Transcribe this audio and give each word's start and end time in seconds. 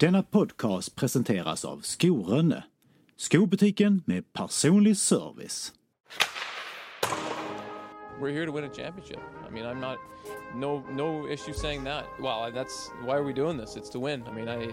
Denna 0.00 0.22
podcast 0.22 0.96
presenteras 0.96 1.64
av 1.64 1.80
Skorönne, 1.80 2.62
skobutiken 3.16 4.02
med 4.06 4.32
personlig 4.32 4.96
service. 4.96 5.72
We're 8.20 8.32
here 8.32 8.46
to 8.46 8.52
win 8.52 8.64
a 8.64 8.74
championship. 8.74 9.20
I 9.48 9.50
mean, 9.50 9.66
I'm 9.66 9.80
not 9.80 9.98
no 10.54 10.82
no 10.90 11.28
issue 11.28 11.52
saying 11.52 11.84
that. 11.84 12.04
Well, 12.18 12.52
that's 12.54 12.90
why 13.04 13.16
are 13.16 13.22
we 13.22 13.32
doing 13.32 13.58
this? 13.58 13.76
It's 13.76 13.90
to 13.90 14.00
win. 14.00 14.24
I 14.26 14.32
mean, 14.32 14.48
I 14.48 14.72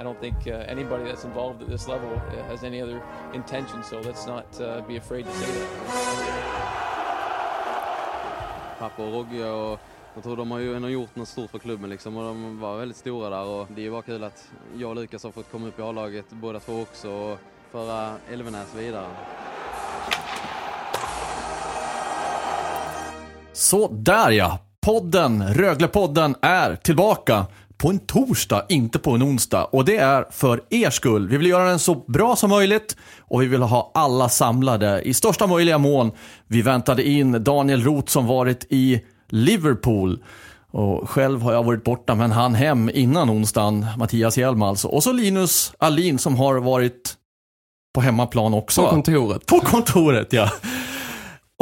I 0.00 0.04
don't 0.04 0.20
think 0.20 0.36
uh, 0.46 0.52
anybody 0.68 1.04
that's 1.04 1.24
involved 1.24 1.62
at 1.62 1.68
this 1.68 1.88
level 1.88 2.10
uh, 2.14 2.42
has 2.48 2.62
any 2.62 2.80
other 2.80 3.02
intention. 3.34 3.82
So 3.82 4.00
let's 4.00 4.26
not 4.26 4.60
uh, 4.60 4.82
be 4.88 4.96
afraid 4.96 5.24
to 5.24 5.32
say 5.32 5.46
that. 5.46 5.68
Pappa 8.78 9.02
och 9.02 9.12
Rogge 9.12 9.44
och 9.44 9.80
jag 10.14 10.22
tror 10.22 10.36
de 10.36 10.50
har 10.50 10.58
ju 10.58 10.76
ändå 10.76 10.88
gjort 10.88 11.16
något 11.16 11.28
stort 11.28 11.50
för 11.50 11.58
klubben 11.58 11.90
liksom 11.90 12.16
och 12.16 12.24
de 12.24 12.60
var 12.60 12.78
väldigt 12.78 12.96
stora 12.96 13.30
där 13.30 13.44
och 13.44 13.66
det 13.74 13.80
är 13.80 13.84
ju 13.84 13.90
bara 13.90 14.02
kul 14.02 14.24
att 14.24 14.50
jag 14.76 14.90
och 14.90 14.96
Lukas 14.96 15.24
har 15.24 15.30
fått 15.30 15.50
komma 15.50 15.66
upp 15.66 15.78
i 15.78 15.82
A-laget 15.82 16.24
båda 16.30 16.60
två 16.60 16.80
också 16.80 17.10
och 17.10 17.38
föra 17.72 18.12
Elvenäs 18.32 18.74
vidare. 18.76 19.06
Så 23.52 23.88
där 23.88 24.30
ja, 24.30 24.58
podden, 24.80 25.54
Röglepodden 25.54 26.34
är 26.42 26.76
tillbaka 26.76 27.46
på 27.78 27.88
en 27.88 27.98
torsdag, 27.98 28.64
inte 28.68 28.98
på 28.98 29.10
en 29.10 29.22
onsdag. 29.22 29.64
Och 29.64 29.84
det 29.84 29.96
är 29.96 30.24
för 30.30 30.62
er 30.70 30.90
skull. 30.90 31.28
Vi 31.28 31.36
vill 31.36 31.46
göra 31.46 31.68
den 31.68 31.78
så 31.78 31.94
bra 31.94 32.36
som 32.36 32.50
möjligt 32.50 32.96
och 33.20 33.42
vi 33.42 33.46
vill 33.46 33.62
ha 33.62 33.90
alla 33.94 34.28
samlade 34.28 35.02
i 35.02 35.14
största 35.14 35.46
möjliga 35.46 35.78
mån. 35.78 36.10
Vi 36.46 36.62
väntade 36.62 37.08
in 37.08 37.44
Daniel 37.44 37.82
Roth 37.82 38.08
som 38.08 38.26
varit 38.26 38.66
i 38.68 39.02
Liverpool. 39.28 40.18
Och 40.70 41.10
själv 41.10 41.42
har 41.42 41.52
jag 41.52 41.64
varit 41.64 41.84
borta 41.84 42.14
men 42.14 42.32
han 42.32 42.54
hem 42.54 42.90
innan 42.94 43.30
onsdagen, 43.30 43.86
Mattias 43.98 44.38
Hjelm 44.38 44.62
alltså. 44.62 44.88
Och 44.88 45.02
så 45.02 45.12
Linus 45.12 45.72
Alin 45.78 46.18
som 46.18 46.36
har 46.36 46.60
varit 46.60 47.14
på 47.94 48.00
hemmaplan 48.00 48.54
också. 48.54 48.82
På 48.82 48.90
kontoret. 48.90 49.46
På 49.46 49.60
kontoret 49.60 50.32
ja. 50.32 50.50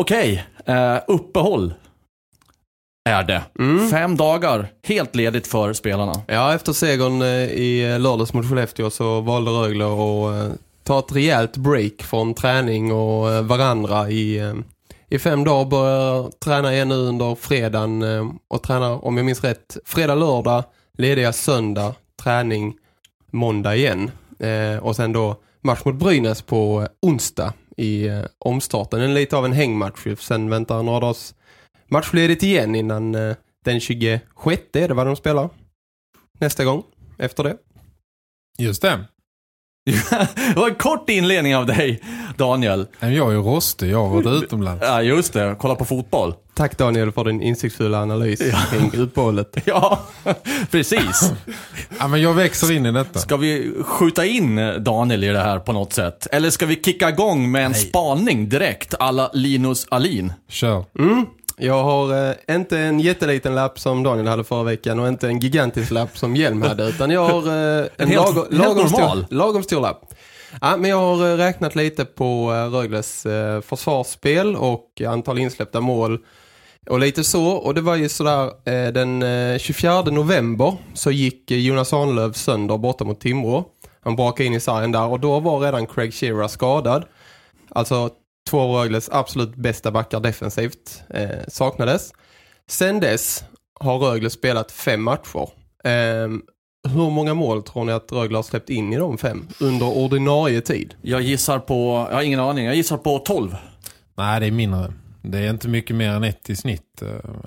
Okej, 0.01 0.47
eh, 0.67 0.99
uppehåll 1.07 1.75
är 3.09 3.25
det. 3.25 3.43
Mm. 3.59 3.91
Fem 3.91 4.17
dagar, 4.17 4.69
helt 4.87 5.17
ledigt 5.17 5.47
för 5.47 5.73
spelarna. 5.73 6.23
Ja, 6.27 6.55
efter 6.55 6.73
segern 6.73 7.23
eh, 7.23 7.29
i 7.29 7.99
lördags 7.99 8.33
mot 8.33 8.49
Skellefteå 8.49 8.91
så 8.91 9.21
valde 9.21 9.51
Rögle 9.51 9.85
att 9.85 10.51
eh, 10.51 10.57
ta 10.83 10.99
ett 10.99 11.13
rejält 11.13 11.57
break 11.57 12.03
från 12.03 12.35
träning 12.35 12.93
och 12.93 13.33
eh, 13.33 13.43
varandra 13.43 14.11
i, 14.11 14.39
eh, 14.39 14.55
i 15.09 15.19
fem 15.19 15.45
dagar. 15.45 15.71
Börjar 15.71 16.31
träna 16.31 16.73
igen 16.73 16.89
nu 16.89 16.95
under 16.95 17.35
fredagen 17.35 18.03
eh, 18.03 18.31
och 18.49 18.63
tränar, 18.63 19.05
om 19.05 19.17
jag 19.17 19.27
minns 19.27 19.45
rätt, 19.45 19.77
fredag, 19.85 20.15
lördag, 20.15 20.65
lediga 20.99 21.33
söndag, 21.33 21.95
träning 22.23 22.79
måndag 23.31 23.77
igen. 23.77 24.11
Eh, 24.39 24.77
och 24.77 24.97
sen 24.97 25.13
då 25.13 25.37
match 25.61 25.85
mot 25.85 25.95
Brynäs 25.95 26.43
på 26.43 26.89
onsdag 27.03 27.53
i 27.77 28.07
eh, 28.07 28.25
omstarten. 28.39 29.01
En 29.01 29.15
lite 29.15 29.37
av 29.37 29.45
en 29.45 29.53
hängmatch. 29.53 30.07
Sen 30.19 30.51
väntar 30.51 30.83
några 30.83 31.01
dagars 31.01 31.35
matchledigt 31.89 32.43
igen 32.43 32.75
innan 32.75 33.13
den 33.65 33.81
26 33.81 34.63
är 34.73 34.89
det 34.89 34.95
vad 34.95 35.07
de 35.07 35.17
spelar. 35.17 35.51
Nästa 36.39 36.65
gång, 36.65 36.83
efter 37.19 37.45
det. 37.45 37.57
Just 38.59 38.83
det 38.83 39.05
det 39.87 40.57
var 40.57 40.69
en 40.69 40.75
kort 40.75 41.11
inledning 41.11 41.57
av 41.57 41.67
dig, 41.67 42.01
Daniel. 42.37 42.87
Nej, 43.01 43.17
Jag 43.17 43.29
är 43.29 43.33
ju 43.33 43.43
rostig, 43.43 43.91
jag 43.91 44.07
har 44.07 44.23
varit 44.23 44.43
utomlands. 44.43 44.85
Ja, 44.87 45.03
just 45.03 45.33
det. 45.33 45.57
Kolla 45.59 45.75
på 45.75 45.85
fotboll. 45.85 46.35
Tack 46.55 46.79
Daniel 46.79 47.13
för 47.13 47.25
din 47.25 47.43
insiktsfulla 47.43 48.03
analys 48.03 48.43
kring 48.71 49.01
uppehållet. 49.01 49.57
Ja, 49.65 50.01
precis. 50.71 51.33
Ja, 51.99 52.09
men 52.09 52.23
jag 52.23 52.35
växer 52.35 52.73
in 52.73 52.87
i 52.87 52.93
detta. 52.93 53.19
Ska 53.19 53.37
vi 53.37 53.73
skjuta 53.85 54.25
in 54.27 54.57
Daniel 54.85 55.25
i 55.25 55.29
det 55.29 55.39
här 55.41 55.59
på 55.59 55.73
något 55.73 55.93
sätt? 55.93 56.27
Eller 56.33 56.51
ska 56.51 56.67
vi 56.67 56.83
kicka 56.83 57.09
igång 57.09 57.51
med 57.51 57.67
en 57.67 57.75
spaning 57.75 58.49
direkt, 58.49 58.95
alla 59.01 59.31
Linus 59.33 59.87
Alin? 59.89 60.33
Kör. 60.49 60.85
Mm. 60.99 61.27
Jag 61.59 61.83
har 61.83 62.29
eh, 62.29 62.55
inte 62.57 62.79
en 62.79 63.01
jätteliten 63.01 63.55
lapp 63.55 63.79
som 63.79 64.03
Daniel 64.03 64.27
hade 64.27 64.45
förra 64.45 64.63
veckan 64.63 64.99
och 65.01 65.09
inte 65.09 65.27
en 65.29 65.39
gigantisk 65.41 65.91
lapp 65.91 66.19
som 66.19 66.37
Hjelm 66.37 66.63
hade 66.63 66.85
utan 66.89 67.11
jag 67.11 67.29
har 67.29 67.47
eh, 67.49 67.87
en, 67.97 68.09
helt- 68.09 68.11
lagom, 68.11 68.37
helt 68.37 68.51
lagom, 68.53 68.77
normal. 68.77 69.25
stor, 69.25 69.37
lagom 69.37 69.63
stor 69.63 69.81
lapp. 69.81 70.15
Ja, 70.61 70.77
men 70.77 70.91
jag 70.91 70.97
har 70.99 71.31
eh, 71.31 71.37
räknat 71.37 71.75
lite 71.75 72.05
på 72.05 72.53
eh, 72.53 72.71
Rögles 72.73 73.27
eh, 73.27 73.61
försvarsspel 73.61 74.57
och 74.57 75.03
antal 75.09 75.39
insläppta 75.39 75.81
mål 75.81 76.19
och 76.91 77.01
lite 77.01 77.25
så. 77.25 77.47
Och 77.47 77.75
det 77.75 77.81
var 77.81 77.95
ju 77.97 78.09
sådär 78.09 78.45
eh, 78.45 78.93
den 78.93 79.23
eh, 79.23 79.59
24 79.59 80.03
november 80.03 80.77
så 80.95 81.11
gick 81.11 81.51
eh, 81.51 81.59
Jonas 81.59 81.93
Arnlöv 81.93 82.33
sönder 82.33 82.79
borta 82.79 83.05
mot 83.05 83.21
Timrå. 83.21 83.65
Han 84.05 84.17
brakade 84.17 84.45
in 84.47 84.55
i 84.55 84.61
sargen 84.61 84.93
där 84.93 85.07
och 85.07 85.21
då 85.21 85.41
var 85.41 85.61
redan 85.61 85.87
Craig 85.87 86.15
Shearer 86.15 86.49
skadad. 86.49 87.05
Alltså 87.71 88.11
två 88.47 88.61
av 88.61 88.71
Rögles 88.71 89.09
absolut 89.13 89.57
bästa 89.57 89.91
backar 89.91 90.21
defensivt 90.21 91.03
eh, 91.11 91.29
saknades. 91.49 92.13
Sen 92.69 93.01
dess 93.01 93.45
har 93.81 93.99
Rögle 93.99 94.31
spelat 94.31 94.73
fem 94.73 95.03
matcher. 95.03 95.49
Ehm, 95.85 96.43
hur 96.89 97.11
många 97.11 97.35
mål 97.35 97.63
tror 97.63 97.85
ni 97.85 97.93
att 97.93 98.13
Rögle 98.13 98.39
har 98.39 98.43
släppt 98.43 98.71
in 98.71 98.93
i 98.93 98.97
de 98.97 99.19
fem 99.19 99.49
under 99.61 99.87
ordinarie 99.97 100.61
tid? 100.61 100.95
Jag 101.03 101.23
gissar 101.23 101.59
på, 101.59 102.07
jag 102.11 102.17
har 102.17 102.23
ingen 102.23 102.41
aning, 102.41 102.67
jag 102.67 102.75
gissar 102.77 102.97
på 102.97 103.19
12. 103.19 103.57
Nej, 104.17 104.41
det 104.41 104.47
är 104.47 104.51
mindre. 104.51 104.93
Det 105.23 105.39
är 105.39 105.51
inte 105.51 105.69
mycket 105.69 105.97
mer 105.97 106.11
än 106.11 106.25
ett 106.25 106.51
i 106.51 106.57
snitt. 106.57 107.03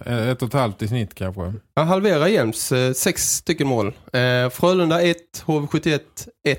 Eh, 0.06 0.30
Ett 0.30 0.42
och 0.42 0.48
ett 0.48 0.54
halvt 0.54 0.81
i 0.81 0.88
snitt 0.88 1.16
kanske. 1.16 1.54
Jag 1.74 1.86
halverar 1.86 2.28
Jäms, 2.28 2.72
eh, 2.72 2.94
sex 2.94 3.24
stycken 3.36 3.68
mål. 3.68 3.88
Eh, 3.88 4.50
Frölunda 4.50 5.02
1, 5.02 5.18
HV71 5.46 6.00
1, 6.48 6.58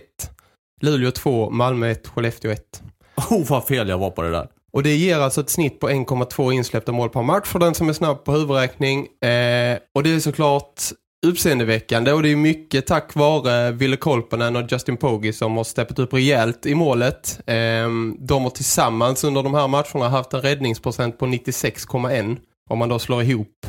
Luleå 0.80 1.10
2, 1.10 1.50
Malmö 1.50 1.90
1, 1.90 2.08
Skellefteå 2.08 2.50
1. 2.50 2.82
Oh, 3.30 3.46
vad 3.48 3.64
fel 3.64 3.88
jag 3.88 3.98
var 3.98 4.10
på 4.10 4.22
det 4.22 4.30
där. 4.30 4.48
Och 4.72 4.82
det 4.82 4.96
ger 4.96 5.18
alltså 5.18 5.40
ett 5.40 5.50
snitt 5.50 5.80
på 5.80 5.90
1,2 5.90 6.52
insläppta 6.52 6.92
mål 6.92 7.10
per 7.10 7.22
match 7.22 7.48
för 7.48 7.58
den 7.58 7.74
som 7.74 7.88
är 7.88 7.92
snabb 7.92 8.24
på 8.24 8.32
huvudräkning. 8.32 8.98
Eh, 8.98 9.78
och 9.94 10.02
det 10.02 10.14
är 10.14 10.20
såklart 10.20 10.82
uppseendeväckande 11.26 12.12
och 12.12 12.22
det 12.22 12.28
är 12.28 12.36
mycket 12.36 12.86
tack 12.86 13.14
vare 13.14 13.72
Ville 13.72 13.96
Kolponen 13.96 14.56
och 14.56 14.72
Justin 14.72 14.96
Pogge 14.96 15.32
som 15.32 15.56
har 15.56 15.64
steppat 15.64 15.98
upp 15.98 16.12
rejält 16.12 16.66
i 16.66 16.74
målet. 16.74 17.40
Eh, 17.46 17.88
de 18.18 18.42
har 18.42 18.50
tillsammans 18.50 19.24
under 19.24 19.42
de 19.42 19.54
här 19.54 19.68
matcherna 19.68 20.08
haft 20.08 20.34
en 20.34 20.42
räddningsprocent 20.42 21.18
på 21.18 21.26
96,1 21.26 22.36
om 22.68 22.78
man 22.78 22.88
då 22.88 22.98
slår 22.98 23.22
ihop 23.22 23.66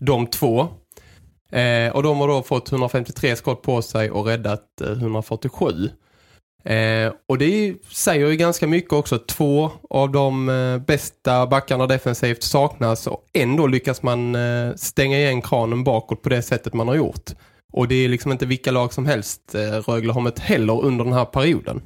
de 0.00 0.26
två. 0.26 0.60
Eh, 1.52 1.92
och 1.92 2.02
de 2.02 2.18
har 2.18 2.28
då 2.28 2.42
fått 2.42 2.72
153 2.72 3.36
skott 3.36 3.62
på 3.62 3.82
sig 3.82 4.10
och 4.10 4.26
räddat 4.26 4.80
eh, 4.80 4.90
147. 4.90 5.90
Eh, 6.64 7.12
och 7.28 7.38
det 7.38 7.74
säger 7.92 8.26
ju 8.26 8.36
ganska 8.36 8.66
mycket 8.66 8.92
också. 8.92 9.18
Två 9.18 9.70
av 9.90 10.12
de 10.12 10.48
eh, 10.48 10.78
bästa 10.78 11.46
backarna 11.46 11.86
defensivt 11.86 12.42
saknas 12.42 13.06
och 13.06 13.24
ändå 13.32 13.66
lyckas 13.66 14.02
man 14.02 14.34
eh, 14.34 14.74
stänga 14.76 15.18
igen 15.18 15.42
kranen 15.42 15.84
bakåt 15.84 16.22
på 16.22 16.28
det 16.28 16.42
sättet 16.42 16.74
man 16.74 16.88
har 16.88 16.94
gjort. 16.94 17.30
Och 17.72 17.88
det 17.88 17.94
är 17.94 18.08
liksom 18.08 18.32
inte 18.32 18.46
vilka 18.46 18.70
lag 18.70 18.92
som 18.92 19.06
helst 19.06 19.54
eh, 19.54 19.60
Rögle 19.60 20.12
har 20.12 20.20
mött 20.20 20.38
heller 20.38 20.80
under 20.80 21.04
den 21.04 21.14
här 21.14 21.24
perioden. 21.24 21.82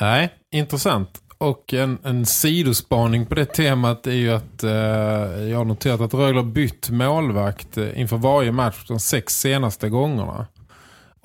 Nej, 0.00 0.30
intressant. 0.54 1.22
Och 1.38 1.74
en, 1.74 1.98
en 2.04 2.26
sidospaning 2.26 3.26
på 3.26 3.34
det 3.34 3.44
temat 3.44 4.06
är 4.06 4.12
ju 4.12 4.30
att 4.32 4.62
eh, 4.62 4.70
jag 5.50 5.58
har 5.58 5.64
noterat 5.64 6.00
att 6.00 6.14
Rögle 6.14 6.40
har 6.40 6.46
bytt 6.46 6.90
målvakt 6.90 7.78
eh, 7.78 8.00
inför 8.00 8.16
varje 8.16 8.52
match 8.52 8.84
de 8.88 9.00
sex 9.00 9.40
senaste 9.40 9.88
gångerna. 9.88 10.46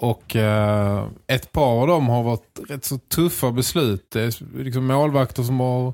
Och 0.02 0.36
eh, 0.36 1.08
ett 1.28 1.52
par 1.52 1.82
av 1.82 1.88
dem 1.88 2.10
har 2.10 2.24
varit 2.24 2.60
rätt 2.68 2.86
så 2.86 2.98
tuffa 2.98 3.52
beslut. 3.52 4.12
Det 4.12 4.22
är 4.22 4.64
liksom 4.64 4.86
målvakter 4.86 5.44
som 5.44 5.60
har 5.60 5.94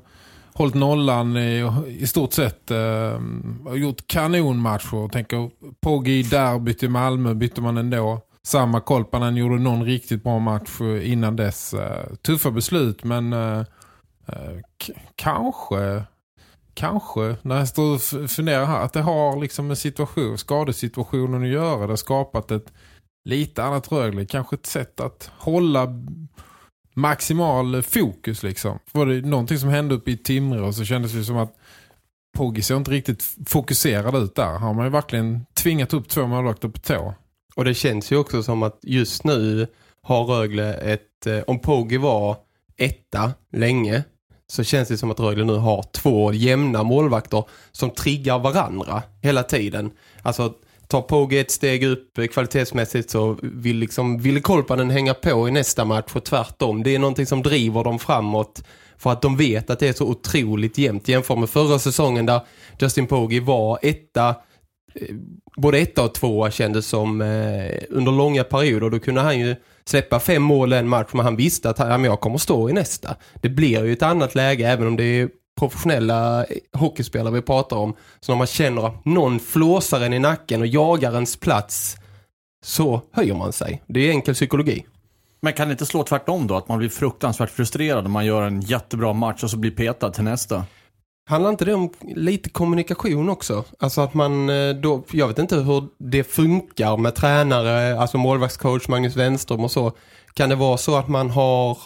hållit 0.54 0.74
nollan 0.74 1.36
i, 1.36 1.70
i 1.88 2.06
stort 2.06 2.32
sett. 2.32 2.70
Eh, 2.70 3.20
har 3.66 3.74
gjort 3.74 4.06
kanonmatcher. 4.06 5.08
Tänker 5.08 5.50
Poggi 5.80 6.18
i 6.18 6.22
derbyt 6.22 6.82
i 6.82 6.88
Malmö 6.88 7.34
bytte 7.34 7.60
man 7.60 7.76
ändå. 7.76 8.20
Samma 8.42 8.80
Kolpanen 8.80 9.36
gjorde 9.36 9.58
någon 9.58 9.84
riktigt 9.84 10.22
bra 10.22 10.38
match 10.38 10.80
innan 11.02 11.36
dess. 11.36 11.74
Eh, 11.74 12.14
tuffa 12.22 12.50
beslut 12.50 13.04
men 13.04 13.32
eh, 13.32 13.58
eh 14.26 14.60
kanske 15.16 16.02
kanske, 16.74 17.36
när 17.42 17.58
jag 17.58 17.68
står 17.68 17.94
och 17.94 18.30
funderar 18.30 18.64
här, 18.64 18.80
att 18.80 18.92
det 18.92 19.00
har 19.00 19.40
liksom 19.40 19.70
en 19.70 19.76
situation, 19.76 20.38
skadesituationen 20.38 21.42
att 21.42 21.48
göra. 21.48 21.80
Det 21.80 21.92
har 21.92 21.96
skapat 21.96 22.50
ett 22.50 22.72
lite 23.24 23.62
annat 23.62 23.92
Rögle. 23.92 24.26
Kanske 24.26 24.56
ett 24.56 24.66
sätt 24.66 25.00
att 25.00 25.30
hålla 25.38 25.88
maximal 26.94 27.82
fokus 27.82 28.42
liksom. 28.42 28.78
Var 28.92 29.06
det 29.06 29.20
någonting 29.20 29.58
som 29.58 29.68
hände 29.68 29.94
uppe 29.94 30.10
i 30.10 30.16
Timrå 30.16 30.66
och 30.66 30.74
så 30.74 30.84
kändes 30.84 31.12
det 31.12 31.24
som 31.24 31.36
att 31.36 31.54
Poggi 32.36 32.62
ser 32.62 32.76
inte 32.76 32.90
riktigt 32.90 33.24
fokuserad 33.46 34.16
ut 34.16 34.34
där. 34.34 34.58
Har 34.58 34.74
man 34.74 34.84
ju 34.84 34.90
verkligen 34.90 35.46
tvingat 35.54 35.94
upp 35.94 36.08
två 36.08 36.26
målvakter 36.26 36.68
på 36.68 36.78
tå. 36.78 37.14
Och 37.56 37.64
det 37.64 37.74
känns 37.74 38.12
ju 38.12 38.16
också 38.16 38.42
som 38.42 38.62
att 38.62 38.78
just 38.82 39.24
nu 39.24 39.66
har 40.02 40.24
Rögle 40.24 40.74
ett, 40.74 41.26
eh, 41.26 41.40
om 41.46 41.58
Poggi 41.58 41.96
var 41.96 42.36
etta 42.76 43.32
länge 43.52 44.04
så 44.46 44.64
känns 44.64 44.88
det 44.88 44.98
som 44.98 45.10
att 45.10 45.20
Rögle 45.20 45.44
nu 45.44 45.56
har 45.56 45.82
två 45.92 46.32
jämna 46.32 46.82
målvakter 46.82 47.44
som 47.72 47.90
triggar 47.90 48.38
varandra 48.38 49.02
hela 49.22 49.42
tiden. 49.42 49.90
Alltså 50.22 50.54
tar 50.88 51.02
Pogge 51.02 51.40
ett 51.40 51.50
steg 51.50 51.84
upp 51.84 52.18
eh, 52.18 52.26
kvalitetsmässigt 52.26 53.10
så 53.10 53.38
vill 53.42 53.76
liksom 53.76 54.18
vill 54.18 54.42
Kolpanen 54.42 54.90
hänga 54.90 55.14
på 55.14 55.48
i 55.48 55.50
nästa 55.50 55.84
match 55.84 56.12
och 56.14 56.24
tvärtom. 56.24 56.82
Det 56.82 56.94
är 56.94 56.98
någonting 56.98 57.26
som 57.26 57.42
driver 57.42 57.84
dem 57.84 57.98
framåt 57.98 58.64
för 58.98 59.10
att 59.10 59.22
de 59.22 59.36
vet 59.36 59.70
att 59.70 59.78
det 59.78 59.88
är 59.88 59.92
så 59.92 60.06
otroligt 60.06 60.78
jämnt 60.78 61.08
jämfört 61.08 61.38
med 61.38 61.50
förra 61.50 61.78
säsongen 61.78 62.26
där 62.26 62.40
Justin 62.78 63.06
Pogge 63.06 63.40
var 63.40 63.78
etta 63.82 64.28
eh, 64.94 65.14
både 65.56 65.78
etta 65.78 66.04
och 66.04 66.14
tvåa 66.14 66.50
kändes 66.50 66.86
som 66.86 67.20
eh, 67.20 67.82
under 67.88 68.12
långa 68.12 68.44
perioder. 68.44 68.90
Då 68.90 68.98
kunde 68.98 69.20
han 69.20 69.38
ju 69.38 69.56
släppa 69.84 70.20
fem 70.20 70.42
mål 70.42 70.72
en 70.72 70.88
match 70.88 71.10
men 71.12 71.24
han 71.24 71.36
visste 71.36 71.70
att 71.70 71.78
ja, 71.78 71.98
men 71.98 72.04
jag 72.04 72.20
kommer 72.20 72.38
stå 72.38 72.70
i 72.70 72.72
nästa. 72.72 73.16
Det 73.34 73.48
blir 73.48 73.84
ju 73.84 73.92
ett 73.92 74.02
annat 74.02 74.34
läge 74.34 74.68
även 74.68 74.86
om 74.86 74.96
det 74.96 75.04
är 75.04 75.28
professionella 75.58 76.46
hockeyspelare 76.72 77.34
vi 77.34 77.42
pratar 77.42 77.76
om. 77.76 77.94
Så 78.20 78.32
när 78.32 78.36
man 78.38 78.46
känner 78.46 78.86
att 78.86 79.04
någon 79.04 79.40
flåsar 79.40 80.00
en 80.00 80.12
i 80.12 80.18
nacken 80.18 80.60
och 80.60 80.66
jagar 80.66 81.14
ens 81.14 81.36
plats 81.36 81.96
så 82.64 83.02
höjer 83.12 83.34
man 83.34 83.52
sig. 83.52 83.82
Det 83.86 84.00
är 84.00 84.10
enkel 84.10 84.34
psykologi. 84.34 84.86
Men 85.40 85.52
kan 85.52 85.68
det 85.68 85.72
inte 85.72 85.86
slå 85.86 86.02
tvärtom 86.02 86.46
då? 86.46 86.56
Att 86.56 86.68
man 86.68 86.78
blir 86.78 86.88
fruktansvärt 86.88 87.50
frustrerad 87.50 88.04
när 88.04 88.10
man 88.10 88.26
gör 88.26 88.42
en 88.42 88.60
jättebra 88.60 89.12
match 89.12 89.42
och 89.42 89.50
så 89.50 89.56
blir 89.56 89.70
petad 89.70 90.10
till 90.10 90.24
nästa? 90.24 90.64
Handlar 91.28 91.50
inte 91.50 91.64
det 91.64 91.74
om 91.74 91.90
lite 92.02 92.50
kommunikation 92.50 93.28
också? 93.28 93.64
Alltså 93.78 94.00
att 94.00 94.14
man 94.14 94.50
eh, 94.50 94.74
då, 94.74 95.04
jag 95.10 95.28
vet 95.28 95.38
inte 95.38 95.56
hur 95.56 95.88
det 95.98 96.24
funkar 96.24 96.96
med 96.96 97.14
tränare, 97.14 98.00
alltså 98.00 98.18
målvaktscoach 98.18 98.88
Magnus 98.88 99.16
Wenström 99.16 99.64
och 99.64 99.70
så. 99.70 99.92
Kan 100.34 100.48
det 100.48 100.54
vara 100.54 100.76
så 100.76 100.96
att 100.96 101.08
man 101.08 101.30
har 101.30 101.78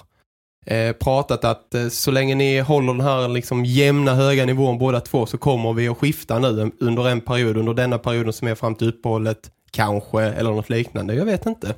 eh, 0.67 0.93
pratat 0.93 1.45
att 1.45 1.75
eh, 1.75 1.89
så 1.89 2.11
länge 2.11 2.35
ni 2.35 2.61
håller 2.61 2.93
den 2.93 3.07
här 3.07 3.29
liksom 3.29 3.65
jämna 3.65 4.15
höga 4.15 4.47
nivån 4.47 4.79
båda 4.79 5.01
två 5.01 5.27
så 5.27 5.39
kommer 5.39 5.73
vi 5.73 5.89
att 5.89 5.99
skifta 5.99 6.39
nu 6.39 6.71
under 6.81 7.09
en 7.09 7.21
period, 7.21 7.57
under 7.57 7.75
denna 7.75 7.99
perioden 7.99 8.33
som 8.33 8.49
är 8.49 8.55
fram 8.55 8.75
till 8.75 8.89
uppehållet 8.89 9.51
kanske, 9.71 10.23
eller 10.23 10.51
något 10.51 10.71
liknande. 10.71 11.15
Jag 11.15 11.25
vet 11.25 11.47
inte. 11.47 11.75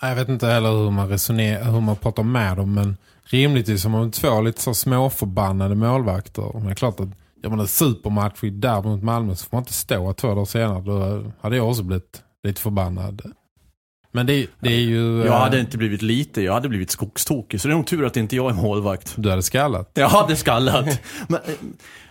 Jag 0.00 0.14
vet 0.14 0.28
inte 0.28 0.46
heller 0.46 0.70
hur 0.70 0.90
man 0.90 1.08
resonerar, 1.08 1.64
hur 1.64 1.80
man 1.80 1.96
pratar 1.96 2.22
med 2.22 2.56
dem, 2.56 2.74
men 2.74 2.96
rimligtvis 3.24 3.84
har 3.84 3.90
man 3.90 4.10
två 4.10 4.40
lite 4.40 4.60
så 4.60 4.74
småförbannade 4.74 5.74
målvakter. 5.74 6.50
Men 6.54 6.64
det 6.64 6.70
är 6.70 6.74
klart 6.74 7.00
att 7.00 7.08
gör 7.42 7.50
man 7.50 7.60
en 7.60 7.68
supermatch 7.68 8.44
i 8.44 8.50
där 8.50 8.82
mot 8.82 9.02
Malmö 9.02 9.34
så 9.34 9.46
får 9.46 9.56
man 9.56 9.62
inte 9.62 9.72
stå 9.72 10.12
två 10.12 10.28
dagar 10.28 10.44
senare. 10.44 10.80
Då 10.80 11.30
hade 11.40 11.56
jag 11.56 11.68
också 11.68 11.82
blivit 11.82 12.22
lite 12.42 12.60
förbannad. 12.60 13.22
Men 14.14 14.26
det, 14.26 14.46
det 14.60 14.68
är 14.68 14.80
ju... 14.80 15.18
Jag 15.18 15.26
eh, 15.26 15.32
hade 15.32 15.60
inte 15.60 15.78
blivit 15.78 16.02
lite, 16.02 16.42
jag 16.42 16.52
hade 16.52 16.68
blivit 16.68 16.90
skogstokig. 16.90 17.60
Så 17.60 17.68
det 17.68 17.74
är 17.74 17.76
nog 17.76 17.86
tur 17.86 18.06
att 18.06 18.16
inte 18.16 18.36
jag 18.36 18.50
är 18.50 18.54
målvakt. 18.54 19.12
Du 19.16 19.30
hade 19.30 19.42
skallat. 19.42 19.90
Jag 19.94 20.08
hade 20.08 20.36
skallat. 20.36 20.84
men, 21.28 21.40
eh, 21.46 21.54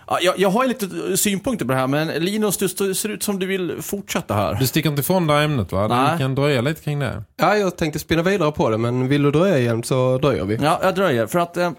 ja, 0.08 0.18
jag, 0.22 0.40
jag 0.40 0.50
har 0.50 0.64
ju 0.64 0.68
lite 0.68 1.18
synpunkter 1.18 1.66
på 1.66 1.72
det 1.72 1.78
här, 1.78 1.88
men 1.88 2.08
Linus, 2.08 2.58
du 2.58 2.70
ser 2.94 3.10
ut 3.10 3.24
som 3.24 3.40
du 3.40 3.46
vill 3.46 3.82
fortsätta 3.82 4.34
här. 4.34 4.56
Du 4.60 4.68
sticker 4.68 4.90
inte 4.90 5.00
ifrån 5.00 5.28
det 5.28 5.34
här 5.34 5.44
ämnet 5.44 5.72
va? 5.72 5.88
Nej. 5.88 6.12
Du 6.12 6.18
kan 6.18 6.36
dröja 6.36 6.62
lite 6.62 6.82
kring 6.82 7.00
det. 7.00 7.24
Ja, 7.38 7.58
jag 7.58 7.78
tänkte 7.78 8.00
spinna 8.00 8.22
vidare 8.22 8.52
på 8.52 8.70
det, 8.70 8.78
men 8.78 9.08
vill 9.08 9.24
du 9.24 9.32
dröja 9.32 9.60
igen 9.60 9.84
så 9.84 10.18
dröjer 10.18 10.46
vi. 10.46 10.56
Ja, 10.56 10.80
jag 10.84 10.96
dröjer. 10.96 11.28
För 11.28 11.40
att... 11.40 11.58
Eh, 11.58 11.66
eh, 11.66 11.72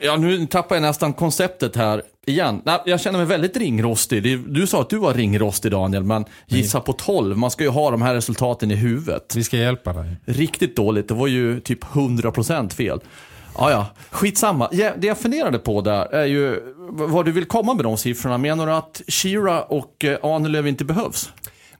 ja, 0.00 0.16
nu 0.16 0.46
tappar 0.46 0.76
jag 0.76 0.82
nästan 0.82 1.12
konceptet 1.12 1.76
här 1.76 2.02
igen. 2.26 2.62
Nej, 2.64 2.80
jag 2.86 3.00
känner 3.00 3.18
mig 3.18 3.26
väldigt 3.26 3.56
ringrostig. 3.56 4.40
Du 4.48 4.66
sa 4.66 4.80
att 4.80 4.90
du 4.90 4.98
var 4.98 5.14
ringrostig, 5.14 5.70
Daniel, 5.72 6.02
men 6.02 6.24
gissa 6.46 6.80
på 6.80 6.92
12. 6.92 7.36
Man 7.36 7.50
ska 7.50 7.64
ju 7.64 7.70
ha 7.70 7.90
de 7.90 8.02
här 8.02 8.14
resultaten 8.14 8.70
i 8.70 8.74
huvudet. 8.74 9.36
Vi 9.36 9.44
ska 9.44 9.56
hjälpa 9.56 9.92
dig. 9.92 10.16
Riktigt 10.24 10.76
dåligt. 10.76 11.08
Det 11.08 11.14
var 11.14 11.26
ju 11.26 11.60
typ 11.60 11.84
100% 11.84 12.70
fel. 12.70 13.00
Ja, 13.58 13.70
ja. 13.70 13.86
Skitsamma. 14.10 14.68
Det 14.70 15.06
jag 15.06 15.18
funderade 15.18 15.58
på 15.58 15.80
där 15.80 16.06
är 16.06 16.24
ju 16.24 16.60
vad 16.90 17.24
du 17.24 17.32
vill 17.32 17.44
komma 17.44 17.74
med 17.74 17.84
de 17.84 17.96
siffrorna. 17.96 18.38
Menar 18.38 18.66
du 18.66 18.72
att 18.72 19.02
Shira 19.08 19.62
och 19.62 20.04
eh, 20.04 20.18
Ahnelöv 20.22 20.66
inte 20.66 20.84
behövs? 20.84 21.32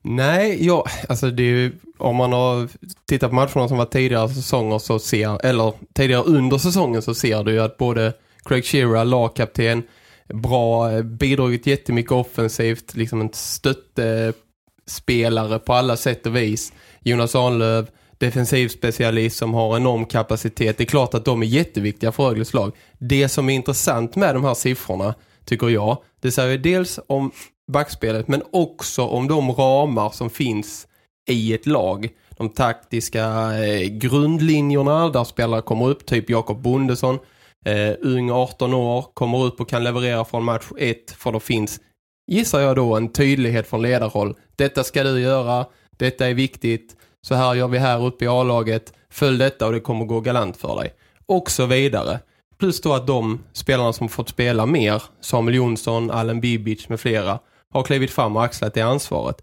Nej, 0.09 0.67
ja, 0.67 0.85
alltså 1.09 1.31
det 1.31 1.43
är 1.43 1.47
ju, 1.47 1.73
om 1.99 2.17
man 2.17 2.33
har 2.33 2.69
tittat 3.07 3.31
på 3.31 3.35
matcherna 3.35 3.69
som 3.69 3.79
var 3.79 3.85
tidigare 3.85 4.29
säsonger 4.29 4.79
så 4.79 4.99
ser, 4.99 5.47
eller 5.47 5.73
tidigare 5.95 6.23
under 6.23 6.59
säsongen 6.59 7.03
så 7.03 7.15
ser 7.15 7.45
du 7.45 7.53
ju 7.53 7.61
att 7.61 7.77
både 7.77 8.13
Craig 8.45 8.65
Shearer, 8.65 9.05
lagkapten, 9.05 9.83
bra, 10.29 11.03
bidragit 11.03 11.67
jättemycket 11.67 12.13
offensivt, 12.13 12.95
liksom 12.95 13.21
en 13.21 13.31
stöttespelare 13.33 15.59
på 15.59 15.73
alla 15.73 15.97
sätt 15.97 16.27
och 16.27 16.37
vis. 16.37 16.73
Jonas 17.01 17.35
Ahnlöv, 17.35 17.87
defensiv 18.19 18.69
specialist 18.69 19.37
som 19.37 19.55
har 19.55 19.77
enorm 19.77 20.05
kapacitet. 20.05 20.79
Det 20.79 20.85
är 20.85 20.87
klart 20.87 21.15
att 21.15 21.25
de 21.25 21.43
är 21.43 21.47
jätteviktiga 21.47 22.13
för 22.13 22.25
Rögles 22.25 22.55
lag. 22.55 22.73
Det 22.99 23.29
som 23.29 23.49
är 23.49 23.55
intressant 23.55 24.17
med 24.17 24.35
de 24.35 24.45
här 24.45 24.55
siffrorna, 24.55 25.15
tycker 25.45 25.69
jag, 25.69 25.99
det 26.21 26.31
säger 26.31 26.59
dels 26.59 27.01
om 27.07 27.31
backspelet 27.73 28.29
men 28.29 28.43
också 28.53 29.03
om 29.03 29.29
de 29.29 29.53
ramar 29.53 30.11
som 30.11 30.31
finns 30.31 30.87
i 31.29 31.55
ett 31.55 31.67
lag. 31.67 32.09
De 32.37 32.49
taktiska 32.49 33.25
eh, 33.65 33.89
grundlinjerna 33.89 35.09
där 35.09 35.25
spelare 35.25 35.63
kommer 35.63 35.89
upp, 35.89 36.07
typ 36.07 36.31
Jakob 36.31 36.63
Bondesson, 36.63 37.19
eh, 37.65 37.93
ung 38.01 38.31
18 38.31 38.75
år, 38.75 39.03
kommer 39.15 39.45
upp 39.45 39.61
och 39.61 39.69
kan 39.69 39.85
leverera 39.85 40.25
från 40.25 40.45
match 40.45 40.65
1 40.79 41.11
för 41.11 41.33
då 41.33 41.41
finns, 41.41 41.81
gissar 42.27 42.61
jag 42.61 42.77
då, 42.77 42.97
en 42.97 43.13
tydlighet 43.13 43.67
från 43.67 43.83
ledarhåll. 43.83 44.35
Detta 44.57 44.85
ska 44.85 45.03
du 45.03 45.21
göra, 45.21 45.67
detta 45.97 46.27
är 46.27 46.35
viktigt, 46.35 46.97
så 47.27 47.35
här 47.35 47.55
gör 47.55 47.69
vi 47.69 47.79
här 47.79 48.05
uppe 48.05 48.25
i 48.25 48.29
A-laget, 48.29 48.93
följ 49.11 49.39
detta 49.39 49.67
och 49.67 49.73
det 49.73 49.81
kommer 49.81 50.05
gå 50.05 50.21
galant 50.21 50.57
för 50.57 50.77
dig. 50.77 50.93
Och 51.27 51.51
så 51.51 51.67
vidare. 51.67 52.21
Plus 52.59 52.81
då 52.81 52.95
att 52.95 53.07
de 53.07 53.45
spelarna 53.53 53.93
som 53.93 54.09
fått 54.09 54.29
spela 54.29 54.67
mer, 54.67 55.03
Samuel 55.21 55.55
Jonsson, 55.55 56.11
Allen 56.11 56.41
Bibic 56.41 56.89
med 56.89 57.01
flera, 57.01 57.39
har 57.77 57.85
klivit 57.85 58.11
fram 58.11 58.37
och 58.37 58.45
axlat 58.45 58.75
det 58.75 58.81
ansvaret. 58.81 59.43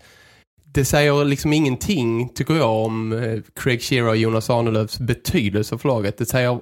Det 0.65 0.85
säger 0.85 1.25
liksom 1.25 1.53
ingenting, 1.53 2.29
tycker 2.29 2.53
jag, 2.53 2.85
om 2.85 3.13
eh, 3.13 3.39
Craig 3.55 3.81
Shearer 3.81 4.07
och 4.07 4.17
Jonas 4.17 4.49
Arnelövs 4.49 4.99
betydelse 4.99 5.77
för 5.77 5.87
laget. 5.87 6.17
Det 6.17 6.25
säger 6.25 6.59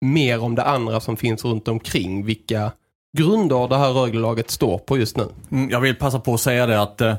mer 0.00 0.42
om 0.42 0.54
det 0.54 0.62
andra 0.62 1.00
som 1.00 1.16
finns 1.16 1.44
runt 1.44 1.68
omkring, 1.68 2.26
vilka 2.26 2.72
grunder 3.16 3.68
det 3.68 3.76
här 3.76 3.92
Rögle-laget 3.92 4.50
står 4.50 4.78
på 4.78 4.98
just 4.98 5.16
nu. 5.16 5.28
Mm, 5.50 5.70
jag 5.70 5.80
vill 5.80 5.94
passa 5.94 6.20
på 6.20 6.34
att 6.34 6.40
säga 6.40 6.66
det 6.66 6.82
att 6.82 7.00
eh, 7.00 7.14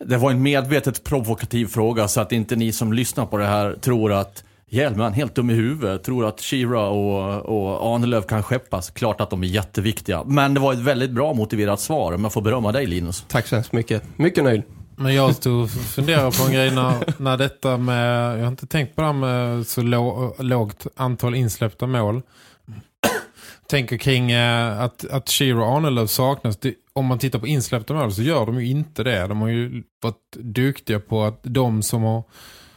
det 0.00 0.16
var 0.16 0.30
en 0.30 0.42
medvetet 0.42 1.04
provokativ 1.04 1.66
fråga 1.66 2.08
så 2.08 2.20
att 2.20 2.32
inte 2.32 2.56
ni 2.56 2.72
som 2.72 2.92
lyssnar 2.92 3.26
på 3.26 3.36
det 3.36 3.46
här 3.46 3.76
tror 3.80 4.12
att 4.12 4.44
Hjelmen, 4.74 5.12
helt 5.12 5.34
dum 5.34 5.50
i 5.50 5.54
huvudet, 5.54 6.04
tror 6.04 6.26
att 6.26 6.40
Shira 6.40 6.88
och, 6.88 7.42
och 7.44 7.94
Ahnelöv 7.94 8.22
kan 8.22 8.42
skeppas. 8.42 8.90
Klart 8.90 9.20
att 9.20 9.30
de 9.30 9.42
är 9.42 9.46
jätteviktiga. 9.46 10.24
Men 10.24 10.54
det 10.54 10.60
var 10.60 10.72
ett 10.72 10.78
väldigt 10.78 11.10
bra 11.10 11.34
motiverat 11.34 11.80
svar, 11.80 12.12
om 12.12 12.22
jag 12.24 12.32
får 12.32 12.42
berömma 12.42 12.72
dig 12.72 12.86
Linus. 12.86 13.24
Tack 13.28 13.46
så 13.46 13.54
hemskt 13.54 13.72
mycket. 13.72 14.18
Mycket 14.18 14.44
nöjd. 14.44 14.62
Men 14.96 15.14
jag 15.14 15.34
stod 15.34 15.62
och 15.62 15.70
funderade 15.70 16.30
på 16.38 16.44
en 16.46 16.52
grej 16.52 16.70
när, 16.70 17.22
när 17.22 17.36
detta 17.36 17.76
med, 17.76 18.38
jag 18.38 18.42
har 18.42 18.48
inte 18.48 18.66
tänkt 18.66 18.96
på 18.96 19.00
det 19.00 19.06
här 19.06 19.14
med 19.14 19.66
så 19.66 19.82
lå, 19.82 20.34
lågt 20.38 20.86
antal 20.96 21.34
insläppta 21.34 21.86
mål. 21.86 22.22
Tänker 23.68 23.96
kring 23.96 24.30
eh, 24.30 24.80
att, 24.80 25.04
att 25.10 25.28
Shiro 25.28 25.60
och 25.60 25.76
Arnelöv 25.76 26.06
saknas. 26.06 26.56
Det, 26.56 26.74
om 26.92 27.06
man 27.06 27.18
tittar 27.18 27.38
på 27.38 27.46
insläppta 27.46 27.94
mål 27.94 28.12
så 28.12 28.22
gör 28.22 28.46
de 28.46 28.60
ju 28.60 28.70
inte 28.70 29.02
det. 29.02 29.26
De 29.26 29.40
har 29.40 29.48
ju 29.48 29.82
varit 30.02 30.32
duktiga 30.32 31.00
på 31.00 31.22
att 31.22 31.40
de 31.42 31.82
som 31.82 32.02
har 32.02 32.22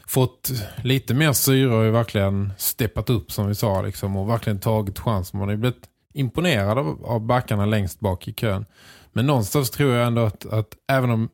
fått 0.07 0.51
lite 0.83 1.13
mer 1.13 1.33
syre 1.33 1.75
och 1.75 1.93
verkligen 1.93 2.53
steppat 2.57 3.09
upp 3.09 3.31
som 3.31 3.47
vi 3.47 3.55
sa 3.55 3.81
liksom, 3.81 4.15
och 4.15 4.29
verkligen 4.29 4.59
tagit 4.59 4.99
chans. 4.99 5.33
Man 5.33 5.41
har 5.41 5.51
ju 5.51 5.57
blivit 5.57 5.83
imponerad 6.13 6.77
av, 6.77 7.05
av 7.05 7.21
backarna 7.21 7.65
längst 7.65 7.99
bak 7.99 8.27
i 8.27 8.33
kön. 8.33 8.65
Men 9.13 9.25
någonstans 9.25 9.71
tror 9.71 9.93
jag 9.93 10.07
ändå 10.07 10.21
att, 10.25 10.45
att 10.45 10.73
även 10.87 11.09
om 11.09 11.29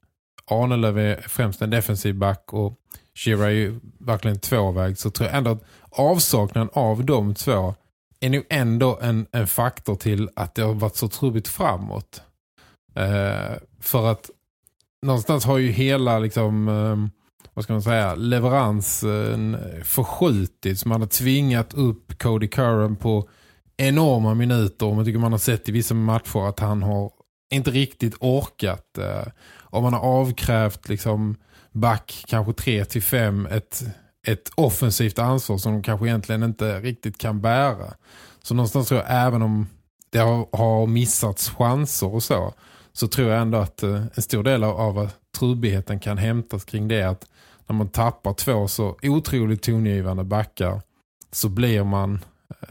Arnelöv 0.46 1.00
är 1.00 1.22
främst 1.27 1.62
en 1.62 1.70
defensiv 1.70 2.15
back 2.15 2.53
och 2.53 2.80
Shira 3.15 3.46
är 3.46 3.50
ju 3.50 3.80
verkligen 4.00 4.39
tvåväg 4.39 4.98
så 4.98 5.10
tror 5.10 5.30
jag 5.30 5.38
ändå 5.38 5.51
att 5.51 5.63
avsaknaden 5.89 6.70
av 6.74 7.06
de 7.06 7.36
två 7.36 7.75
är 8.20 8.30
nog 8.30 8.44
ändå 8.50 9.00
en, 9.01 9.27
en 9.32 9.48
faktor 9.48 9.96
till 9.96 10.30
att 10.36 10.56
det 10.56 10.62
har 10.62 10.74
varit 10.74 10.96
så 10.96 11.08
trubbigt 11.08 11.48
framåt. 11.48 12.22
Eh, 12.96 13.58
för 13.80 14.12
att 14.12 14.30
någonstans 15.01 15.46
har 15.46 15.58
ju 15.58 15.72
hela 15.72 16.20
liksom, 16.20 16.68
eh, 16.68 17.23
vad 17.53 17.63
ska 17.63 17.74
man 17.74 17.81
säga, 17.81 18.15
leveransen 18.15 19.55
eh, 19.55 19.83
förskjutits. 19.83 20.86
Man 20.86 21.01
har 21.01 21.07
tvingat 21.07 21.74
upp 21.74 22.22
Cody 22.22 22.48
Curran 22.48 22.95
på 22.95 23.29
enorma 23.77 24.33
minuter 24.33 24.86
och 24.86 24.95
man 24.95 25.05
tycker 25.05 25.19
man 25.19 25.31
har 25.31 25.39
sett 25.39 25.69
i 25.69 25.72
vissa 25.72 25.93
matcher 25.93 26.50
att 26.50 26.60
han 26.60 26.83
har 26.83 27.12
inte 27.51 27.72
riktigt 27.72 28.15
orkat. 28.19 28.98
Eh, 28.98 29.27
och 29.55 29.83
man 29.83 29.93
har 29.93 30.01
avkrävt 30.01 30.89
liksom 30.89 31.36
back 31.72 32.25
kanske 32.27 32.53
3 32.53 32.86
till 32.86 33.03
5 33.03 33.45
ett, 33.45 33.83
ett 34.27 34.51
offensivt 34.55 35.19
ansvar 35.19 35.57
som 35.57 35.74
de 35.74 35.83
kanske 35.83 36.07
egentligen 36.07 36.43
inte 36.43 36.79
riktigt 36.79 37.17
kan 37.17 37.41
bära. 37.41 37.93
Så 38.43 38.55
någonstans 38.55 38.88
tror 38.88 39.00
jag 39.00 39.25
även 39.25 39.41
om 39.41 39.67
det 40.10 40.19
har, 40.19 40.48
har 40.51 40.88
missats 40.88 41.50
chanser 41.50 42.13
och 42.13 42.24
så 42.24 42.53
så 42.93 43.07
tror 43.07 43.29
jag 43.29 43.41
ändå 43.41 43.57
att 43.57 43.83
eh, 43.83 44.01
en 44.13 44.22
stor 44.22 44.43
del 44.43 44.63
av, 44.63 44.79
av 44.79 45.10
trubbigheten 45.38 46.00
kan 46.00 46.17
hämtas 46.17 46.65
kring 46.65 46.88
det 46.88 47.03
att 47.03 47.25
när 47.67 47.75
man 47.75 47.89
tappar 47.89 48.34
två 48.34 48.67
så 48.67 48.98
otroligt 49.01 49.62
tongivande 49.62 50.24
backar 50.24 50.82
så 51.32 51.50
blir 51.50 51.84
man 51.84 52.20
eh, 52.50 52.70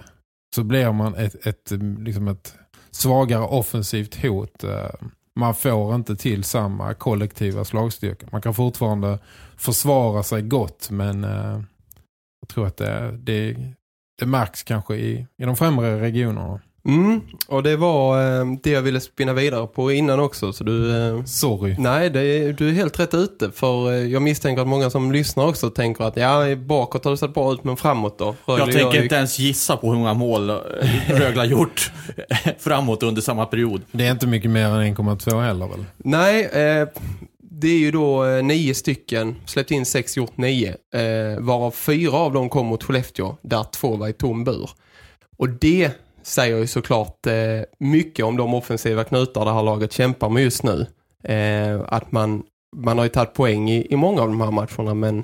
så 0.55 0.65
blir 0.65 0.93
man 0.93 1.15
ett, 1.15 1.47
ett, 1.47 1.71
liksom 1.99 2.29
ett 2.29 2.55
svagare 2.91 3.43
offensivt 3.43 4.23
hot. 4.23 4.65
Eh, 4.65 4.91
man 5.35 5.55
får 5.55 5.95
inte 5.95 6.17
till 6.17 6.45
samma 6.45 6.95
kollektiva 6.95 7.65
slagstyrka. 7.65 8.27
Man 8.33 8.43
kan 8.43 8.55
fortfarande 8.55 9.19
försvara 9.57 10.23
sig 10.23 10.43
gott 10.43 10.91
men 10.91 11.25
eh, 11.25 11.61
jag 12.41 12.49
tror 12.49 12.67
att 12.67 12.77
det, 12.77 13.19
det, 13.19 13.57
det 14.19 14.27
märks 14.27 14.63
kanske 14.63 14.95
i, 14.95 15.27
i 15.39 15.45
de 15.45 15.57
främre 15.57 16.01
regionerna. 16.01 16.61
Mm, 16.85 17.21
och 17.49 17.63
det 17.63 17.77
var 17.77 18.23
eh, 18.41 18.47
det 18.63 18.71
jag 18.71 18.83
ville 18.83 19.01
spinna 19.01 19.33
vidare 19.33 19.67
på 19.67 19.93
innan 19.93 20.21
också. 20.21 20.53
Så 20.53 20.65
du, 20.65 20.97
eh, 21.09 21.25
Sorry. 21.25 21.77
Nej, 21.79 22.11
det, 22.11 22.53
du 22.53 22.69
är 22.69 22.73
helt 22.73 23.01
rätt 23.01 23.15
ute. 23.15 23.51
För 23.51 23.93
eh, 23.93 23.97
jag 23.99 24.23
misstänker 24.23 24.63
att 24.63 24.69
många 24.69 24.91
som 24.91 25.13
lyssnar 25.13 25.47
också 25.47 25.71
tänker 25.71 26.05
att 26.05 26.17
ja, 26.17 26.57
bakåt 26.57 27.05
har 27.05 27.11
det 27.11 27.17
sett 27.17 27.35
bra 27.35 27.53
ut, 27.53 27.65
men 27.65 27.77
framåt 27.77 28.19
då? 28.19 28.35
Rögle 28.47 28.65
Jag 28.65 28.73
tänker 28.73 28.97
ju- 28.99 29.03
inte 29.03 29.15
ens 29.15 29.39
gissa 29.39 29.77
på 29.77 29.91
hur 29.91 29.99
många 29.99 30.15
mål 30.15 30.51
eh, 30.51 30.57
Rögle 31.09 31.41
har 31.41 31.45
gjort 31.47 31.93
framåt 32.59 33.03
under 33.03 33.23
samma 33.23 33.47
period. 33.47 33.83
Det 33.93 34.07
är 34.07 34.11
inte 34.11 34.27
mycket 34.27 34.51
mer 34.51 34.67
än 34.67 34.97
1,2 34.97 35.43
heller 35.43 35.67
väl? 35.69 35.85
Nej, 35.97 36.45
eh, 36.45 36.89
det 37.39 37.69
är 37.69 37.79
ju 37.79 37.91
då 37.91 38.25
eh, 38.27 38.43
nio 38.45 38.75
stycken, 38.75 39.37
släppt 39.47 39.71
in 39.71 39.87
sex, 39.87 40.17
gjort 40.17 40.37
nio. 40.37 40.69
Eh, 40.95 41.41
varav 41.41 41.71
fyra 41.71 42.13
av 42.17 42.33
dem 42.33 42.49
kom 42.49 42.67
mot 42.67 42.83
Skellefteå, 42.85 43.37
där 43.43 43.65
två 43.73 43.97
var 43.97 44.09
i 44.09 44.13
tom 44.13 44.45
bur. 44.45 44.71
Och 45.37 45.49
det 45.49 45.91
säger 46.23 46.59
ju 46.59 46.67
såklart 46.67 47.27
eh, 47.27 47.61
mycket 47.79 48.25
om 48.25 48.37
de 48.37 48.55
offensiva 48.55 49.05
knutar 49.05 49.45
det 49.45 49.53
här 49.53 49.63
laget 49.63 49.93
kämpar 49.93 50.29
med 50.29 50.43
just 50.43 50.63
nu. 50.63 50.87
Eh, 51.25 51.81
att 51.89 52.13
man, 52.13 52.43
man 52.77 52.99
har 52.99 53.05
ju 53.05 53.11
tagit 53.11 53.35
poäng 53.35 53.71
i, 53.71 53.87
i 53.91 53.97
många 53.97 54.23
av 54.23 54.29
de 54.29 54.41
här 54.41 54.51
matcherna, 54.51 54.95
men 54.95 55.19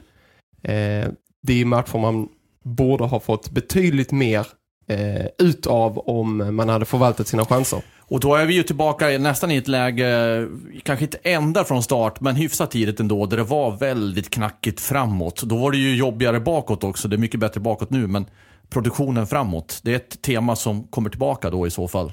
eh, 0.63 1.09
det 1.43 1.53
är 1.53 1.57
ju 1.57 1.65
matcher 1.65 1.99
man 1.99 2.29
borde 2.65 3.05
ha 3.05 3.21
fått 3.21 3.51
betydligt 3.51 4.13
mer 4.13 4.47
eh, 4.89 5.27
utav 5.39 5.99
om 5.99 6.57
man 6.57 6.69
hade 6.69 6.85
förvaltat 6.85 7.29
sina 7.29 7.45
chanser. 7.45 7.83
Och 8.11 8.21
då 8.21 8.35
är 8.35 8.47
vi 8.47 8.55
ju 8.55 8.63
tillbaka 8.63 9.07
nästan 9.07 9.51
i 9.51 9.57
ett 9.57 9.69
läge, 9.69 10.49
kanske 10.83 11.05
inte 11.05 11.19
ända 11.23 11.65
från 11.65 11.83
start, 11.83 12.21
men 12.21 12.37
hyfsat 12.37 12.71
tidigt 12.71 13.01
ändå, 13.01 13.27
där 13.27 13.37
det 13.37 13.43
var 13.43 13.77
väldigt 13.77 14.31
knackigt 14.31 14.81
framåt. 14.81 15.43
Då 15.43 15.57
var 15.57 15.71
det 15.71 15.79
ju 15.79 15.97
jobbigare 15.97 16.41
bakåt 16.41 16.85
också, 16.85 17.09
det 17.09 17.17
är 17.17 17.19
mycket 17.19 17.41
bättre 17.41 17.61
bakåt 17.61 17.91
nu, 17.91 18.07
men 18.07 18.27
produktionen 18.71 19.27
framåt, 19.27 19.81
det 19.83 19.93
är 19.93 19.97
ett 19.97 20.23
tema 20.23 20.57
som 20.57 20.85
kommer 20.85 21.11
tillbaka 21.11 21.51
då 21.51 21.67
i 21.67 21.71
så 21.71 21.89
fall. 21.89 22.13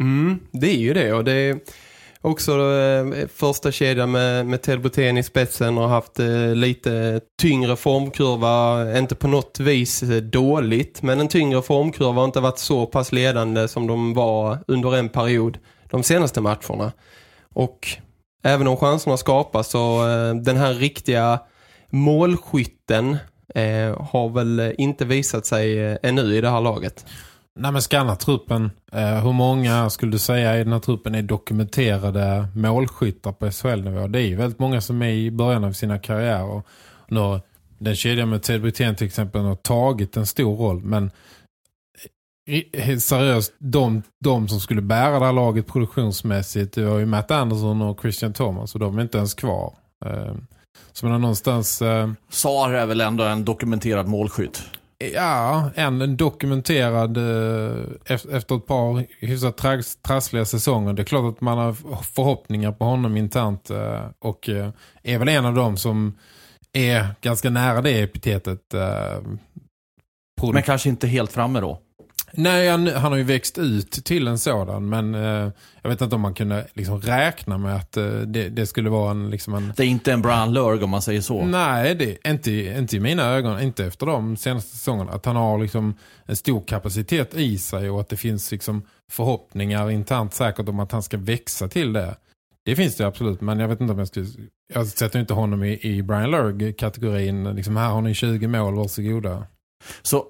Mm, 0.00 0.38
det 0.52 0.66
är 0.66 0.78
ju 0.78 0.94
det 0.94 1.12
och 1.12 1.24
det 1.24 1.32
är 1.32 1.60
också 2.20 2.52
eh, 2.52 3.26
första 3.34 3.72
kedjan 3.72 4.10
med, 4.10 4.46
med 4.46 4.62
Ted 4.62 4.80
Botén 4.80 5.18
i 5.18 5.22
spetsen 5.22 5.78
och 5.78 5.88
haft 5.88 6.20
eh, 6.20 6.54
lite 6.54 7.20
tyngre 7.42 7.76
formkurva, 7.76 8.98
inte 8.98 9.14
på 9.14 9.28
något 9.28 9.60
vis 9.60 10.02
eh, 10.02 10.22
dåligt 10.22 11.02
men 11.02 11.20
en 11.20 11.28
tyngre 11.28 11.62
formkurva 11.62 12.20
har 12.20 12.24
inte 12.24 12.40
varit 12.40 12.58
så 12.58 12.86
pass 12.86 13.12
ledande 13.12 13.68
som 13.68 13.86
de 13.86 14.14
var 14.14 14.58
under 14.66 14.96
en 14.96 15.08
period 15.08 15.58
de 15.90 16.02
senaste 16.02 16.40
matcherna. 16.40 16.92
Och 17.54 17.88
även 18.42 18.66
om 18.66 18.76
chanserna 18.76 19.16
skapas 19.16 19.68
så 19.68 20.08
eh, 20.08 20.34
den 20.34 20.56
här 20.56 20.74
riktiga 20.74 21.40
målskytten 21.90 23.16
eh, 23.54 24.02
har 24.02 24.28
väl 24.28 24.60
eh, 24.60 24.70
inte 24.78 25.04
visat 25.04 25.46
sig 25.46 25.78
eh, 25.78 25.98
ännu 26.02 26.36
i 26.36 26.40
det 26.40 26.50
här 26.50 26.60
laget. 26.60 27.06
Nej 27.60 27.72
men 27.72 27.82
skanna 27.82 28.16
truppen. 28.16 28.70
Eh, 28.92 29.24
hur 29.24 29.32
många 29.32 29.90
skulle 29.90 30.12
du 30.12 30.18
säga 30.18 30.60
i 30.60 30.64
den 30.64 30.72
här 30.72 30.80
truppen 30.80 31.14
är 31.14 31.22
dokumenterade 31.22 32.48
målskyttar 32.54 33.32
på 33.32 33.50
SHL-nivå? 33.50 34.06
Det 34.06 34.20
är 34.20 34.26
ju 34.26 34.36
väldigt 34.36 34.58
många 34.58 34.80
som 34.80 35.02
är 35.02 35.10
i 35.10 35.30
början 35.30 35.64
av 35.64 35.72
sina 35.72 35.98
karriärer. 35.98 36.62
Nu, 37.08 37.40
den 37.78 37.96
kedjan 37.96 38.30
med 38.30 38.42
Ted 38.42 38.62
Brithén 38.62 38.96
till 38.96 39.06
exempel 39.06 39.40
har 39.40 39.54
tagit 39.54 40.16
en 40.16 40.26
stor 40.26 40.56
roll. 40.56 40.82
Men 40.82 41.10
eh, 42.48 42.82
helt 42.82 43.02
seriöst, 43.02 43.52
de, 43.58 44.02
de 44.24 44.48
som 44.48 44.60
skulle 44.60 44.82
bära 44.82 45.18
det 45.18 45.26
här 45.26 45.32
laget 45.32 45.66
produktionsmässigt, 45.66 46.74
det 46.74 46.84
var 46.84 46.98
ju 46.98 47.06
Matt 47.06 47.30
Anderson 47.30 47.82
och 47.82 48.00
Christian 48.00 48.32
Thomas 48.32 48.74
och 48.74 48.80
de 48.80 48.98
är 48.98 49.02
inte 49.02 49.18
ens 49.18 49.34
kvar. 49.34 49.74
Eh, 50.04 50.34
så 50.92 51.06
man 51.06 51.20
någonstans... 51.20 51.82
Eh, 51.82 52.10
Sar 52.30 52.72
är 52.72 52.86
väl 52.86 53.00
ändå 53.00 53.24
en 53.24 53.44
dokumenterad 53.44 54.08
målskytt. 54.08 54.62
Ja, 55.12 55.70
en, 55.74 56.02
en 56.02 56.16
dokumenterad 56.16 57.16
eh, 57.16 57.76
efter, 58.06 58.56
ett 58.56 58.66
par 58.66 59.06
hyfsat 59.26 59.56
trass, 59.56 59.96
trassliga 59.96 60.44
säsonger. 60.44 60.92
Det 60.92 61.02
är 61.02 61.04
klart 61.04 61.34
att 61.34 61.40
man 61.40 61.58
har 61.58 61.72
förhoppningar 62.02 62.72
på 62.72 62.84
honom 62.84 63.16
internt 63.16 63.70
eh, 63.70 64.00
och 64.18 64.48
eh, 64.48 64.70
är 65.02 65.18
väl 65.18 65.28
en 65.28 65.46
av 65.46 65.54
dem 65.54 65.76
som 65.76 66.18
är 66.72 67.06
ganska 67.20 67.50
nära 67.50 67.82
det 67.82 68.02
epitetet. 68.02 68.74
Eh, 68.74 69.22
Men 70.52 70.62
kanske 70.62 70.88
inte 70.88 71.06
helt 71.06 71.32
framme 71.32 71.60
då. 71.60 71.80
Nej, 72.36 72.68
han, 72.68 72.86
han 72.86 73.12
har 73.12 73.16
ju 73.16 73.24
växt 73.24 73.58
ut 73.58 73.90
till 73.90 74.28
en 74.28 74.38
sådan 74.38 74.88
men 74.88 75.14
eh, 75.14 75.50
jag 75.82 75.90
vet 75.90 76.00
inte 76.00 76.14
om 76.14 76.20
man 76.20 76.34
kunde 76.34 76.66
liksom 76.72 77.00
räkna 77.00 77.58
med 77.58 77.76
att 77.76 77.96
eh, 77.96 78.04
det, 78.06 78.48
det 78.48 78.66
skulle 78.66 78.90
vara 78.90 79.10
en, 79.10 79.30
liksom 79.30 79.54
en 79.54 79.72
Det 79.76 79.82
är 79.82 79.86
inte 79.86 80.12
en 80.12 80.22
Brian 80.22 80.52
Lurg 80.52 80.84
om 80.84 80.90
man 80.90 81.02
säger 81.02 81.20
så. 81.20 81.44
Nej, 81.44 81.94
det 81.94 82.18
är 82.22 82.30
inte, 82.30 82.52
inte 82.52 82.96
i 82.96 83.00
mina 83.00 83.22
ögon, 83.22 83.60
inte 83.60 83.84
efter 83.84 84.06
de 84.06 84.36
senaste 84.36 84.70
säsongerna. 84.70 85.12
Att 85.12 85.26
han 85.26 85.36
har 85.36 85.58
liksom 85.58 85.94
en 86.26 86.36
stor 86.36 86.64
kapacitet 86.66 87.34
i 87.34 87.58
sig 87.58 87.90
och 87.90 88.00
att 88.00 88.08
det 88.08 88.16
finns 88.16 88.52
liksom 88.52 88.82
förhoppningar 89.10 89.90
internt 89.90 90.34
säkert 90.34 90.68
om 90.68 90.80
att 90.80 90.92
han 90.92 91.02
ska 91.02 91.16
växa 91.16 91.68
till 91.68 91.92
det. 91.92 92.16
Det 92.64 92.76
finns 92.76 92.96
det 92.96 93.06
absolut, 93.06 93.40
men 93.40 93.60
jag 93.60 93.68
vet 93.68 93.80
inte 93.80 93.92
om 93.92 93.98
jag 93.98 94.08
skulle... 94.08 94.26
Jag 94.74 94.86
sätter 94.86 95.20
inte 95.20 95.34
honom 95.34 95.64
i, 95.64 95.78
i 95.82 96.02
Brian 96.02 96.30
Lurg-kategorin. 96.30 97.54
Liksom 97.54 97.76
här 97.76 97.88
har 97.88 98.00
ni 98.00 98.14
20 98.14 98.46
mål, 98.46 98.74
varsågoda. 98.74 99.46
Så 100.02 100.24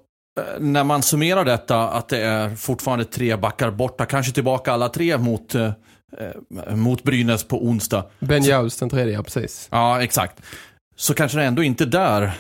när 0.59 0.85
man 0.85 1.03
summerar 1.03 1.45
detta 1.45 1.89
att 1.89 2.09
det 2.09 2.19
är 2.19 2.57
fortfarande 2.57 3.05
tre 3.05 3.37
backar 3.37 3.71
borta, 3.71 4.07
kanske 4.07 4.33
tillbaka 4.33 4.73
alla 4.73 4.89
tre 4.89 5.19
mot, 5.19 5.55
eh, 5.55 5.71
eh, 6.19 6.77
mot 6.77 7.03
Brynäs 7.03 7.45
på 7.45 7.65
onsdag. 7.67 8.05
Ben 8.19 8.45
Jaus 8.45 8.77
den 8.77 8.91
tredje, 8.91 9.15
ja, 9.15 9.23
precis. 9.23 9.69
Ja, 9.71 10.03
exakt. 10.03 10.43
Så 10.97 11.15
kanske 11.15 11.39
det 11.39 11.45
ändå 11.45 11.63
inte 11.63 11.85
där 11.85 12.33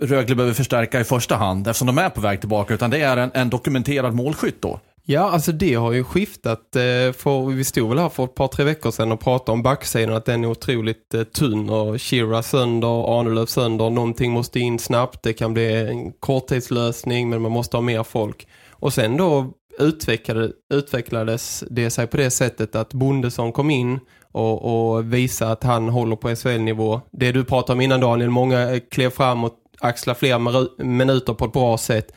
Rögle 0.00 0.34
behöver 0.34 0.54
förstärka 0.54 1.00
i 1.00 1.04
första 1.04 1.36
hand 1.36 1.68
eftersom 1.68 1.86
de 1.86 1.98
är 1.98 2.10
på 2.10 2.20
väg 2.20 2.40
tillbaka 2.40 2.74
utan 2.74 2.90
det 2.90 3.00
är 3.00 3.16
en, 3.16 3.30
en 3.34 3.50
dokumenterad 3.50 4.14
målskytt 4.14 4.62
då. 4.62 4.80
Ja, 5.10 5.30
alltså 5.30 5.52
det 5.52 5.74
har 5.74 5.92
ju 5.92 6.04
skiftat. 6.04 6.76
Eh, 6.76 7.12
för 7.12 7.50
vi 7.50 7.64
stod 7.64 7.88
väl 7.88 7.98
här 7.98 8.08
för 8.08 8.24
ett 8.24 8.34
par, 8.34 8.48
tre 8.48 8.64
veckor 8.64 8.90
sedan 8.90 9.12
och 9.12 9.20
pratade 9.20 9.52
om 9.52 9.62
backsidan 9.62 10.14
att 10.14 10.24
den 10.24 10.44
är 10.44 10.48
otroligt 10.48 11.14
eh, 11.14 11.22
tunn 11.22 11.70
och 11.70 12.00
Shira 12.00 12.42
sönder, 12.42 13.18
Arnelöv 13.18 13.46
sönder, 13.46 13.90
någonting 13.90 14.32
måste 14.32 14.60
in 14.60 14.78
snabbt, 14.78 15.22
det 15.22 15.32
kan 15.32 15.54
bli 15.54 15.74
en 15.74 16.12
korttidslösning 16.12 17.28
men 17.28 17.42
man 17.42 17.52
måste 17.52 17.76
ha 17.76 17.82
mer 17.82 18.02
folk. 18.02 18.48
Och 18.70 18.92
sen 18.92 19.16
då 19.16 19.52
utvecklade, 19.78 20.52
utvecklades 20.74 21.64
det 21.70 21.90
sig 21.90 22.06
på 22.06 22.16
det 22.16 22.30
sättet 22.30 22.74
att 22.74 22.94
Bondesson 22.94 23.52
kom 23.52 23.70
in 23.70 24.00
och, 24.32 24.94
och 24.94 25.12
visade 25.12 25.52
att 25.52 25.64
han 25.64 25.88
håller 25.88 26.16
på 26.16 26.36
SHL-nivå. 26.36 27.00
Det 27.10 27.32
du 27.32 27.44
pratade 27.44 27.72
om 27.72 27.80
innan 27.80 28.00
Daniel, 28.00 28.30
många 28.30 28.80
klev 28.90 29.10
fram 29.10 29.44
och 29.44 29.52
axlade 29.80 30.18
fler 30.18 30.82
minuter 30.84 31.34
på 31.34 31.44
ett 31.44 31.52
bra 31.52 31.78
sätt. 31.78 32.12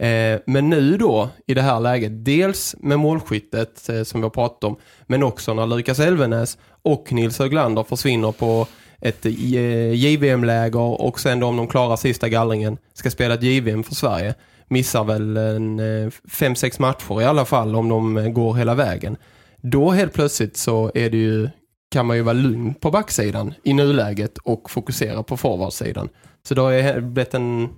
Eh, 0.00 0.40
men 0.46 0.70
nu 0.70 0.96
då, 0.96 1.28
i 1.46 1.54
det 1.54 1.62
här 1.62 1.80
läget, 1.80 2.24
dels 2.24 2.76
med 2.78 2.98
målskyttet 2.98 3.88
eh, 3.88 4.02
som 4.02 4.20
vi 4.20 4.22
har 4.22 4.30
pratat 4.30 4.64
om, 4.64 4.76
men 5.06 5.22
också 5.22 5.54
när 5.54 5.66
Lukas 5.66 6.00
Elvenäs 6.00 6.58
och 6.82 7.12
Nils 7.12 7.38
Höglander 7.38 7.82
försvinner 7.82 8.32
på 8.32 8.66
ett 9.00 9.26
eh, 9.26 9.92
JVM-läger 9.92 11.02
och 11.02 11.20
sen 11.20 11.40
då 11.40 11.46
om 11.46 11.56
de 11.56 11.68
klarar 11.68 11.96
sista 11.96 12.28
gallringen 12.28 12.78
ska 12.92 13.10
spela 13.10 13.34
ett 13.34 13.42
JVM 13.42 13.82
för 13.82 13.94
Sverige. 13.94 14.34
Missar 14.68 15.04
väl 15.04 15.36
en 15.36 15.80
eh, 15.80 16.10
fem, 16.30 16.54
sex 16.54 16.78
matcher 16.78 17.20
i 17.20 17.24
alla 17.24 17.44
fall 17.44 17.76
om 17.76 17.88
de 17.88 18.34
går 18.34 18.54
hela 18.54 18.74
vägen. 18.74 19.16
Då 19.56 19.90
helt 19.90 20.12
plötsligt 20.12 20.56
så 20.56 20.90
är 20.94 21.10
det 21.10 21.16
ju, 21.16 21.48
kan 21.90 22.06
man 22.06 22.16
ju 22.16 22.22
vara 22.22 22.32
lugn 22.32 22.74
på 22.74 22.90
backsidan 22.90 23.54
i 23.62 23.72
nuläget 23.72 24.38
och 24.38 24.70
fokusera 24.70 25.22
på 25.22 25.36
forwardsidan. 25.36 26.08
Så 26.48 26.54
då 26.54 26.62
har 26.62 26.72
det 26.72 27.00
blivit 27.00 27.34
en 27.34 27.68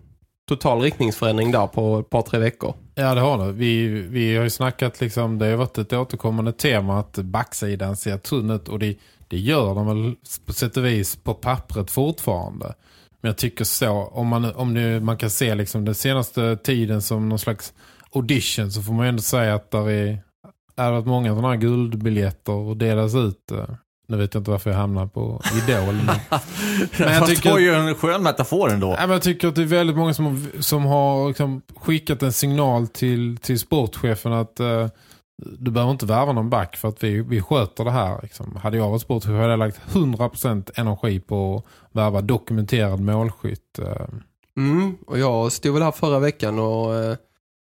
total 0.48 0.80
riktningsförändring 0.80 1.50
där 1.50 1.66
på 1.66 1.98
ett 1.98 2.10
par, 2.10 2.22
tre 2.22 2.38
veckor. 2.38 2.74
Ja, 2.94 3.14
det 3.14 3.20
har 3.20 3.46
det. 3.46 3.52
Vi, 3.52 3.88
vi 3.88 4.36
har 4.36 4.44
ju 4.44 4.50
snackat 4.50 5.00
liksom, 5.00 5.38
det 5.38 5.46
har 5.46 5.56
varit 5.56 5.78
ett 5.78 5.92
återkommande 5.92 6.52
tema 6.52 6.98
att 6.98 7.18
backsidan 7.18 7.96
ser 7.96 8.18
tunn 8.18 8.50
ut 8.50 8.68
och 8.68 8.78
det, 8.78 8.96
det 9.28 9.38
gör 9.38 9.74
de 9.74 9.86
väl 9.86 10.14
på 10.46 10.52
sätt 10.52 10.76
och 10.76 10.84
vis 10.84 11.16
på 11.16 11.34
pappret 11.34 11.90
fortfarande. 11.90 12.74
Men 13.20 13.28
jag 13.28 13.38
tycker 13.38 13.64
så, 13.64 13.90
om 13.90 14.28
man, 14.28 14.54
om 14.54 14.74
nu, 14.74 15.00
man 15.00 15.16
kan 15.16 15.30
se 15.30 15.54
liksom 15.54 15.84
den 15.84 15.94
senaste 15.94 16.56
tiden 16.56 17.02
som 17.02 17.28
någon 17.28 17.38
slags 17.38 17.72
audition 18.12 18.70
så 18.70 18.82
får 18.82 18.92
man 18.92 19.06
ju 19.06 19.08
ändå 19.08 19.22
säga 19.22 19.54
att 19.54 19.70
där 19.70 19.90
är, 19.90 20.22
är 20.76 20.92
det 20.92 21.04
många 21.04 21.30
sådana 21.30 21.48
här 21.48 21.56
guldbiljetter 21.56 22.52
och 22.52 22.76
delas 22.76 23.14
ut. 23.14 23.50
Eh, 23.50 23.74
nu 24.12 24.18
vet 24.18 24.34
jag 24.34 24.40
inte 24.40 24.50
varför 24.50 24.70
jag 24.70 24.76
hamnar 24.78 25.06
på 25.06 25.40
Idol. 25.68 25.94
men, 25.94 26.06
Men 26.98 27.12
jag 27.12 27.26
tycker- 27.26 27.50
var 27.50 27.58
ju 27.58 27.74
en 27.74 27.94
skön 27.94 28.22
metafor 28.22 28.70
ändå. 28.70 28.86
Nej, 28.86 28.96
men 29.00 29.10
jag 29.10 29.22
tycker 29.22 29.48
att 29.48 29.54
det 29.54 29.62
är 29.62 29.66
väldigt 29.66 29.96
många 29.96 30.14
som, 30.14 30.24
har- 30.26 30.62
som 30.62 30.84
har 30.84 31.28
liksom 31.28 31.62
skickat 31.76 32.22
en 32.22 32.32
signal 32.32 32.86
till, 32.88 33.36
till 33.42 33.58
sportchefen 33.58 34.32
att 34.32 34.60
eh, 34.60 34.86
du 35.58 35.70
behöver 35.70 35.92
inte 35.92 36.06
värva 36.06 36.32
någon 36.32 36.50
back 36.50 36.76
för 36.76 36.88
att 36.88 37.04
vi, 37.04 37.22
vi 37.22 37.40
sköter 37.42 37.84
det 37.84 37.90
här. 37.90 38.18
Liksom. 38.22 38.56
Hade 38.62 38.76
jag 38.76 38.90
varit 38.90 39.02
sportchef 39.02 39.30
hade 39.30 39.46
jag 39.50 39.58
lagt 39.58 39.80
100% 39.92 40.70
energi 40.74 41.20
på 41.20 41.62
att 41.90 41.96
värva 41.96 42.20
dokumenterad 42.20 43.00
målskytt. 43.00 43.78
eh. 43.78 44.06
Mm, 44.56 44.94
och 45.06 45.18
jag 45.18 45.52
stod 45.52 45.74
väl 45.74 45.82
här 45.82 45.90
förra 45.92 46.18
veckan 46.18 46.58
och 46.58 46.94
eh, 46.94 47.16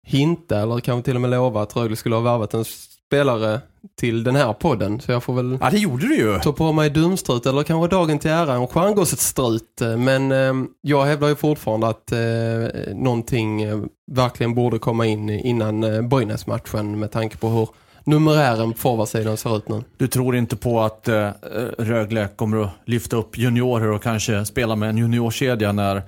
hinta 0.06 0.60
eller 0.62 0.80
kanske 0.80 1.06
till 1.06 1.16
och 1.16 1.22
med 1.22 1.30
lova 1.32 1.62
att 1.62 1.75
Rögle 1.75 1.96
skulle 1.96 2.16
ha 2.16 2.22
värvat 2.22 2.54
en 2.54 2.66
spelare 3.07 3.59
till 3.99 4.23
den 4.23 4.35
här 4.35 4.53
podden. 4.53 4.99
Så 4.99 5.11
jag 5.11 5.23
får 5.23 5.33
väl 5.33 5.57
Ja, 5.61 5.69
det 5.69 5.77
gjorde 5.77 6.07
du 6.07 6.15
ju. 6.15 6.39
ta 6.39 6.53
på 6.53 6.71
mig 6.71 6.89
dumstrut 6.89 7.45
eller 7.45 7.63
kanske 7.63 7.95
dagen 7.95 8.19
till 8.19 8.31
ära 8.31 8.53
en 8.53 8.67
stjärngåset 8.67 9.19
strut. 9.19 9.81
Men 9.97 10.31
eh, 10.31 10.53
jag 10.81 11.05
hävdar 11.05 11.27
ju 11.27 11.35
fortfarande 11.35 11.87
att 11.87 12.11
eh, 12.11 12.95
någonting 12.95 13.61
eh, 13.61 13.77
verkligen 14.11 14.53
borde 14.55 14.79
komma 14.79 15.05
in 15.05 15.29
innan 15.29 15.83
eh, 15.83 16.01
Brynäs-matchen 16.01 16.99
med 16.99 17.11
tanke 17.11 17.37
på 17.37 17.49
hur 17.49 17.67
numerären 18.03 18.71
på 18.73 18.77
forwardsidan 18.79 19.37
ser 19.37 19.57
ut 19.57 19.69
nu. 19.69 19.83
Du 19.97 20.07
tror 20.07 20.35
inte 20.35 20.55
på 20.55 20.81
att 20.81 21.07
eh, 21.07 21.29
Rögle 21.77 22.27
kommer 22.35 22.63
att 22.63 22.69
lyfta 22.85 23.15
upp 23.15 23.37
juniorer 23.37 23.91
och 23.91 24.03
kanske 24.03 24.45
spela 24.45 24.75
med 24.75 24.89
en 24.89 24.97
juniorkedja 24.97 25.71
när 25.71 26.01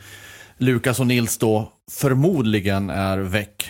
Lukas 0.58 1.00
och 1.00 1.08
Nils 1.08 1.38
då 1.38 1.72
förmodligen 1.92 2.90
är 2.90 3.18
väck. 3.18 3.66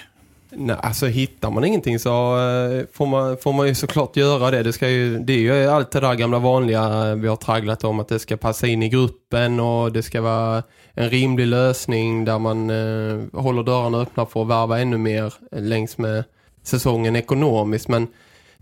Nej, 0.52 0.76
alltså 0.80 1.06
hittar 1.06 1.52
man 1.52 1.64
ingenting 1.64 2.00
så 2.00 2.10
eh, 2.10 2.86
får 2.94 3.06
man, 3.06 3.38
får 3.38 3.54
man 3.54 3.68
ju 3.68 3.76
såklart 3.76 4.18
göra 4.18 4.52
det. 4.52 4.64
Det, 4.64 4.74
ska 4.74 4.90
ju, 4.90 5.20
det 5.20 5.34
är 5.34 5.38
ju 5.38 5.68
allt 5.68 5.92
det 5.92 6.00
där 6.00 6.16
gamla 6.16 6.40
vanliga 6.40 7.10
eh, 7.10 7.16
vi 7.16 7.28
har 7.28 7.36
tragglat 7.36 7.84
om 7.84 8.00
att 8.00 8.08
det 8.08 8.20
ska 8.20 8.38
passa 8.38 8.68
in 8.68 8.84
i 8.84 8.90
gruppen 8.90 9.60
och 9.60 9.92
det 9.92 10.04
ska 10.04 10.22
vara 10.22 10.64
en 10.94 11.10
rimlig 11.10 11.48
lösning 11.48 12.26
där 12.26 12.40
man 12.40 12.70
eh, 12.70 13.42
håller 13.42 13.64
dörrarna 13.64 14.02
öppna 14.02 14.26
för 14.26 14.42
att 14.42 14.48
värva 14.48 14.80
ännu 14.80 14.98
mer 14.98 15.34
eh, 15.52 15.62
längs 15.62 15.98
med 15.98 16.24
säsongen 16.64 17.16
ekonomiskt. 17.16 17.88
Men 17.88 18.08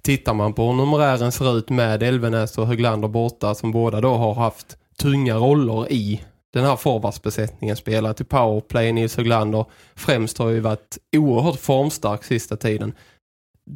tittar 0.01 0.33
man 0.33 0.53
på 0.53 0.67
hur 0.67 0.73
numerären 0.73 1.31
ser 1.31 1.57
ut 1.57 1.69
med 1.69 2.03
Elvenäs 2.03 2.57
och 2.57 2.67
Höglander 2.67 3.07
borta 3.07 3.55
som 3.55 3.71
båda 3.71 4.01
då 4.01 4.13
har 4.13 4.33
haft 4.33 4.77
tunga 5.01 5.35
roller 5.35 5.91
i 5.91 6.21
den 6.57 6.65
här 6.65 6.75
forwardsbesättningen 6.75 7.75
spelar 7.75 8.13
till 8.13 8.25
powerplay. 8.25 8.91
Nils 8.91 9.17
Höglander 9.17 9.65
främst 9.95 10.37
har 10.37 10.49
ju 10.49 10.59
varit 10.59 10.97
oerhört 11.17 11.59
formstark 11.59 12.23
sista 12.23 12.57
tiden. 12.57 12.93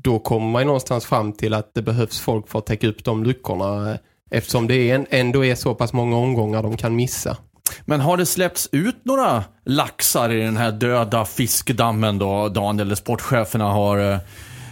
Då 0.03 0.19
kommer 0.19 0.47
man 0.47 0.61
ju 0.61 0.65
någonstans 0.65 1.05
fram 1.05 1.33
till 1.33 1.53
att 1.53 1.73
det 1.73 1.81
behövs 1.81 2.19
folk 2.19 2.49
för 2.49 2.59
att 2.59 2.65
täcka 2.65 2.87
upp 2.87 3.03
de 3.03 3.23
luckorna 3.23 3.91
eh, 3.91 3.97
eftersom 4.31 4.67
det 4.67 4.75
är 4.75 4.95
en, 4.95 5.05
ändå 5.09 5.45
är 5.45 5.55
så 5.55 5.75
pass 5.75 5.93
många 5.93 6.17
omgångar 6.17 6.63
de 6.63 6.77
kan 6.77 6.95
missa. 6.95 7.37
Men 7.85 7.99
har 7.99 8.17
det 8.17 8.25
släppts 8.25 8.69
ut 8.71 9.05
några 9.05 9.43
laxar 9.65 10.29
i 10.29 10.41
den 10.41 10.57
här 10.57 10.71
döda 10.71 11.25
fiskdammen 11.25 12.17
då 12.17 12.49
Daniel, 12.49 12.87
eller 12.87 12.95
sportcheferna 12.95 13.65
har 13.65 14.13
eh, 14.13 14.19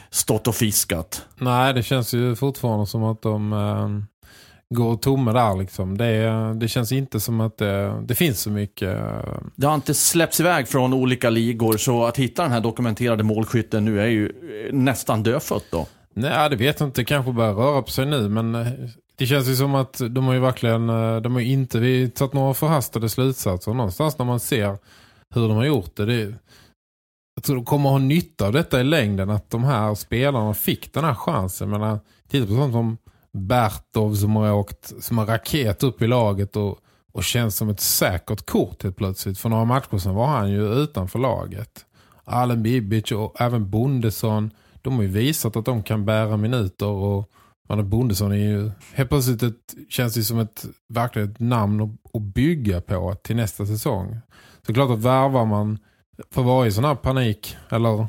stått 0.09 0.47
och 0.47 0.55
fiskat? 0.55 1.25
Nej, 1.35 1.73
det 1.73 1.83
känns 1.83 2.13
ju 2.13 2.35
fortfarande 2.35 2.87
som 2.87 3.03
att 3.03 3.21
de 3.21 3.53
eh, 3.53 4.18
går 4.75 4.95
tomma 4.95 5.33
där 5.33 5.57
liksom. 5.57 5.97
Det, 5.97 6.53
det 6.53 6.67
känns 6.67 6.91
inte 6.91 7.19
som 7.19 7.41
att 7.41 7.57
det, 7.57 8.03
det 8.05 8.15
finns 8.15 8.41
så 8.41 8.49
mycket. 8.49 8.97
Det 9.55 9.67
har 9.67 9.75
inte 9.75 9.93
släppts 9.93 10.39
iväg 10.39 10.67
från 10.67 10.93
olika 10.93 11.29
ligor 11.29 11.77
så 11.77 12.05
att 12.05 12.17
hitta 12.17 12.43
den 12.43 12.51
här 12.51 12.61
dokumenterade 12.61 13.23
målskytten 13.23 13.85
nu 13.85 14.01
är 14.01 14.07
ju 14.07 14.25
eh, 14.27 14.73
nästan 14.73 15.23
dödfött 15.23 15.65
då. 15.71 15.87
Nej, 16.13 16.49
det 16.49 16.55
vet 16.55 16.79
jag 16.79 16.89
inte. 16.89 17.03
Kanske 17.03 17.31
börjar 17.31 17.53
röra 17.53 17.81
på 17.81 17.91
sig 17.91 18.05
nu, 18.05 18.29
men 18.29 18.55
eh, 18.55 18.67
det 19.15 19.25
känns 19.25 19.47
ju 19.47 19.55
som 19.55 19.75
att 19.75 20.01
de 20.09 20.25
har 20.25 20.33
ju 20.33 20.39
verkligen, 20.39 20.89
eh, 20.89 21.17
de 21.17 21.33
har 21.33 21.41
ju 21.41 21.51
inte 21.51 21.79
vi 21.79 22.09
tagit 22.09 22.33
några 22.33 22.53
förhastade 22.53 23.09
slutsatser. 23.09 23.73
Någonstans 23.73 24.17
när 24.17 24.25
man 24.25 24.39
ser 24.39 24.77
hur 25.35 25.47
de 25.47 25.51
har 25.51 25.65
gjort 25.65 25.95
det, 25.95 26.05
det 26.05 26.33
jag 27.35 27.43
tror 27.43 27.55
de 27.55 27.65
kommer 27.65 27.89
ha 27.89 27.97
nytta 27.97 28.47
av 28.47 28.53
detta 28.53 28.81
i 28.81 28.83
längden, 28.83 29.29
att 29.29 29.49
de 29.49 29.63
här 29.63 29.95
spelarna 29.95 30.53
fick 30.53 30.93
den 30.93 31.03
här 31.03 31.13
chansen. 31.13 31.69
Men 31.69 31.99
titta 32.29 32.47
på 32.47 32.53
sånt 32.53 32.73
som 32.73 32.97
Bertov 33.39 34.15
som 34.15 34.35
har 34.35 34.53
åkt 34.53 35.03
som 35.03 35.19
en 35.19 35.25
raket 35.25 35.83
upp 35.83 36.01
i 36.01 36.07
laget 36.07 36.55
och, 36.55 36.77
och 37.11 37.23
känns 37.23 37.55
som 37.55 37.69
ett 37.69 37.79
säkert 37.79 38.45
kort 38.45 38.83
helt 38.83 38.97
plötsligt. 38.97 39.39
För 39.39 39.49
några 39.49 39.65
matcher 39.65 39.97
sedan 39.97 40.15
var 40.15 40.27
han 40.27 40.51
ju 40.51 40.73
utanför 40.73 41.19
laget. 41.19 41.85
Allen 42.23 42.63
Bibic 42.63 43.11
och 43.11 43.41
även 43.41 43.69
Bondesson 43.69 44.51
de 44.81 44.95
har 44.95 45.01
ju 45.01 45.07
visat 45.07 45.55
att 45.55 45.65
de 45.65 45.83
kan 45.83 46.05
bära 46.05 46.37
minuter 46.37 46.87
och 46.87 47.31
Anna 47.69 47.83
Bondesson 47.83 48.31
är 48.31 48.35
ju 48.35 48.71
helt 48.93 49.09
plötsligt 49.09 49.43
ett, 49.43 49.75
känns 49.89 50.13
det 50.13 50.23
som 50.23 50.39
ett 50.39 50.65
verkligen 50.87 51.31
ett 51.31 51.39
namn 51.39 51.81
att, 51.81 52.15
att 52.15 52.21
bygga 52.21 52.81
på 52.81 53.15
till 53.23 53.35
nästa 53.35 53.65
säsong. 53.65 54.17
Så 54.65 54.73
klart 54.73 54.89
att 54.89 54.99
värvar 54.99 55.45
man 55.45 55.79
för 56.31 56.41
varje 56.41 56.71
sån 56.71 56.83
här 56.83 56.95
panik 56.95 57.57
eller 57.69 58.07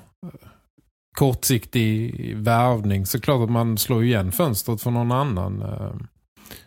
kortsiktig 1.16 2.36
värvning 2.36 3.06
så 3.06 3.20
klart 3.20 3.42
att 3.42 3.50
man 3.50 3.78
slår 3.78 4.04
igen 4.04 4.32
fönstret 4.32 4.82
för 4.82 4.90
någon 4.90 5.12
annan. 5.12 5.62
Eh. 5.62 5.94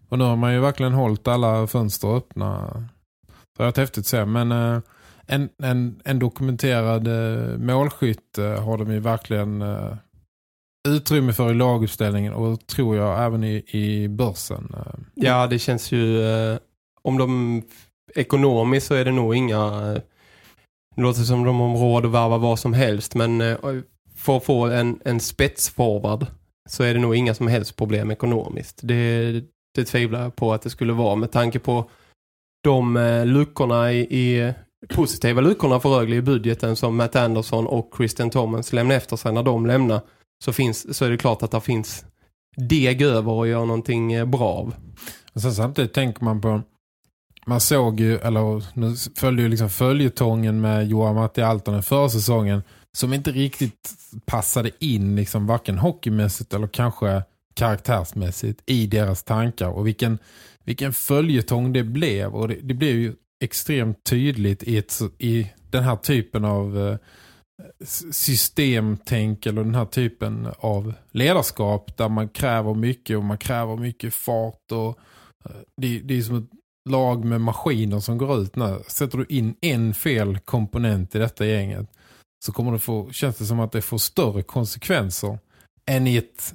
Och 0.09 0.17
nu 0.17 0.23
har 0.23 0.35
man 0.35 0.53
ju 0.53 0.59
verkligen 0.59 0.93
hållit 0.93 1.27
alla 1.27 1.67
fönster 1.67 2.17
öppna. 2.17 2.69
Så 3.27 3.33
det 3.57 3.63
är 3.63 3.65
varit 3.65 3.77
häftigt 3.77 4.01
att 4.01 4.05
se. 4.05 4.25
Men 4.25 4.51
eh, 4.51 4.79
en, 5.27 5.49
en, 5.63 6.01
en 6.05 6.19
dokumenterad 6.19 7.07
eh, 7.07 7.57
målskytt 7.57 8.37
har 8.37 8.77
de 8.77 8.91
ju 8.91 8.99
verkligen 8.99 9.63
utrymme 10.87 11.33
för 11.33 11.51
i 11.51 11.53
laguppställningen 11.53 12.33
och 12.33 12.67
tror 12.67 12.95
jag 12.95 13.25
även 13.25 13.43
i, 13.43 13.63
i 13.67 14.07
börsen. 14.07 14.75
Ja, 15.13 15.47
det 15.47 15.59
känns 15.59 15.91
ju... 15.91 16.21
Om 17.01 17.17
de 17.17 17.61
ekonomiskt 18.15 18.87
så 18.87 18.93
är 18.93 19.05
det 19.05 19.11
nog 19.11 19.35
inga... 19.35 19.69
Det 20.95 21.01
låter 21.01 21.21
som 21.21 21.43
de 21.43 21.59
har 21.59 21.77
råd 21.77 22.05
att 22.05 22.11
värva 22.11 22.37
vad 22.37 22.59
som 22.59 22.73
helst, 22.73 23.15
men 23.15 23.41
för 24.23 24.37
att 24.37 24.43
få 24.43 24.65
en, 24.65 24.99
en 25.05 25.19
spetsforward 25.19 26.25
så 26.69 26.83
är 26.83 26.93
det 26.93 26.99
nog 26.99 27.15
inga 27.15 27.33
som 27.33 27.47
helst 27.47 27.75
problem 27.75 28.11
ekonomiskt. 28.11 28.79
Det, 28.83 29.31
det 29.75 29.85
tvivlar 29.85 30.21
jag 30.21 30.35
på 30.35 30.53
att 30.53 30.61
det 30.61 30.69
skulle 30.69 30.93
vara 30.93 31.15
med 31.15 31.31
tanke 31.31 31.59
på 31.59 31.89
de 32.63 32.97
eh, 32.97 33.25
luckorna 33.25 33.91
i, 33.93 33.99
i 33.99 34.53
positiva 34.89 35.41
luckorna 35.41 35.79
för 35.79 35.89
Rögle 35.89 36.15
i 36.15 36.21
budgeten 36.21 36.75
som 36.75 36.95
Matt 36.95 37.15
Anderson 37.15 37.67
och 37.67 37.93
Christian 37.97 38.29
Thomas 38.29 38.73
lämnar 38.73 38.95
efter 38.95 39.15
sig 39.15 39.33
när 39.33 39.43
de 39.43 39.65
lämnar 39.65 40.01
så, 40.43 40.53
finns, 40.53 40.97
så 40.97 41.05
är 41.05 41.09
det 41.09 41.17
klart 41.17 41.43
att 41.43 41.51
det 41.51 41.61
finns 41.61 42.05
deg 42.55 43.01
över 43.01 43.41
att 43.41 43.47
göra 43.47 43.65
någonting 43.65 44.13
eh, 44.13 44.25
bra 44.25 44.49
av. 44.49 44.75
Sen 45.35 45.53
samtidigt 45.53 45.93
tänker 45.93 46.23
man 46.23 46.41
på 46.41 46.61
man 47.45 47.61
såg 47.61 47.99
ju, 47.99 48.17
eller 48.17 48.63
nu 48.79 48.95
följde 49.15 49.43
ju 49.43 49.49
liksom 49.49 49.69
följetongen 49.69 50.61
med 50.61 50.87
Johan 50.87 51.15
Matti 51.15 51.41
Altonen 51.41 51.83
förra 51.83 52.09
säsongen 52.09 52.63
som 52.97 53.13
inte 53.13 53.31
riktigt 53.31 53.89
passade 54.25 54.71
in 54.79 55.15
liksom 55.15 55.47
varken 55.47 55.77
hockeymässigt 55.77 56.53
eller 56.53 56.67
kanske 56.67 57.23
karaktärsmässigt 57.53 58.63
i 58.65 58.87
deras 58.87 59.23
tankar 59.23 59.69
och 59.69 59.87
vilken, 59.87 60.19
vilken 60.63 60.93
följetong 60.93 61.73
det 61.73 61.83
blev 61.83 62.35
och 62.35 62.47
det, 62.47 62.59
det 62.61 62.73
blev 62.73 62.95
ju 62.95 63.13
extremt 63.43 64.03
tydligt 64.03 64.63
i, 64.63 64.77
ett, 64.77 65.01
i 65.17 65.51
den 65.69 65.83
här 65.83 65.95
typen 65.95 66.45
av 66.45 66.87
eh, 66.87 66.97
systemtänk 68.11 69.45
eller 69.45 69.63
den 69.63 69.75
här 69.75 69.85
typen 69.85 70.47
av 70.57 70.93
ledarskap 71.11 71.97
där 71.97 72.09
man 72.09 72.29
kräver 72.29 72.73
mycket 72.73 73.17
och 73.17 73.23
man 73.23 73.37
kräver 73.37 73.77
mycket 73.77 74.13
fart 74.13 74.71
och 74.71 74.99
eh, 75.45 75.61
det, 75.81 75.99
det 75.99 76.17
är 76.17 76.21
som 76.21 76.37
ett 76.37 76.49
lag 76.89 77.25
med 77.25 77.41
maskiner 77.41 77.99
som 77.99 78.17
går 78.17 78.41
ut 78.41 78.55
nu. 78.55 78.79
Sätter 78.87 79.17
du 79.17 79.25
in 79.29 79.55
en 79.61 79.93
fel 79.93 80.39
komponent 80.39 81.15
i 81.15 81.19
detta 81.19 81.45
gänget 81.45 81.87
så 82.45 82.51
kommer 82.51 82.71
det 82.71 82.79
få, 82.79 83.11
känns 83.11 83.37
det 83.37 83.45
som 83.45 83.59
att 83.59 83.71
det 83.71 83.81
får 83.81 83.97
större 83.97 84.41
konsekvenser 84.41 85.39
än 85.85 86.07
i 86.07 86.17
ett, 86.17 86.53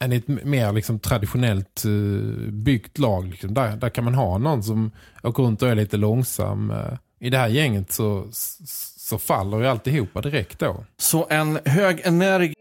än 0.00 0.12
i 0.12 0.16
ett 0.16 0.28
mer 0.28 0.72
liksom 0.72 0.98
traditionellt 0.98 1.84
uh, 1.86 2.50
byggt 2.50 2.98
lag. 2.98 3.28
Liksom. 3.28 3.54
Där, 3.54 3.76
där 3.76 3.88
kan 3.88 4.04
man 4.04 4.14
ha 4.14 4.38
någon 4.38 4.62
som 4.62 4.90
åker 5.22 5.42
runt 5.42 5.62
och 5.62 5.68
är 5.68 5.74
lite 5.74 5.96
långsam. 5.96 6.70
Uh, 6.70 6.92
I 7.20 7.30
det 7.30 7.38
här 7.38 7.48
gänget 7.48 7.92
så, 7.92 8.26
så 8.32 9.18
faller 9.18 9.58
ju 9.58 9.66
alltihopa 9.66 10.20
direkt 10.20 10.58
då. 10.58 10.84
Så 10.96 11.26
en 11.30 11.58
hög 11.64 12.00
energi 12.04 12.54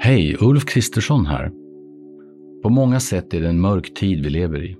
Hej, 0.00 0.36
Ulf 0.40 0.64
Kristersson 0.64 1.26
här. 1.26 1.50
På 2.62 2.68
många 2.68 3.00
sätt 3.00 3.34
är 3.34 3.40
det 3.40 3.48
en 3.48 3.60
mörk 3.60 3.94
tid 3.94 4.24
vi 4.24 4.30
lever 4.30 4.64
i. 4.64 4.79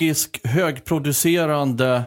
Gisk, 0.00 0.40
högproducerande, 0.44 2.02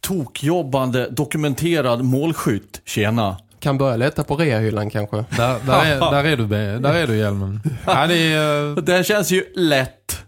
tokjobbande, 0.00 1.10
dokumenterad 1.10 2.04
målskytt. 2.04 2.80
Tjena. 2.84 3.36
Kan 3.60 3.78
börja 3.78 3.96
leta 3.96 4.24
på 4.24 4.36
reahyllan 4.36 4.90
kanske. 4.90 5.16
Där, 5.16 5.58
där, 5.66 5.84
är, 5.84 6.00
där, 6.10 6.24
är 6.24 6.36
du, 6.36 6.46
där 6.78 6.94
är 6.94 7.06
du 7.06 7.16
hjälmen. 7.16 7.60
Ja, 7.86 8.06
det 8.06 8.32
är, 8.32 8.68
eh, 8.68 8.74
Den 8.74 9.04
känns 9.04 9.30
ju 9.30 9.44
lätt. 9.54 10.22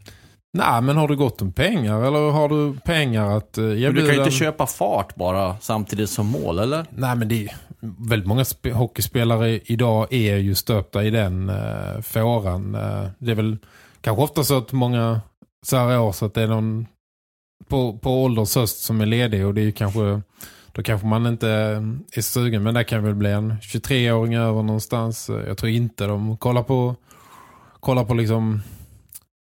nej, 0.53 0.83
men 0.83 0.97
har 0.97 1.09
du 1.09 1.17
gott 1.17 1.43
om 1.43 1.53
pengar? 1.53 2.03
Eller 2.07 2.31
har 2.31 2.49
du 2.49 2.79
pengar 2.85 3.37
att 3.37 3.59
uh, 3.59 3.71
du 3.71 4.07
kan 4.07 4.15
ju 4.15 4.19
inte 4.19 4.31
köpa 4.31 4.67
fart 4.67 5.15
bara 5.15 5.57
samtidigt 5.61 6.11
som 6.11 6.27
mål, 6.27 6.59
eller? 6.59 6.87
Nej, 6.91 7.17
men 7.17 7.29
det 7.29 7.45
är, 7.45 7.57
väldigt 8.09 8.29
många 8.29 8.43
sp- 8.43 8.73
hockeyspelare 8.73 9.61
idag 9.65 10.13
är 10.13 10.37
ju 10.37 10.55
stöpta 10.55 11.05
i 11.05 11.11
den 11.11 11.51
uh, 11.51 12.01
fåran. 12.01 12.75
Uh, 12.75 13.09
det 13.19 13.31
är 13.31 13.35
väl 13.35 13.57
kanske 14.01 14.23
ofta 14.23 14.45
så 14.45 14.59
att 14.59 14.73
många 14.73 15.21
så 15.67 15.77
här 15.77 16.01
år 16.01 16.13
så 16.13 16.27
att 16.27 16.35
det 16.35 16.43
är 16.43 16.47
någon 16.47 16.87
på, 17.69 17.99
på 17.99 18.25
ålderns 18.25 18.55
höst 18.55 18.83
som 18.83 19.01
är 19.01 19.07
ledig 19.07 19.47
och 19.47 19.55
det 19.55 19.61
är 19.61 19.65
ju 19.65 19.73
kanske 19.73 20.21
då 20.73 20.83
kanske 20.83 21.07
man 21.07 21.27
inte 21.27 21.49
är 22.13 22.21
sugen 22.21 22.63
men 22.63 22.75
det 22.75 22.85
kan 22.85 23.05
väl 23.05 23.15
bli 23.15 23.31
en 23.31 23.53
23-åring 23.53 24.35
över 24.35 24.63
någonstans. 24.63 25.31
Jag 25.47 25.59
tror 25.59 25.71
inte 25.71 26.07
de 26.07 26.37
kollar 26.37 26.63
på 26.63 26.97
kollar 27.81 28.05
på 28.05 28.15
liksom 28.15 28.63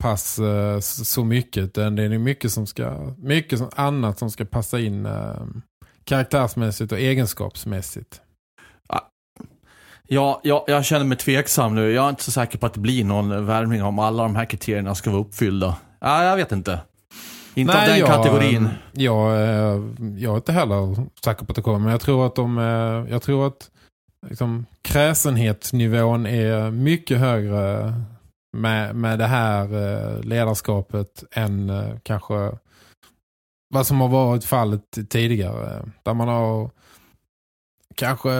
pass 0.02 0.38
eh, 0.38 0.80
så 0.80 1.24
mycket 1.24 1.64
utan 1.64 1.96
det 1.96 2.02
är 2.02 2.08
nog 2.08 2.20
mycket 2.20 2.52
som 2.52 2.66
ska 2.66 3.14
mycket 3.18 3.78
annat 3.78 4.18
som 4.18 4.30
ska 4.30 4.44
passa 4.44 4.80
in 4.80 5.06
eh, 5.06 5.44
karaktärsmässigt 6.04 6.92
och 6.92 6.98
egenskapsmässigt. 6.98 8.20
Ja, 10.12 10.40
jag, 10.44 10.64
jag 10.66 10.84
känner 10.84 11.04
mig 11.04 11.18
tveksam 11.18 11.74
nu. 11.74 11.92
Jag 11.92 12.04
är 12.04 12.10
inte 12.10 12.22
så 12.22 12.30
säker 12.30 12.58
på 12.58 12.66
att 12.66 12.74
det 12.74 12.80
blir 12.80 13.04
någon 13.04 13.46
värvning 13.46 13.82
om 13.82 13.98
alla 13.98 14.22
de 14.22 14.36
här 14.36 14.44
kriterierna 14.44 14.94
ska 14.94 15.10
vara 15.10 15.20
uppfyllda. 15.20 15.76
Ja, 16.00 16.24
jag 16.24 16.36
vet 16.36 16.52
inte. 16.52 16.80
Inte 17.54 17.80
av 17.80 17.86
den 17.86 17.98
jag, 17.98 18.08
kategorin. 18.08 18.68
Jag, 18.92 19.32
eh, 19.32 19.82
jag 20.16 20.32
är 20.32 20.36
inte 20.36 20.52
heller 20.52 21.06
säker 21.24 21.44
på 21.44 21.52
att 21.52 21.56
det 21.56 21.62
kommer. 21.62 21.78
Men 21.78 21.90
jag 21.90 22.00
tror 22.00 22.26
att 22.26 22.34
de, 22.34 22.58
eh, 22.58 23.12
jag 23.12 23.22
tror 23.22 23.46
att 23.46 23.70
liksom, 24.26 24.66
kräsenhetsnivån 24.82 26.26
är 26.26 26.70
mycket 26.70 27.18
högre 27.18 27.94
med, 28.56 28.96
med 28.96 29.18
det 29.18 29.26
här 29.26 29.64
eh, 29.64 30.20
ledarskapet 30.20 31.24
än 31.30 31.70
eh, 31.70 31.96
kanske 32.02 32.52
vad 33.74 33.86
som 33.86 34.00
har 34.00 34.08
varit 34.08 34.44
fallet 34.44 34.98
tidigare. 35.08 35.90
Där 36.02 36.14
man 36.14 36.28
har 36.28 36.70
kanske 37.94 38.30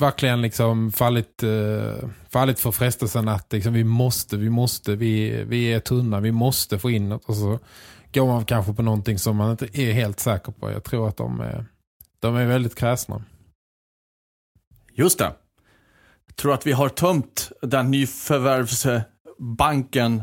verkligen 0.00 0.42
liksom 0.42 0.92
fallit, 0.92 1.42
eh, 1.42 2.08
fallit 2.28 2.60
för 2.60 2.72
frestelsen 2.72 3.28
att 3.28 3.52
liksom, 3.52 3.72
vi 3.72 3.84
måste, 3.84 4.36
vi 4.36 4.50
måste, 4.50 4.96
vi, 4.96 5.44
vi 5.44 5.72
är 5.72 5.80
tunna, 5.80 6.20
vi 6.20 6.32
måste 6.32 6.78
få 6.78 6.90
in 6.90 7.08
något. 7.08 7.24
Och 7.24 7.36
så 7.36 7.58
går 8.12 8.26
man 8.26 8.44
kanske 8.44 8.72
på 8.72 8.82
någonting 8.82 9.18
som 9.18 9.36
man 9.36 9.50
inte 9.50 9.80
är 9.80 9.92
helt 9.92 10.20
säker 10.20 10.52
på. 10.52 10.70
Jag 10.70 10.84
tror 10.84 11.08
att 11.08 11.16
de 11.16 11.40
är, 11.40 11.66
de 12.20 12.36
är 12.36 12.46
väldigt 12.46 12.74
kräsna. 12.74 13.24
Just 14.92 15.18
det. 15.18 15.32
Jag 16.26 16.36
tror 16.36 16.54
att 16.54 16.66
vi 16.66 16.72
har 16.72 16.88
tömt 16.88 17.52
den 17.62 17.90
nyförvärvsbanken 17.90 20.22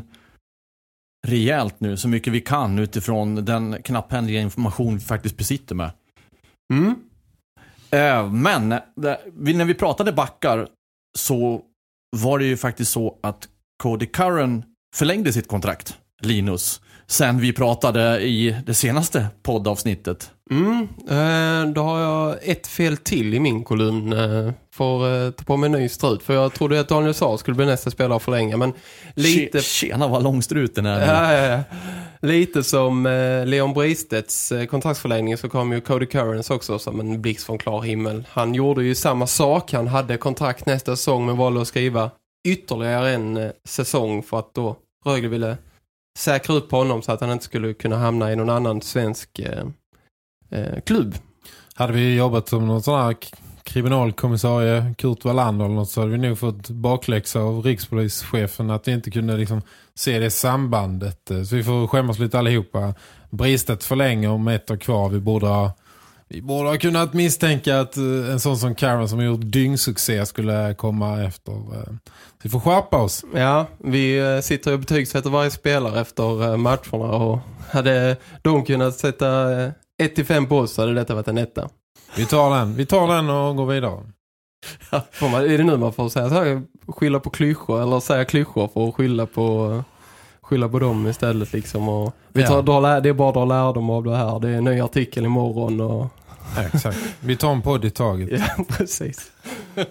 rejält 1.26 1.80
nu, 1.80 1.96
så 1.96 2.08
mycket 2.08 2.32
vi 2.32 2.40
kan 2.40 2.78
utifrån 2.78 3.44
den 3.44 3.82
knapphändiga 3.82 4.40
information 4.40 4.94
vi 4.94 5.00
faktiskt 5.00 5.36
besitter 5.36 5.74
med. 5.74 5.90
Mm. 6.72 7.07
Eh, 7.90 8.30
Men 8.32 8.68
det, 8.96 9.20
när 9.34 9.64
vi 9.64 9.74
pratade 9.74 10.12
backar 10.12 10.68
så 11.18 11.62
var 12.16 12.38
det 12.38 12.44
ju 12.44 12.56
faktiskt 12.56 12.90
så 12.90 13.18
att 13.22 13.48
Cody 13.82 14.06
Curran 14.06 14.64
förlängde 14.96 15.32
sitt 15.32 15.48
kontrakt, 15.48 15.98
Linus, 16.22 16.80
sen 17.10 17.40
vi 17.40 17.52
pratade 17.52 18.20
i 18.20 18.56
det 18.66 18.74
senaste 18.74 19.26
poddavsnittet. 19.42 20.30
Mm. 20.50 20.88
Eh, 21.08 21.72
då 21.72 21.82
har 21.82 22.00
jag 22.00 22.36
ett 22.42 22.66
fel 22.66 22.96
till 22.96 23.34
i 23.34 23.40
min 23.40 23.64
kolumn. 23.64 24.12
Eh, 24.12 24.52
får 24.74 25.24
eh, 25.24 25.30
ta 25.30 25.44
på 25.44 25.56
mig 25.56 25.66
en 25.66 25.72
ny 25.72 25.88
strut. 25.88 26.22
För 26.22 26.34
jag 26.34 26.54
trodde 26.54 26.80
att 26.80 26.88
Daniel 26.88 27.14
Saar 27.14 27.36
skulle 27.36 27.54
bli 27.54 27.66
nästa 27.66 27.90
spelare 27.90 28.20
för 28.20 28.32
länge. 28.32 28.56
Men 28.56 28.72
lite... 29.14 29.58
Tje- 29.58 29.62
Tjena 29.62 30.08
vad 30.08 30.22
långstruten 30.22 30.86
är. 30.86 31.06
Ja, 31.06 31.32
ja, 31.32 31.46
ja. 31.46 31.62
Lite 32.28 32.62
som 32.62 33.04
Leon 33.46 33.74
Bristedts 33.74 34.52
eh, 34.52 34.66
kontraktsförlängning 34.66 35.36
så 35.36 35.48
kom 35.48 35.72
ju 35.72 35.80
Cody 35.80 36.06
Currens 36.06 36.50
också 36.50 36.78
som 36.78 37.00
en 37.00 37.22
blixt 37.22 37.46
från 37.46 37.58
klar 37.58 37.82
himmel. 37.82 38.24
Han 38.30 38.54
gjorde 38.54 38.84
ju 38.84 38.94
samma 38.94 39.26
sak. 39.26 39.72
Han 39.72 39.86
hade 39.86 40.16
kontrakt 40.16 40.66
nästa 40.66 40.96
säsong 40.96 41.26
men 41.26 41.36
valde 41.36 41.62
att 41.62 41.68
skriva 41.68 42.10
ytterligare 42.48 43.10
en 43.10 43.52
säsong 43.64 44.22
för 44.22 44.38
att 44.38 44.54
då 44.54 44.76
Rögle 45.04 45.28
ville 45.28 45.56
säkra 46.18 46.54
upp 46.54 46.70
honom 46.70 47.02
så 47.02 47.12
att 47.12 47.20
han 47.20 47.30
inte 47.30 47.44
skulle 47.44 47.74
kunna 47.74 47.96
hamna 47.96 48.32
i 48.32 48.36
någon 48.36 48.50
annan 48.50 48.82
svensk 48.82 49.38
eh, 49.38 49.66
eh, 50.50 50.80
klubb. 50.80 51.14
Hade 51.74 51.92
vi 51.92 52.16
jobbat 52.16 52.48
som 52.48 52.66
någon 52.66 52.82
sån 52.82 53.00
här 53.00 53.16
kriminalkommissarie 53.62 54.94
Kurt 54.98 55.24
Wallander 55.24 55.64
eller 55.64 55.74
något 55.74 55.90
så 55.90 56.00
hade 56.00 56.12
vi 56.12 56.18
nog 56.18 56.38
fått 56.38 56.68
bakläxa 56.68 57.40
av 57.40 57.62
rikspolischefen 57.62 58.70
att 58.70 58.88
vi 58.88 58.92
inte 58.92 59.10
kunde 59.10 59.36
liksom 59.36 59.62
se 59.94 60.18
det 60.18 60.30
sambandet. 60.30 61.30
Eh, 61.30 61.42
så 61.42 61.56
vi 61.56 61.64
får 61.64 61.86
skämmas 61.86 62.18
lite 62.18 62.38
allihopa. 62.38 62.94
Bristet 63.30 63.84
förlänger 63.84 64.30
om 64.30 64.48
ett 64.48 64.70
år 64.70 64.76
kvar. 64.76 65.08
Vi 65.08 65.20
borde 65.20 65.46
ha, 65.46 65.72
vi 66.28 66.42
borde 66.42 66.68
ha 66.68 66.76
kunnat 66.76 67.14
misstänka 67.14 67.80
att 67.80 67.96
eh, 67.96 68.30
en 68.32 68.40
sån 68.40 68.56
som 68.58 68.74
Karen 68.74 69.08
som 69.08 69.18
har 69.18 69.26
gjort 69.26 69.40
dyngsuccé 69.42 70.26
skulle 70.26 70.74
komma 70.74 71.22
efter. 71.22 71.52
eh. 71.52 71.94
Vi 72.42 72.50
får 72.50 72.60
skärpa 72.60 72.96
oss. 72.96 73.24
Ja, 73.34 73.66
vi 73.78 74.18
eh, 74.18 74.40
sitter 74.40 74.72
och 74.72 74.78
betygsätter 74.78 75.30
varje 75.30 75.50
spelare 75.50 76.00
efter 76.00 76.56
matcherna 76.56 77.12
och 77.16 77.38
hade 77.70 78.16
de 78.42 78.64
kunnat 78.64 78.94
sätta 78.94 79.26
1-5 80.02 80.46
på 80.46 80.58
oss 80.58 80.72
så 80.72 80.82
hade 80.82 80.94
detta 80.94 81.14
varit 81.14 81.28
en 81.28 81.38
etta. 81.38 81.68
Vi 82.16 82.26
tar 82.26 82.58
den. 82.58 82.74
Vi 82.74 82.86
tar 82.86 83.14
den 83.14 83.30
och 83.30 83.56
går 83.56 83.66
vidare. 83.66 84.00
Får 85.12 85.28
man, 85.28 85.44
är 85.44 85.58
det 85.58 85.64
nu 85.64 85.76
man 85.76 85.92
får 85.92 86.08
säga 86.08 86.28
så 86.28 86.34
här, 86.34 86.62
skylla 86.88 87.20
på 87.20 87.30
klyschor 87.30 87.82
eller 87.82 88.00
säga 88.00 88.24
klyschor 88.24 88.68
för 88.74 88.88
att 88.88 88.94
skylla 88.94 89.26
på 89.26 89.84
skylla 90.48 90.68
på 90.68 90.78
dem 90.78 91.06
istället 91.06 91.52
liksom 91.52 91.88
och 91.88 92.14
vi 92.32 92.42
tar, 92.42 92.54
Ja. 92.54 92.62
drar, 92.62 92.80
lä- 92.80 93.00
det 93.00 93.08
är 93.08 93.12
bara 93.12 93.28
att 93.28 93.34
dra 93.34 93.44
lärdom 93.44 93.90
av 93.90 94.04
det 94.04 94.16
här. 94.16 94.40
Det 94.40 94.48
är 94.48 94.52
en 94.54 94.64
ny 94.64 94.80
artikel 94.80 95.24
imorgon 95.24 95.80
och 95.80 96.06
Ja, 96.56 96.62
exakt. 96.74 96.98
Vi 97.20 97.36
tar 97.36 97.52
en 97.52 97.62
podd 97.62 97.84
i 97.84 97.90
taget. 97.90 98.28
ja, 98.58 98.64
precis. 98.68 99.30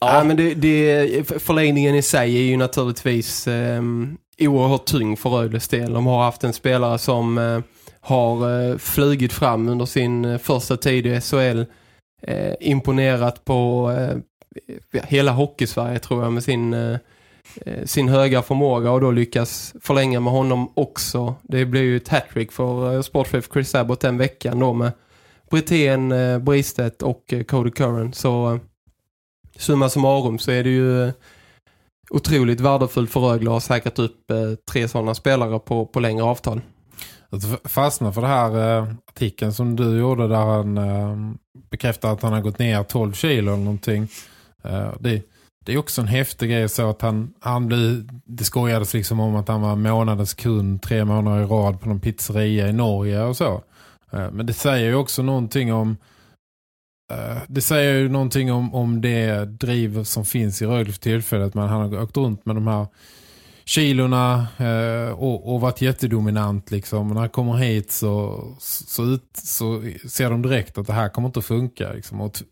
Ja, 0.00 0.24
men 0.24 0.36
det, 0.36 0.54
det, 0.54 1.28
förlängningen 1.42 1.94
i 1.94 2.02
sig 2.02 2.36
är 2.36 2.42
ju 2.42 2.56
naturligtvis 2.56 3.48
eh, 3.48 3.82
oerhört 4.40 4.84
tung 4.84 5.16
för 5.16 5.30
Rögles 5.30 5.68
del. 5.68 5.92
De 5.92 6.06
har 6.06 6.24
haft 6.24 6.44
en 6.44 6.52
spelare 6.52 6.98
som 6.98 7.38
eh, 7.38 7.60
har 8.00 8.60
eh, 8.70 8.76
flugit 8.78 9.32
fram 9.32 9.68
under 9.68 9.84
sin 9.86 10.24
eh, 10.24 10.38
första 10.38 10.76
tid 10.76 11.06
i 11.06 11.20
SHL. 11.20 11.62
Eh, 12.22 12.54
imponerat 12.60 13.44
på 13.44 13.90
eh, 13.98 14.16
hela 15.04 15.32
hockeysverige 15.32 15.98
tror 15.98 16.22
jag 16.22 16.32
med 16.32 16.42
sin, 16.42 16.74
eh, 16.74 16.96
Eh, 17.66 17.84
sin 17.84 18.08
höga 18.08 18.42
förmåga 18.42 18.90
och 18.90 19.00
då 19.00 19.10
lyckas 19.10 19.74
förlänga 19.80 20.20
med 20.20 20.32
honom 20.32 20.72
också. 20.74 21.34
Det 21.42 21.64
blir 21.64 21.82
ju 21.82 21.96
ett 21.96 22.08
hattrick 22.08 22.52
för 22.52 22.94
eh, 22.94 23.02
sportchef 23.02 23.48
Chris 23.52 23.74
Abbott 23.74 24.00
den 24.00 24.18
veckan 24.18 24.58
då 24.58 24.72
med 24.72 24.92
Brithén, 25.50 26.12
eh, 26.12 26.38
Bristet 26.38 27.02
och 27.02 27.34
Cody 27.48 27.70
Curran. 27.70 28.12
Så 28.12 28.58
summa 29.56 29.88
summarum 29.88 30.38
så 30.38 30.50
är 30.50 30.64
det 30.64 30.70
ju 30.70 31.12
otroligt 32.10 32.60
värdefullt 32.60 33.10
för 33.10 33.20
Rögle 33.20 33.50
att 33.50 33.54
ha 33.54 33.60
säkrat 33.60 33.98
upp 33.98 34.32
tre 34.70 34.88
sådana 34.88 35.14
spelare 35.14 35.58
på, 35.58 35.86
på 35.86 36.00
längre 36.00 36.24
avtal. 36.24 36.60
Att 37.30 37.70
fastna 37.70 38.12
för 38.12 38.20
det 38.20 38.26
här 38.26 38.86
artikeln 39.06 39.52
som 39.52 39.76
du 39.76 39.98
gjorde 39.98 40.28
där 40.28 40.36
han 40.36 41.38
bekräftar 41.70 42.12
att 42.12 42.22
han 42.22 42.32
har 42.32 42.40
gått 42.40 42.58
ner 42.58 42.82
12 42.82 43.12
kilo 43.12 43.52
eller 43.52 43.64
någonting. 43.64 44.08
Det, 44.98 45.22
det 45.68 45.74
är 45.74 45.78
också 45.78 46.00
en 46.00 46.08
häftig 46.08 46.50
grej 46.50 46.68
så 46.68 46.90
att 46.90 47.02
han, 47.02 47.34
han 47.40 47.66
blir, 47.66 48.04
det 48.24 48.44
skojades 48.44 48.94
liksom 48.94 49.20
om 49.20 49.36
att 49.36 49.48
han 49.48 49.60
var 49.60 49.76
månadens 49.76 50.34
kund 50.34 50.82
tre 50.82 51.04
månader 51.04 51.42
i 51.42 51.46
rad 51.46 51.80
på 51.80 51.88
någon 51.88 52.00
pizzeria 52.00 52.68
i 52.68 52.72
Norge 52.72 53.22
och 53.22 53.36
så. 53.36 53.62
Eh, 54.12 54.30
men 54.30 54.46
det 54.46 54.52
säger 54.52 54.86
ju 54.86 54.94
också 54.94 55.22
någonting 55.22 55.72
om 55.72 55.96
eh, 57.12 57.42
det 57.48 57.60
säger 57.60 57.94
ju 57.94 58.08
någonting 58.08 58.52
om, 58.52 58.74
om 58.74 59.00
det 59.00 59.44
driv 59.44 60.04
som 60.04 60.24
finns 60.24 60.62
i 60.62 60.66
Rögle 60.66 60.92
för 60.92 61.00
tillfället. 61.00 61.54
Man, 61.54 61.68
han 61.68 61.80
har 61.80 62.02
åkt 62.02 62.16
runt 62.16 62.46
med 62.46 62.56
de 62.56 62.66
här 62.66 62.86
kilorna 63.64 64.46
eh, 64.58 65.10
och, 65.10 65.54
och 65.54 65.60
varit 65.60 65.80
jättedominant 65.80 66.70
liksom. 66.70 67.08
Och 67.08 67.14
när 67.14 67.20
han 67.20 67.30
kommer 67.30 67.54
hit 67.54 67.90
så, 67.90 68.44
så, 68.60 69.04
ut, 69.04 69.30
så 69.32 69.82
ser 70.08 70.30
de 70.30 70.42
direkt 70.42 70.78
att 70.78 70.86
det 70.86 70.92
här 70.92 71.08
kommer 71.08 71.28
inte 71.28 71.38
att 71.38 71.44
funka. 71.44 71.92
Liksom. 71.92 72.20
Och 72.20 72.42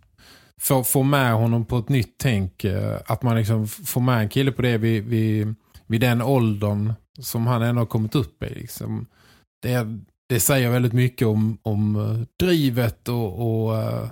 få, 0.60 0.84
få 0.84 1.02
med 1.02 1.32
honom 1.32 1.64
på 1.64 1.78
ett 1.78 1.88
nytt 1.88 2.14
tänk. 2.18 2.64
Eh, 2.64 3.00
att 3.06 3.22
man 3.22 3.36
liksom 3.36 3.68
får 3.68 4.00
med 4.00 4.18
en 4.18 4.28
kille 4.28 4.52
på 4.52 4.62
det 4.62 4.78
vid, 4.78 5.04
vid, 5.04 5.54
vid 5.86 6.00
den 6.00 6.22
åldern 6.22 6.92
som 7.18 7.46
han 7.46 7.62
ändå 7.62 7.80
har 7.80 7.86
kommit 7.86 8.14
upp 8.14 8.42
i. 8.42 8.54
Liksom. 8.54 9.06
det, 9.62 9.86
det 10.28 10.40
säger 10.40 10.70
väldigt 10.70 10.92
mycket 10.92 11.28
om, 11.28 11.58
om 11.62 11.96
eh, 11.96 12.20
drivet 12.40 13.08
och, 13.08 13.64
och 13.66 13.76
eh, 13.76 14.08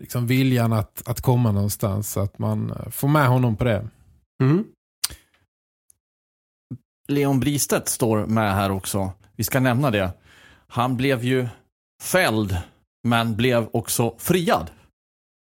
liksom 0.00 0.26
viljan 0.26 0.72
att, 0.72 1.08
att 1.08 1.20
komma 1.20 1.52
någonstans. 1.52 2.16
Att 2.16 2.38
man 2.38 2.74
får 2.90 3.08
med 3.08 3.28
honom 3.28 3.56
på 3.56 3.64
det. 3.64 3.88
Mm. 4.42 4.64
Leon 7.08 7.40
Bristedt 7.40 7.88
står 7.88 8.26
med 8.26 8.54
här 8.54 8.70
också. 8.70 9.12
Vi 9.36 9.44
ska 9.44 9.60
nämna 9.60 9.90
det. 9.90 10.10
Han 10.68 10.96
blev 10.96 11.24
ju 11.24 11.48
fälld, 12.02 12.56
men 13.08 13.36
blev 13.36 13.68
också 13.72 14.14
friad. 14.18 14.70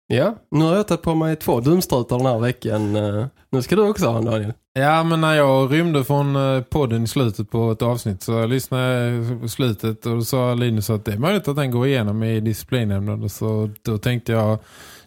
Ja, 0.07 0.35
nu 0.51 0.65
har 0.65 0.75
jag 0.75 0.87
tagit 0.87 1.01
på 1.01 1.15
mig 1.15 1.35
två 1.35 1.59
dumstrutar 1.59 2.17
den 2.17 2.25
här 2.25 2.39
veckan. 2.39 2.95
Eh, 2.95 3.25
Nu 3.51 3.61
ska 3.61 3.75
du 3.75 3.81
också 3.81 4.07
ha 4.07 4.17
en 4.17 4.25
Daniel. 4.25 4.53
Ja, 4.73 5.03
men 5.03 5.21
när 5.21 5.33
jag 5.35 5.73
rymde 5.73 6.03
från 6.03 6.35
eh, 6.35 6.61
podden 6.61 7.03
i 7.03 7.07
slutet 7.07 7.51
på 7.51 7.71
ett 7.71 7.81
avsnitt 7.81 8.21
så 8.23 8.45
lyssnade 8.45 9.09
jag 9.09 9.41
på 9.41 9.47
slutet 9.47 10.05
och 10.05 10.15
då 10.15 10.21
sa 10.21 10.53
Linus 10.53 10.89
att 10.89 11.05
det 11.05 11.13
är 11.13 11.17
möjligt 11.17 11.47
att 11.47 11.55
den 11.55 11.71
går 11.71 11.87
igenom 11.87 12.23
i 12.23 12.39
disciplinnämnden. 12.39 13.29
Så 13.29 13.69
då 13.81 13.97
tänkte 13.97 14.31
jag, 14.31 14.57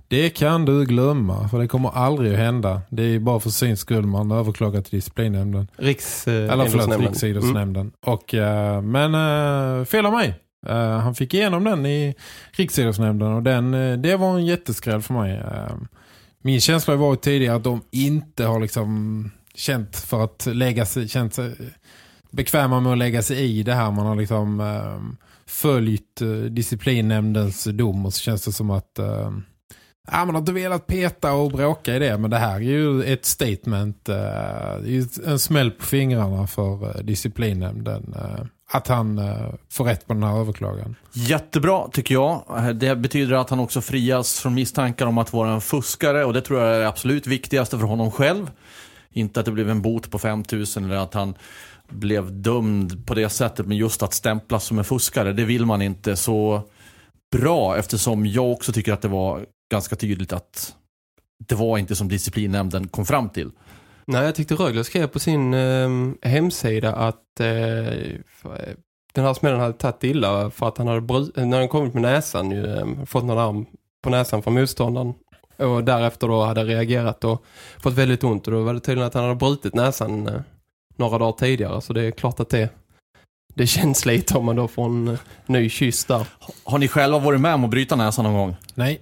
det 0.08 0.30
kan 0.30 0.64
du 0.64 0.84
glömma 0.84 1.48
för 1.48 1.58
det 1.58 1.68
kommer 1.68 1.90
aldrig 1.94 2.32
att 2.32 2.38
hända. 2.38 2.80
Det 2.90 3.02
är 3.02 3.18
bara 3.18 3.40
för 3.40 3.50
syns 3.50 3.80
skull 3.80 4.06
man 4.06 4.30
överklagar 4.30 4.80
till 4.82 4.96
disciplinnämnden. 4.98 5.68
Riks, 5.76 6.28
eh, 6.28 6.34
Eller 6.34 6.46
förlåt, 6.50 6.68
idrottsnämnden. 6.72 7.08
Riksidrottsnämnden. 7.08 7.92
Och, 8.06 8.34
eh, 8.34 8.82
men 8.82 9.86
fel 9.86 10.06
av 10.06 10.12
mig. 10.12 10.34
Eh, 10.66 10.98
han 10.98 11.14
fick 11.14 11.34
igenom 11.34 11.64
den 11.64 11.86
i 11.86 12.14
Riksidrottsnämnden 12.52 13.32
och 13.32 13.42
den, 13.42 13.74
eh, 13.74 13.98
det 13.98 14.16
var 14.16 14.34
en 14.34 14.46
jätteskräll 14.46 15.02
för 15.02 15.14
mig. 15.14 15.36
Eh, 15.36 15.76
min 16.42 16.60
känsla 16.60 16.94
har 16.94 16.98
varit 16.98 17.22
tidigare 17.22 17.56
att 17.56 17.64
de 17.64 17.82
inte 17.90 18.44
har 18.44 18.60
liksom 18.60 19.30
känt 19.54 19.96
för 19.96 20.24
att 20.24 20.46
lägga 20.46 20.86
sig, 20.86 21.08
känt 21.08 21.34
sig 21.34 21.54
bekväma 22.30 22.80
med 22.80 22.92
att 22.92 22.98
lägga 22.98 23.22
sig 23.22 23.58
i 23.58 23.62
det 23.62 23.74
här. 23.74 23.90
Man 23.90 24.06
har 24.06 24.16
liksom 24.16 24.62
följt 25.46 26.20
disciplinnämndens 26.50 27.64
dom 27.64 28.06
och 28.06 28.14
så 28.14 28.20
känns 28.20 28.44
det 28.44 28.52
som 28.52 28.70
att 28.70 28.98
eh, 28.98 29.30
Ja, 30.10 30.24
man 30.24 30.34
har 30.34 30.38
inte 30.40 30.52
velat 30.52 30.86
peta 30.86 31.32
och 31.32 31.50
bråka 31.50 31.96
i 31.96 31.98
det, 31.98 32.18
men 32.18 32.30
det 32.30 32.38
här 32.38 32.54
är 32.54 32.60
ju 32.60 33.02
ett 33.02 33.24
statement. 33.24 34.04
det 34.04 34.14
är 34.14 34.86
ju 34.86 35.04
en 35.26 35.38
smäll 35.38 35.70
på 35.70 35.84
fingrarna 35.84 36.46
för 36.46 37.02
disciplinnämnden. 37.02 38.14
Att 38.70 38.88
han 38.88 39.18
eh, 39.18 39.54
får 39.70 39.84
rätt 39.84 40.06
på 40.06 40.14
den 40.14 40.22
här 40.22 40.40
överklagan. 40.40 40.94
Jättebra 41.12 41.88
tycker 41.92 42.14
jag. 42.14 42.44
Eh, 42.56 42.68
det 42.68 42.96
betyder 42.96 43.34
att 43.36 43.50
han 43.50 43.60
också 43.60 43.80
frias 43.80 44.40
från 44.40 44.54
misstankar 44.54 45.06
om 45.06 45.18
att 45.18 45.32
vara 45.32 45.50
en 45.50 45.60
fuskare 45.60 46.24
och 46.24 46.32
det 46.32 46.40
tror 46.40 46.60
jag 46.60 46.74
är 46.74 46.80
det 46.80 46.88
absolut 46.88 47.26
viktigaste 47.26 47.78
för 47.78 47.86
honom 47.86 48.10
själv. 48.10 48.50
Inte 49.10 49.40
att 49.40 49.46
det 49.46 49.52
blev 49.52 49.70
en 49.70 49.82
bot 49.82 50.10
på 50.10 50.18
5000 50.18 50.84
eller 50.84 50.96
att 50.96 51.14
han 51.14 51.34
blev 51.88 52.42
dömd 52.42 53.06
på 53.06 53.14
det 53.14 53.28
sättet 53.28 53.66
men 53.66 53.76
just 53.76 54.02
att 54.02 54.12
stämplas 54.12 54.64
som 54.64 54.78
en 54.78 54.84
fuskare, 54.84 55.32
det 55.32 55.44
vill 55.44 55.66
man 55.66 55.82
inte 55.82 56.16
så 56.16 56.62
bra 57.32 57.76
eftersom 57.76 58.26
jag 58.26 58.52
också 58.52 58.72
tycker 58.72 58.92
att 58.92 59.02
det 59.02 59.08
var 59.08 59.46
ganska 59.70 59.96
tydligt 59.96 60.32
att 60.32 60.74
det 61.48 61.54
var 61.54 61.78
inte 61.78 61.96
som 61.96 62.08
disciplinnämnden 62.08 62.88
kom 62.88 63.06
fram 63.06 63.28
till. 63.28 63.50
Nej, 64.06 64.24
jag 64.24 64.34
tyckte 64.34 64.54
Rögle 64.54 64.84
skrev 64.84 65.06
på 65.06 65.18
sin 65.18 65.54
eh, 65.54 65.88
hemsida 66.22 66.94
att 66.94 67.40
eh, 67.40 67.46
den 69.14 69.24
här 69.24 69.34
smällen 69.34 69.60
hade 69.60 69.72
tagit 69.72 70.04
illa 70.04 70.50
för 70.50 70.68
att 70.68 70.78
han 70.78 70.86
hade 70.88 71.00
bru- 71.00 71.44
när 71.44 71.58
han 71.58 71.68
kommit 71.68 71.94
med 71.94 72.02
näsan 72.02 72.50
ju, 72.50 72.76
eh, 72.76 73.04
fått 73.06 73.24
någon 73.24 73.38
arm 73.38 73.66
på 74.02 74.10
näsan 74.10 74.42
från 74.42 74.54
motståndaren 74.54 75.14
och 75.56 75.84
därefter 75.84 76.28
då 76.28 76.44
hade 76.44 76.64
reagerat 76.64 77.24
och 77.24 77.44
fått 77.78 77.94
väldigt 77.94 78.24
ont 78.24 78.46
och 78.46 78.52
då 78.52 78.62
var 78.62 78.74
det 78.74 78.80
tydligen 78.80 79.06
att 79.06 79.14
han 79.14 79.22
hade 79.22 79.34
brutit 79.34 79.74
näsan 79.74 80.26
eh, 80.28 80.40
några 80.96 81.18
dagar 81.18 81.32
tidigare 81.32 81.80
så 81.80 81.92
det 81.92 82.02
är 82.02 82.10
klart 82.10 82.40
att 82.40 82.48
det 82.48 82.68
det 83.54 83.66
känns 83.66 84.06
lite 84.06 84.38
om 84.38 84.44
man 84.44 84.56
då 84.56 84.68
får 84.68 84.84
en 84.84 85.08
eh, 85.08 85.18
ny 85.46 85.70
kyss 85.70 86.04
där. 86.04 86.26
Har 86.64 86.78
ni 86.78 86.88
själva 86.88 87.18
varit 87.18 87.40
med 87.40 87.54
om 87.54 87.64
att 87.64 87.70
bryta 87.70 87.96
näsan 87.96 88.24
någon 88.24 88.34
gång? 88.34 88.56
Nej. 88.74 89.00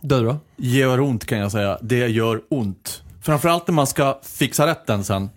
Du 0.00 0.24
då? 0.24 0.36
Gör 0.56 1.00
ont 1.00 1.26
kan 1.26 1.38
jag 1.38 1.52
säga. 1.52 1.78
Det 1.82 2.08
gör 2.08 2.40
ont. 2.48 3.02
Framförallt 3.22 3.68
när 3.68 3.74
man 3.74 3.86
ska 3.86 4.18
fixa 4.22 4.66
rätten 4.66 5.04
sen. 5.04 5.30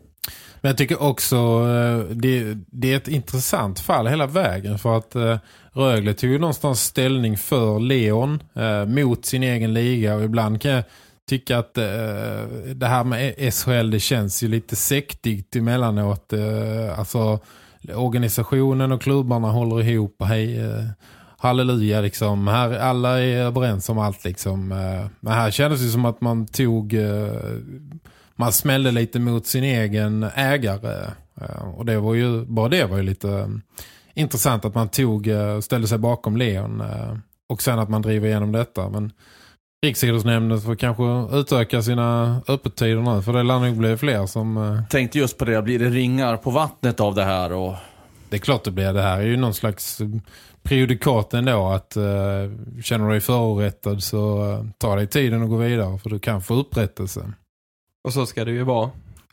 Men 0.62 0.70
jag 0.70 0.78
tycker 0.78 1.02
också 1.02 1.36
eh, 1.36 2.15
det, 2.15 2.58
det 2.72 2.94
är 2.94 2.98
ett 2.98 3.08
intressant 3.08 3.80
fall 3.80 4.08
hela 4.08 4.28
vägen 4.28 4.80
för 4.80 4.98
att 4.98 5.15
eh, 5.15 5.38
Rögle 5.74 6.13
tog 6.13 6.30
ju 6.30 6.39
någonstans 6.39 6.84
ställning 6.84 7.38
för 7.38 7.80
Leon 7.80 8.44
eh, 8.56 8.86
mot 8.86 9.26
sin 9.26 9.44
egen 9.44 9.74
liga 9.74 10.15
och 10.15 10.24
ibland 10.24 10.62
kan 10.62 10.72
jag 10.72 10.84
tycka 11.30 11.58
att 11.58 11.78
eh, 11.78 11.84
det 12.76 12.88
här 12.88 13.04
med 13.04 13.54
SHL 13.54 13.91
det 13.91 14.00
känns 14.00 14.44
ju 14.44 14.48
lite 14.48 14.76
sektigt 14.76 15.56
emellanåt. 15.56 16.34
Eh, 16.34 17.00
alltså 17.00 17.39
organisationen 17.96 18.91
och 18.91 19.02
klubbarna 19.02 19.52
håller 19.52 19.84
ihop 19.84 20.15
och 20.20 20.28
hej 20.28 20.60
eh, 20.60 20.86
halleluja 21.41 22.01
liksom. 22.01 22.47
Här, 22.47 22.80
alla 22.80 23.19
är 23.21 23.38
överens 23.38 23.89
om 23.89 23.97
allt 23.97 24.23
liksom. 24.25 24.71
Eh, 24.71 25.08
men 25.19 25.34
här 25.34 25.51
kändes 25.51 25.82
det 25.82 25.89
som 25.89 26.06
att 26.06 26.21
man 26.21 26.45
tog 26.47 26.93
eh, 26.93 27.34
man 28.36 28.51
smällde 28.51 28.91
lite 28.91 29.19
mot 29.19 29.47
sin 29.47 29.63
egen 29.63 30.23
ägare. 30.36 31.12
Eh, 31.41 31.63
Och 31.75 31.86
det 31.86 31.99
var 31.99 32.13
ju, 32.13 32.45
bara 32.45 32.69
det 32.69 32.86
var 32.86 32.97
ju 32.97 33.04
lite 33.04 33.60
intressant 34.13 34.65
att 34.65 34.75
man 34.75 34.89
tog, 34.89 35.30
ställde 35.62 35.88
sig 35.88 35.97
bakom 35.97 36.38
Leon. 36.38 36.84
Och 37.49 37.62
sen 37.62 37.80
att 37.80 37.89
man 37.89 38.01
driver 38.01 38.27
igenom 38.27 38.51
detta. 38.51 38.89
Men 38.89 39.12
Riksidrottsnämnden 39.86 40.62
får 40.62 40.75
kanske 40.75 41.38
utöka 41.38 41.82
sina 41.82 42.41
öppettider 42.47 43.01
nu. 43.15 43.21
För 43.21 43.34
det 43.34 43.43
lär 43.43 43.60
nog 43.60 43.77
bli 43.77 43.97
fler 43.97 44.25
som... 44.25 44.82
Tänkte 44.89 45.19
just 45.19 45.38
på 45.38 45.45
det, 45.45 45.62
blir 45.62 45.80
det 45.80 45.89
ringar 45.89 46.38
på 46.38 46.51
vattnet 46.51 46.99
av 46.99 47.15
det 47.15 47.23
här? 47.23 47.54
Och... 47.54 47.73
Det 48.30 48.36
är 48.38 48.39
klart 48.39 48.63
det 48.63 48.71
blir. 48.71 48.93
Det 48.93 49.01
här 49.01 49.17
är 49.17 49.25
ju 49.25 49.38
någon 49.38 49.54
slags 49.54 50.01
eh, 50.63 50.69
prejudikat 50.69 51.34
ändå. 51.34 51.67
Att 51.67 51.97
uh, 51.97 52.04
känner 52.84 53.06
du 53.06 53.12
dig 53.12 53.21
förorättad 53.21 54.04
så 54.04 54.43
uh, 54.45 54.65
ta 54.78 54.95
dig 54.95 55.08
tiden 55.08 55.41
och 55.41 55.50
gå 55.50 55.58
vidare. 55.58 55.97
För 55.97 56.10
du 56.10 56.19
kan 56.19 56.41
få 56.41 56.54
upprättelse. 56.54 57.34
Och 58.04 58.13
så 58.13 58.26
ska 58.26 58.45
det 58.45 58.52
ju 58.52 58.63
vara. 58.63 58.89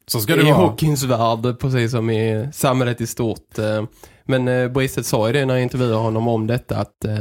Så 0.06 0.20
ska 0.20 0.34
I 0.34 0.36
det 0.36 0.44
vara. 0.44 0.54
hockeyns 0.54 1.04
värld, 1.04 1.58
precis 1.60 1.90
som 1.90 2.10
i 2.10 2.48
samhället 2.52 3.00
i 3.00 3.06
stort. 3.06 3.58
eh. 3.58 3.82
Men 4.24 4.48
eh, 4.48 4.68
Bristet 4.68 5.06
sa 5.06 5.26
ju 5.26 5.32
det 5.32 5.46
när 5.46 5.54
jag 5.54 5.62
intervjuade 5.62 5.94
honom 5.94 6.28
om 6.28 6.46
detta, 6.46 6.76
att 6.76 7.04
eh, 7.04 7.18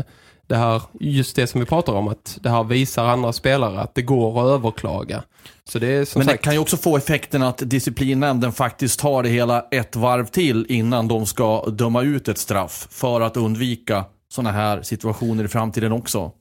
det 0.48 0.56
här, 0.56 0.82
just 1.00 1.36
det 1.36 1.48
som 1.48 1.60
vi 1.60 1.66
pratar 1.66 1.94
om, 1.94 2.08
att 2.08 2.38
det 2.42 2.50
här 2.50 2.64
visar 2.64 3.06
andra 3.06 3.34
spelare 3.34 3.80
att 3.80 3.96
det 3.96 4.02
går 4.02 4.42
att 4.42 4.48
överklaga. 4.60 5.24
Så 5.70 5.80
det 5.80 5.88
är 5.88 6.06
som 6.06 6.20
Men 6.20 6.28
det 6.28 6.34
sagt... 6.34 6.44
kan 6.44 6.54
ju 6.54 6.60
också 6.60 6.78
få 6.78 6.98
effekten 6.98 7.44
att 7.44 7.58
disciplinnämnden 7.58 8.52
faktiskt 8.52 9.00
tar 9.00 9.24
det 9.24 9.30
hela 9.30 9.66
ett 9.72 9.96
varv 9.96 10.26
till 10.26 10.66
innan 10.70 11.08
de 11.08 11.26
ska 11.26 11.66
döma 11.70 12.02
ut 12.02 12.28
ett 12.28 12.38
straff 12.38 12.88
för 12.92 13.22
att 13.22 13.38
undvika 13.38 14.06
sådana 14.34 14.52
här 14.52 14.82
situationer 14.82 15.44
i 15.44 15.48
framtiden 15.48 15.92
också. 15.92 16.32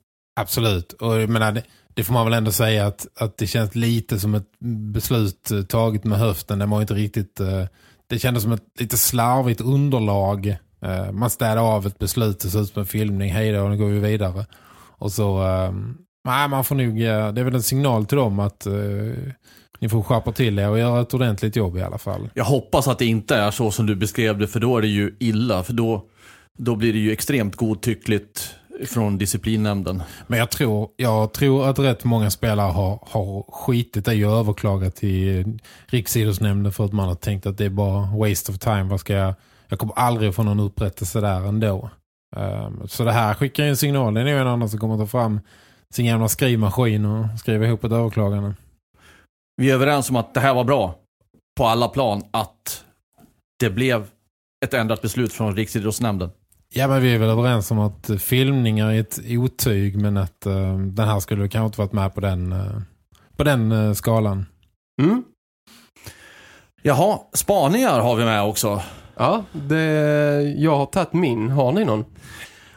Absolut. 0.40 0.92
Och 0.92 1.20
jag 1.20 1.28
menar, 1.30 1.52
det, 1.52 1.62
det 1.94 2.04
får 2.04 2.12
man 2.14 2.24
väl 2.26 2.34
ändå 2.34 2.52
säga 2.52 2.86
att, 2.86 3.06
att 3.20 3.38
det 3.38 3.46
känns 3.46 3.74
lite 3.74 4.20
som 4.20 4.34
ett 4.34 4.50
beslut 4.92 5.50
eh, 5.50 5.62
taget 5.62 6.04
med 6.04 6.18
höften. 6.18 6.58
Det 6.58 6.66
var 6.66 6.80
inte 6.80 6.94
riktigt... 6.94 7.40
eh, 7.40 7.64
Det 8.08 8.18
kändes 8.18 8.42
som 8.42 8.52
ett 8.52 8.64
lite 8.80 8.96
slarvigt 8.96 9.60
underlag. 9.60 10.56
Eh, 10.86 11.12
Man 11.12 11.30
städar 11.30 11.76
av 11.76 11.86
ett 11.86 11.98
beslut, 11.98 12.40
det 12.40 12.48
ser 12.48 12.62
ut 12.62 12.68
som 12.68 12.80
en 12.80 12.86
filmning. 12.86 13.32
Hej 13.32 13.52
då, 13.52 13.68
nu 13.68 13.76
går 13.76 13.86
vi 13.86 13.98
vidare. 13.98 14.46
Och 14.98 15.12
så... 15.12 15.42
eh, 15.44 15.72
Nej, 16.24 16.48
man 16.48 16.64
får 16.64 16.74
nog... 16.74 17.02
eh, 17.02 17.32
Det 17.32 17.40
är 17.40 17.44
väl 17.44 17.54
en 17.54 17.62
signal 17.62 18.06
till 18.06 18.18
dem 18.18 18.38
att... 18.40 18.66
eh, 18.66 18.72
Ni 19.80 19.88
får 19.88 20.02
skärpa 20.02 20.32
till 20.32 20.58
er 20.58 20.68
och 20.70 20.78
göra 20.78 21.00
ett 21.00 21.14
ordentligt 21.14 21.56
jobb 21.56 21.76
i 21.76 21.82
alla 21.82 21.98
fall. 21.98 22.30
Jag 22.34 22.44
hoppas 22.44 22.88
att 22.88 22.98
det 22.98 23.06
inte 23.06 23.36
är 23.36 23.50
så 23.50 23.70
som 23.70 23.86
du 23.86 23.94
beskrev 23.96 24.38
det, 24.38 24.46
för 24.48 24.60
då 24.60 24.76
är 24.78 24.82
det 24.82 24.88
ju 24.88 25.16
illa. 25.20 25.62
För 25.62 25.72
då, 25.72 26.04
då 26.58 26.76
blir 26.76 26.92
det 26.92 26.98
ju 26.98 27.12
extremt 27.12 27.56
godtyckligt 27.56 28.54
från 28.86 29.18
disciplinnämnden. 29.18 30.02
Men 30.26 30.38
jag 30.38 30.50
tror, 30.50 30.88
jag 30.96 31.32
tror 31.32 31.68
att 31.68 31.78
rätt 31.78 32.04
många 32.04 32.30
spelare 32.30 32.70
har, 32.72 33.08
har 33.10 33.42
skitit 33.52 34.08
i 34.08 34.24
att 34.24 34.32
överklaga 34.32 34.90
till 34.90 35.58
Riksidrottsnämnden 35.86 36.72
för 36.72 36.84
att 36.84 36.92
man 36.92 37.08
har 37.08 37.14
tänkt 37.14 37.46
att 37.46 37.58
det 37.58 37.64
är 37.64 37.70
bara 37.70 38.16
waste 38.18 38.52
of 38.52 38.58
time. 38.58 38.82
Vad 38.82 39.00
ska 39.00 39.12
jag, 39.12 39.34
jag 39.68 39.78
kommer 39.78 39.94
aldrig 39.98 40.34
få 40.34 40.42
någon 40.42 40.60
upprättelse 40.60 41.20
där 41.20 41.48
ändå. 41.48 41.90
Um, 42.36 42.88
så 42.88 43.04
det 43.04 43.12
här 43.12 43.34
skickar 43.34 43.64
ju 43.64 43.70
en 43.70 43.76
signal. 43.76 44.14
Det 44.14 44.20
är 44.20 44.24
nog 44.24 44.34
en 44.34 44.46
annan 44.46 44.68
som 44.68 44.80
kommer 44.80 44.96
ta 44.96 45.06
fram 45.06 45.40
sin 45.94 46.06
gamla 46.06 46.28
skrivmaskin 46.28 47.04
och 47.04 47.38
skriva 47.38 47.66
ihop 47.66 47.84
ett 47.84 47.92
överklagande. 47.92 48.54
Vi 49.56 49.70
är 49.70 49.74
överens 49.74 50.10
om 50.10 50.16
att 50.16 50.34
det 50.34 50.40
här 50.40 50.54
var 50.54 50.64
bra 50.64 50.94
på 51.56 51.66
alla 51.66 51.88
plan. 51.88 52.22
Att 52.30 52.84
det 53.60 53.70
blev 53.70 54.06
ett 54.64 54.74
ändrat 54.74 55.02
beslut 55.02 55.32
från 55.32 55.56
Riksidrottsnämnden. 55.56 56.30
Ja 56.68 56.88
men 56.88 57.02
vi 57.02 57.14
är 57.14 57.18
väl 57.18 57.28
överens 57.28 57.70
om 57.70 57.78
att 57.78 58.10
filmningar 58.18 58.92
är 58.92 59.00
ett 59.00 59.18
otyg 59.28 59.96
men 59.98 60.16
att 60.16 60.46
eh, 60.46 60.78
den 60.78 61.08
här 61.08 61.20
skulle 61.20 61.48
kanske 61.48 61.66
inte 61.66 61.78
varit 61.78 61.92
med 61.92 62.14
på 62.14 62.20
den, 62.20 62.52
eh, 62.52 62.80
på 63.36 63.44
den 63.44 63.72
eh, 63.72 63.92
skalan. 63.92 64.46
Mm. 65.02 65.24
Jaha, 66.82 67.18
spaningar 67.32 68.00
har 68.00 68.16
vi 68.16 68.24
med 68.24 68.42
också. 68.42 68.82
Ja, 69.16 69.44
det, 69.52 69.84
jag 70.56 70.76
har 70.76 70.86
tagit 70.86 71.12
min. 71.12 71.50
Har 71.50 71.72
ni 71.72 71.84
någon? 71.84 72.04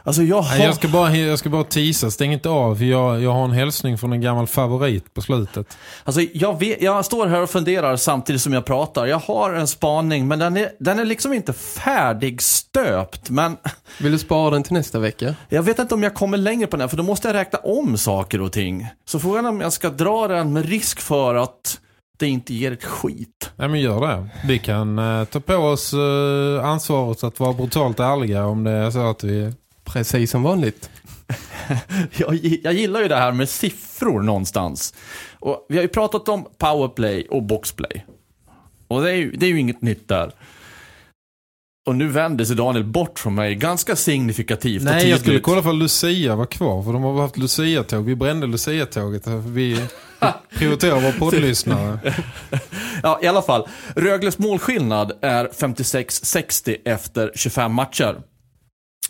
Alltså 0.02 0.22
jag 0.22 0.42
har... 0.42 0.58
Nej, 0.58 0.66
jag 0.66 0.74
ska 0.74 0.88
bara, 0.88 1.16
jag 1.16 1.38
ska 1.38 1.48
bara 1.48 1.64
tisa, 1.64 2.10
stäng 2.10 2.32
inte 2.32 2.48
av. 2.48 2.76
För 2.76 2.84
jag, 2.84 3.22
jag 3.22 3.32
har 3.32 3.44
en 3.44 3.50
hälsning 3.50 3.98
från 3.98 4.12
en 4.12 4.20
gammal 4.20 4.46
favorit 4.46 5.14
på 5.14 5.22
slutet. 5.22 5.76
Alltså 6.04 6.20
jag, 6.32 6.58
vet, 6.58 6.82
jag 6.82 7.04
står 7.04 7.26
här 7.26 7.42
och 7.42 7.50
funderar 7.50 7.96
samtidigt 7.96 8.42
som 8.42 8.52
jag 8.52 8.64
pratar. 8.64 9.06
Jag 9.06 9.18
har 9.18 9.52
en 9.52 9.66
spaning, 9.66 10.28
men 10.28 10.38
den 10.38 10.56
är, 10.56 10.70
den 10.78 10.98
är 10.98 11.04
liksom 11.04 11.32
inte 11.32 11.52
färdigstöpt. 11.52 13.30
Men 13.30 13.56
Vill 14.00 14.12
du 14.12 14.18
spara 14.18 14.50
den 14.50 14.62
till 14.62 14.72
nästa 14.72 14.98
vecka? 14.98 15.34
jag 15.48 15.62
vet 15.62 15.78
inte 15.78 15.94
om 15.94 16.02
jag 16.02 16.14
kommer 16.14 16.38
längre 16.38 16.66
på 16.66 16.76
den, 16.76 16.88
för 16.88 16.96
då 16.96 17.02
måste 17.02 17.28
jag 17.28 17.34
räkna 17.34 17.58
om 17.58 17.98
saker 17.98 18.40
och 18.40 18.52
ting. 18.52 18.88
Så 19.04 19.20
frågan 19.20 19.44
är 19.44 19.48
om 19.48 19.60
jag 19.60 19.72
ska 19.72 19.90
dra 19.90 20.28
den 20.28 20.52
med 20.52 20.66
risk 20.66 21.00
för 21.00 21.34
att 21.34 21.80
det 22.20 22.28
inte 22.28 22.54
ger 22.54 22.72
ett 22.72 22.84
skit. 22.84 23.50
Nej 23.56 23.68
men 23.68 23.80
gör 23.80 24.06
det. 24.06 24.28
Vi 24.46 24.58
kan 24.58 24.98
eh, 24.98 25.24
ta 25.24 25.40
på 25.40 25.54
oss 25.54 25.92
eh, 25.92 26.64
ansvaret 26.64 27.24
att 27.24 27.40
vara 27.40 27.52
brutalt 27.52 28.00
ärliga 28.00 28.46
om 28.46 28.64
det 28.64 28.70
är 28.70 28.90
så 28.90 29.10
att 29.10 29.24
vi... 29.24 29.52
Precis 29.84 30.30
som 30.30 30.42
vanligt. 30.42 30.90
Jag, 32.16 32.34
jag 32.62 32.72
gillar 32.72 33.00
ju 33.00 33.08
det 33.08 33.16
här 33.16 33.32
med 33.32 33.48
siffror 33.48 34.20
någonstans. 34.22 34.94
Och 35.38 35.66
vi 35.68 35.76
har 35.76 35.82
ju 35.82 35.88
pratat 35.88 36.28
om 36.28 36.46
powerplay 36.58 37.26
och 37.30 37.42
boxplay. 37.42 38.06
Och 38.88 39.02
det 39.02 39.10
är 39.10 39.14
ju, 39.14 39.30
det 39.30 39.46
är 39.46 39.50
ju 39.50 39.60
inget 39.60 39.82
nytt 39.82 40.08
där. 40.08 40.32
Och 41.86 41.96
nu 41.96 42.08
vänder 42.08 42.44
sig 42.44 42.56
Daniel 42.56 42.84
bort 42.84 43.18
från 43.18 43.34
mig 43.34 43.54
ganska 43.54 43.96
signifikativt 43.96 44.82
Nej, 44.82 45.10
jag 45.10 45.20
skulle 45.20 45.40
kolla 45.40 45.62
för 45.62 45.72
Lucia 45.72 46.36
var 46.36 46.46
kvar. 46.46 46.82
För 46.82 46.92
de 46.92 47.02
har 47.02 47.20
haft 47.20 47.36
Lucia-tåg. 47.36 48.04
Vi 48.04 48.16
brände 48.16 48.46
Lucia-tåget. 48.46 49.26
Vi 49.26 49.80
Prioritera 50.58 50.94
vår 50.94 51.18
poddlyssnare. 51.18 51.98
Ja, 53.02 53.18
i 53.22 53.26
alla 53.26 53.42
fall. 53.42 53.68
Rögles 53.96 54.38
målskillnad 54.38 55.12
är 55.22 55.48
56-60 55.48 56.76
efter 56.84 57.32
25 57.34 57.74
matcher. 57.74 58.22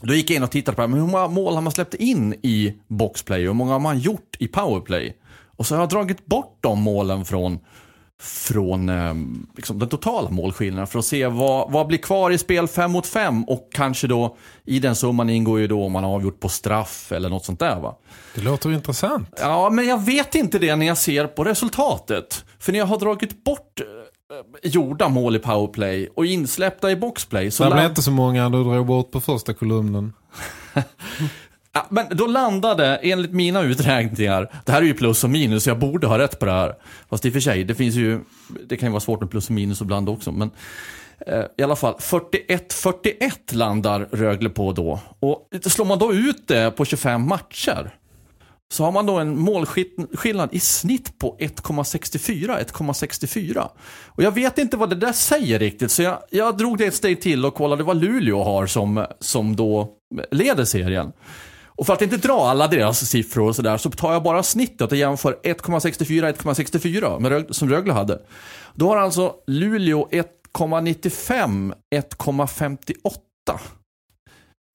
Då 0.02 0.14
gick 0.14 0.30
jag 0.30 0.36
in 0.36 0.42
och 0.42 0.50
tittade 0.50 0.74
på 0.74 0.80
det 0.80 0.88
här, 0.88 0.88
men 0.88 1.00
hur 1.00 1.06
många 1.06 1.28
mål 1.28 1.54
har 1.54 1.60
man 1.60 1.72
släppt 1.72 1.94
in 1.94 2.34
i 2.34 2.74
boxplay 2.88 3.40
och 3.40 3.46
hur 3.46 3.58
många 3.58 3.72
har 3.72 3.80
man 3.80 3.98
gjort 3.98 4.36
i 4.38 4.48
powerplay? 4.48 5.16
Och 5.56 5.66
så 5.66 5.74
har 5.74 5.82
jag 5.82 5.88
dragit 5.88 6.26
bort 6.26 6.58
de 6.60 6.82
målen 6.82 7.24
från, 7.24 7.58
från 8.22 8.88
eh, 8.88 9.14
liksom 9.56 9.78
den 9.78 9.88
totala 9.88 10.30
målskillnaden 10.30 10.86
för 10.86 10.98
att 10.98 11.04
se 11.04 11.26
vad, 11.26 11.72
vad 11.72 11.86
blir 11.86 11.98
kvar 11.98 12.30
i 12.30 12.38
spel 12.38 12.68
5 12.68 12.90
mot 12.90 13.06
5 13.06 13.44
och 13.44 13.68
kanske 13.72 14.06
då 14.06 14.36
i 14.64 14.78
den 14.78 14.96
summan 14.96 15.30
ingår 15.30 15.60
ju 15.60 15.66
då 15.66 15.84
om 15.84 15.92
man 15.92 16.04
har 16.04 16.14
avgjort 16.14 16.40
på 16.40 16.48
straff 16.48 17.12
eller 17.12 17.28
något 17.28 17.44
sånt 17.44 17.60
där 17.60 17.80
va. 17.80 17.96
Det 18.34 18.40
låter 18.40 18.72
intressant. 18.72 19.28
Ja, 19.40 19.70
men 19.70 19.86
jag 19.86 20.04
vet 20.04 20.34
inte 20.34 20.58
det 20.58 20.76
när 20.76 20.86
jag 20.86 20.98
ser 20.98 21.26
på 21.26 21.44
resultatet. 21.44 22.44
För 22.58 22.72
när 22.72 22.78
jag 22.78 22.86
har 22.86 22.98
dragit 22.98 23.44
bort 23.44 23.80
eh, 23.80 24.70
gjorda 24.70 25.08
mål 25.08 25.36
i 25.36 25.38
powerplay 25.38 26.08
och 26.16 26.26
insläppta 26.26 26.90
i 26.90 26.96
boxplay 26.96 27.50
så 27.50 27.64
Det 27.64 27.70
blev 27.70 27.84
inte 27.84 28.02
så 28.02 28.10
många 28.10 28.48
du 28.48 28.64
drog 28.64 28.86
bort 28.86 29.10
på 29.10 29.20
första 29.20 29.54
kolumnen. 29.54 30.12
Ja, 31.72 31.86
men 31.90 32.06
då 32.10 32.26
landade, 32.26 32.96
enligt 32.96 33.32
mina 33.32 33.62
uträkningar, 33.62 34.52
det 34.64 34.72
här 34.72 34.82
är 34.82 34.86
ju 34.86 34.94
plus 34.94 35.24
och 35.24 35.30
minus, 35.30 35.66
jag 35.66 35.78
borde 35.78 36.06
ha 36.06 36.18
rätt 36.18 36.38
på 36.38 36.46
det 36.46 36.52
här. 36.52 36.74
Fast 37.10 37.24
i 37.24 37.28
och 37.28 37.32
för 37.32 37.40
sig, 37.40 37.64
det 37.64 37.74
finns 37.74 37.94
ju, 37.94 38.20
det 38.68 38.76
kan 38.76 38.86
ju 38.86 38.90
vara 38.90 39.00
svårt 39.00 39.20
med 39.20 39.30
plus 39.30 39.48
och 39.48 39.54
minus 39.54 39.80
ibland 39.80 40.08
också. 40.08 40.32
Men 40.32 40.50
eh, 41.26 41.44
i 41.58 41.62
alla 41.62 41.76
fall, 41.76 41.94
41-41 41.94 43.30
landar 43.50 44.08
Rögle 44.12 44.50
på 44.50 44.72
då. 44.72 45.00
Och 45.20 45.48
slår 45.62 45.84
man 45.84 45.98
då 45.98 46.14
ut 46.14 46.48
det 46.48 46.70
på 46.70 46.84
25 46.84 47.28
matcher, 47.28 47.90
så 48.72 48.84
har 48.84 48.92
man 48.92 49.06
då 49.06 49.18
en 49.18 49.38
målskillnad 49.38 50.48
i 50.52 50.60
snitt 50.60 51.18
på 51.18 51.36
1,64. 51.40 52.64
1,64. 52.72 53.68
Och 54.06 54.22
jag 54.22 54.34
vet 54.34 54.58
inte 54.58 54.76
vad 54.76 54.90
det 54.90 54.96
där 54.96 55.12
säger 55.12 55.58
riktigt, 55.58 55.90
så 55.90 56.02
jag, 56.02 56.18
jag 56.30 56.56
drog 56.56 56.78
det 56.78 56.86
ett 56.86 56.94
steg 56.94 57.20
till 57.20 57.46
och 57.46 57.54
kollade 57.54 57.82
vad 57.82 57.96
Luleå 57.96 58.42
har 58.42 58.66
som, 58.66 59.06
som 59.20 59.56
då 59.56 59.88
leder 60.30 60.64
serien. 60.64 61.12
Och 61.80 61.86
för 61.86 61.92
att 61.92 62.02
inte 62.02 62.16
dra 62.16 62.48
alla 62.48 62.68
deras 62.68 63.08
siffror 63.08 63.48
och 63.48 63.56
sådär 63.56 63.76
så 63.76 63.90
tar 63.90 64.12
jag 64.12 64.22
bara 64.22 64.42
snittet 64.42 64.92
och 64.92 64.98
jämför 64.98 65.38
1,64, 65.44 66.34
1,64 66.34 67.20
med 67.20 67.32
Rögle, 67.32 67.54
som 67.54 67.70
Rögle 67.70 67.92
hade. 67.92 68.18
Då 68.74 68.88
har 68.88 68.96
alltså 68.96 69.34
Luleå 69.46 70.08
1,95, 70.10 71.74
1,58. 71.94 73.58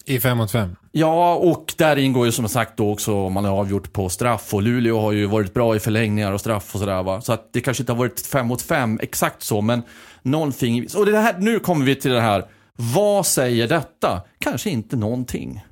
I 0.06 0.20
5 0.20 0.38
mot 0.38 0.52
5. 0.52 0.76
Ja, 0.92 1.36
och 1.36 1.74
där 1.78 1.96
ingår 1.96 2.26
ju 2.26 2.32
som 2.32 2.50
sagt 2.50 2.78
då 2.78 2.92
också 2.92 3.16
om 3.16 3.34
man 3.34 3.46
har 3.46 3.58
avgjort 3.58 3.94
på 3.94 4.10
straff. 4.10 4.54
Och 4.54 4.62
Luleå 4.62 5.00
har 5.00 5.12
ju 5.12 5.26
varit 5.26 5.54
bra 5.54 5.76
i 5.76 5.80
förlängningar 5.80 6.32
och 6.32 6.40
straff 6.40 6.76
och 6.76 6.80
sådär 6.80 7.04
va. 7.04 7.22
Så 7.22 7.34
att 7.34 7.54
det 7.54 7.62
kanske 7.62 7.84
inte 7.84 7.92
har 7.92 7.98
varit 7.98 8.20
fem 8.20 8.48
mot 8.48 8.62
fem 8.62 9.00
exakt 9.02 9.44
så, 9.44 9.62
men 9.62 9.82
någonting. 10.22 10.88
Och 10.96 11.06
det 11.06 11.18
här, 11.18 11.36
nu 11.40 11.60
kommer 11.60 11.86
vi 11.86 11.96
till 11.96 12.12
det 12.12 12.22
här. 12.22 12.46
Vad 12.76 13.26
säger 13.26 13.68
detta? 13.68 14.22
Kanske 14.40 14.70
inte 14.70 14.96
någonting. 14.96 15.66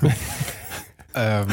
Um, 1.14 1.48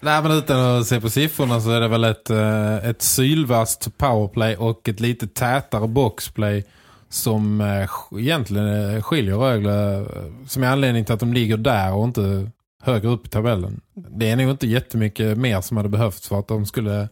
nej, 0.00 0.22
men 0.22 0.32
utan 0.32 0.60
att 0.60 0.86
se 0.86 1.00
på 1.00 1.10
siffrorna 1.10 1.60
så 1.60 1.70
är 1.70 1.80
det 1.80 1.88
väl 1.88 2.04
ett, 2.04 2.30
eh, 2.30 2.76
ett 2.76 3.02
sylvast 3.02 3.98
powerplay 3.98 4.56
och 4.56 4.88
ett 4.88 5.00
lite 5.00 5.26
tätare 5.26 5.88
boxplay 5.88 6.64
som 7.08 7.60
eh, 7.60 8.20
egentligen 8.20 8.94
eh, 8.94 9.02
skiljer 9.02 9.36
Rögle 9.36 10.06
som 10.46 10.62
är 10.62 10.66
anledningen 10.66 11.04
till 11.04 11.14
att 11.14 11.20
de 11.20 11.32
ligger 11.32 11.56
där 11.56 11.92
och 11.92 12.04
inte 12.04 12.50
högre 12.82 13.08
upp 13.08 13.26
i 13.26 13.28
tabellen. 13.28 13.80
Det 13.94 14.30
är 14.30 14.36
nog 14.36 14.50
inte 14.50 14.66
jättemycket 14.66 15.38
mer 15.38 15.60
som 15.60 15.76
hade 15.76 15.88
behövts 15.88 16.28
för 16.28 16.38
att 16.38 16.48
de 16.48 16.66
skulle 16.66 17.08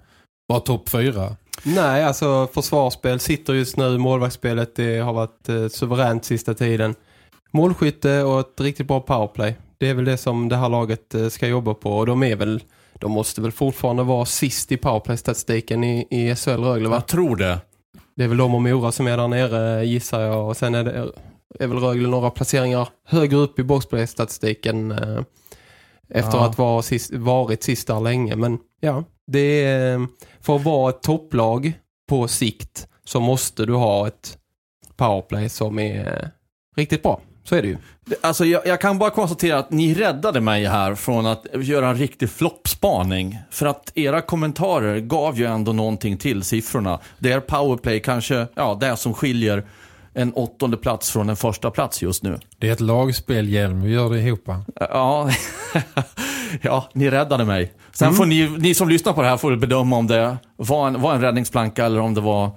vara 0.46 0.60
topp 0.60 0.88
fyra. 0.88 1.36
Nej, 1.62 2.04
alltså 2.04 2.48
försvarsspel 2.54 3.20
sitter 3.20 3.54
just 3.54 3.76
nu. 3.76 3.98
Målvaktsspelet 3.98 4.76
det 4.76 4.98
har 4.98 5.12
varit 5.12 5.48
eh, 5.48 5.68
suveränt 5.68 6.24
sista 6.24 6.54
tiden. 6.54 6.94
Målskytte 7.50 8.22
och 8.22 8.40
ett 8.40 8.60
riktigt 8.60 8.88
bra 8.88 9.00
powerplay. 9.00 9.56
Det 9.80 9.88
är 9.88 9.94
väl 9.94 10.04
det 10.04 10.16
som 10.16 10.48
det 10.48 10.56
här 10.56 10.68
laget 10.68 11.14
eh, 11.14 11.28
ska 11.28 11.46
jobba 11.46 11.74
på. 11.74 11.92
Och 11.98 12.06
de 12.06 12.22
är 12.22 12.36
väl, 12.36 12.62
de 12.94 13.12
måste 13.12 13.40
väl 13.40 13.52
fortfarande 13.52 14.02
vara 14.02 14.24
sist 14.24 14.72
i 14.72 14.76
powerplay-statistiken 14.76 15.84
i, 15.84 16.06
i 16.10 16.36
SHL 16.36 16.50
Rögle 16.50 16.88
va? 16.88 16.96
Jag 16.96 17.06
tror 17.06 17.36
det. 17.36 17.58
Det 18.16 18.24
är 18.24 18.28
väl 18.28 18.36
de 18.36 18.54
och 18.54 18.62
Mora 18.62 18.92
som 18.92 19.06
är 19.06 19.16
där 19.16 19.28
nere 19.28 19.84
gissar 19.84 20.20
jag. 20.20 20.48
Och 20.48 20.56
sen 20.56 20.74
är 20.74 20.84
det 20.84 21.12
är 21.58 21.66
väl 21.66 21.78
Rögle 21.78 22.08
några 22.08 22.30
placeringar 22.30 22.88
högre 23.06 23.36
upp 23.36 23.58
i 23.58 23.62
boxplay-statistiken 23.62 24.92
eh, 24.92 25.22
efter 26.08 26.38
Ja. 26.38 26.46
att 26.46 26.58
vara 26.58 26.82
sist, 26.82 27.12
varit 27.14 27.62
sist 27.62 27.86
där 27.86 28.00
länge. 28.00 28.36
Men 28.36 28.58
ja, 28.80 29.04
det 29.26 29.64
är, 29.64 30.06
för 30.40 30.56
att 30.56 30.64
vara 30.64 30.90
ett 30.90 31.02
topplag 31.02 31.72
på 32.08 32.28
sikt 32.28 32.88
så 33.04 33.20
måste 33.20 33.66
du 33.66 33.74
ha 33.74 34.06
ett 34.06 34.38
powerplay 34.96 35.48
som 35.48 35.78
är 35.78 36.22
eh, 36.22 36.28
riktigt 36.76 37.02
bra. 37.02 37.20
Så 37.44 37.56
är 37.56 37.62
det 37.62 37.68
ju. 37.68 37.76
Alltså 38.20 38.44
jag, 38.44 38.66
jag 38.66 38.80
kan 38.80 38.98
bara 38.98 39.10
konstatera 39.10 39.58
att 39.58 39.70
ni 39.70 39.94
räddade 39.94 40.40
mig 40.40 40.64
här 40.64 40.94
från 40.94 41.26
att 41.26 41.46
göra 41.54 41.88
en 41.88 41.96
riktig 41.96 42.30
floppspaning. 42.30 43.38
För 43.50 43.66
att 43.66 43.92
era 43.94 44.20
kommentarer 44.20 45.00
gav 45.00 45.38
ju 45.38 45.46
ändå 45.46 45.72
någonting 45.72 46.16
till 46.16 46.42
siffrorna. 46.42 47.00
Det 47.18 47.32
är 47.32 47.40
powerplay 47.40 48.00
kanske, 48.00 48.46
ja 48.54 48.78
det 48.80 48.96
som 48.96 49.14
skiljer 49.14 49.64
en 50.14 50.32
åttonde 50.32 50.76
plats 50.76 51.10
från 51.10 51.28
en 51.28 51.36
första 51.36 51.70
plats 51.70 52.02
just 52.02 52.22
nu. 52.22 52.38
Det 52.58 52.68
är 52.68 52.72
ett 52.72 52.80
lagspel, 52.80 53.48
Hjelm. 53.48 53.82
Vi 53.82 53.92
gör 53.92 54.10
det 54.10 54.20
ihop. 54.20 54.48
Ja, 54.74 55.30
ja 56.62 56.88
ni 56.92 57.10
räddade 57.10 57.44
mig. 57.44 57.72
Sen 57.92 58.12
får 58.12 58.26
ni, 58.26 58.48
ni 58.58 58.74
som 58.74 58.88
lyssnar 58.88 59.12
på 59.12 59.22
det 59.22 59.28
här 59.28 59.36
får 59.36 59.56
bedöma 59.56 59.96
om 59.96 60.06
det 60.06 60.36
var 60.56 60.86
en, 60.86 61.00
var 61.00 61.14
en 61.14 61.20
räddningsplanka 61.20 61.86
eller 61.86 62.00
om 62.00 62.14
det 62.14 62.20
var 62.20 62.50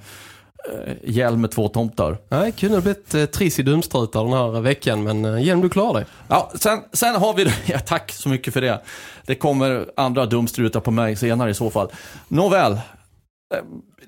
hjälm 1.04 1.41
med 1.41 1.52
två 1.52 1.67
tomtar. 1.67 2.17
Nej, 2.30 2.52
kunde 2.52 2.76
ha 2.76 2.82
blivit 2.82 3.13
eh, 3.13 3.26
triss 3.26 3.60
i 3.60 3.63
dumstrutar 3.63 4.23
den 4.23 4.34
här 4.34 4.62
veckan. 4.62 5.04
Men 5.04 5.26
eh, 5.26 5.43
Hjelm, 5.43 5.62
du 5.62 5.69
klarar 5.69 5.93
dig. 5.93 6.06
Ja, 6.28 6.52
sen, 6.56 6.80
sen 6.93 7.15
har 7.15 7.34
vi, 7.34 7.43
ja, 7.65 7.80
tack 7.80 8.12
så 8.12 8.30
mycket 8.30 8.54
för 8.54 8.62
det. 8.62 8.82
Det 9.26 9.36
kommer 9.36 9.86
andra 9.97 10.26
dumstrutar 10.26 10.80
på 10.80 10.91
mig 10.91 11.15
senare 11.15 11.49
i 11.49 11.54
så 11.54 11.69
fall. 11.69 11.91
Nåväl, 12.28 12.71
eh, 12.73 12.80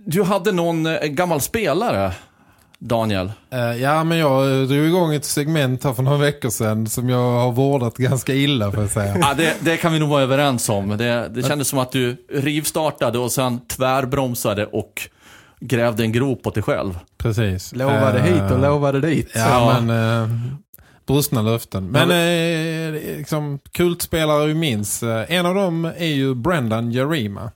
du 0.06 0.24
hade 0.24 0.52
någon 0.52 0.86
eh, 0.86 1.00
gammal 1.00 1.42
spelare, 1.42 2.12
Daniel. 2.80 3.32
Eh, 3.50 3.60
ja, 3.60 4.04
men 4.04 4.18
jag 4.18 4.62
eh, 4.62 4.68
drog 4.68 4.86
igång 4.86 5.16
ett 5.16 5.26
segment 5.26 5.84
här 5.84 5.94
för 5.94 6.04
några 6.04 6.18
veckor 6.18 6.50
sedan 6.50 6.88
som 6.88 7.10
jag 7.10 7.32
har 7.32 7.52
vårdat 7.52 7.98
ganska 7.98 8.34
illa 8.34 8.72
för 8.72 8.84
att 8.84 8.92
säga. 8.92 9.18
Ja, 9.22 9.34
det, 9.34 9.56
det 9.60 9.78
kan 9.78 9.94
vi 9.94 10.00
nog 10.00 10.10
vara 10.10 10.24
överens 10.24 10.70
om. 10.70 10.98
Det, 10.98 11.30
det 11.30 11.44
kändes 11.44 11.68
som 11.68 11.80
att 11.80 11.92
du 11.92 12.26
rivstartade 12.30 13.20
och 13.20 13.32
sen 13.32 13.60
tvärbromsade 13.68 14.66
och 14.66 15.10
grävde 15.68 16.04
en 16.04 16.12
grop 16.12 16.48
åt 16.48 16.54
dig 16.54 16.64
själv. 16.64 17.00
Precis. 17.18 17.76
Lovade 17.76 18.20
Eh, 18.20 18.26
hit 18.26 18.52
och 18.52 18.60
lovade 18.60 19.02
dit. 19.02 19.32
Ja, 19.36 19.42
Ja. 19.74 19.82
men 19.82 20.24
eh, 20.24 20.30
brustna 21.08 21.42
löften. 21.42 21.88
Men 21.92 22.12
eh, 22.12 23.02
liksom, 23.18 23.60
kultspelare 23.72 24.46
vi 24.48 24.54
minns. 24.54 25.04
Eh, 25.04 25.26
en 25.32 25.46
av 25.46 25.56
dem 25.56 25.86
är 25.86 26.06
ju 26.14 26.36
Brendan 26.36 26.92
Jarima. 26.92 27.52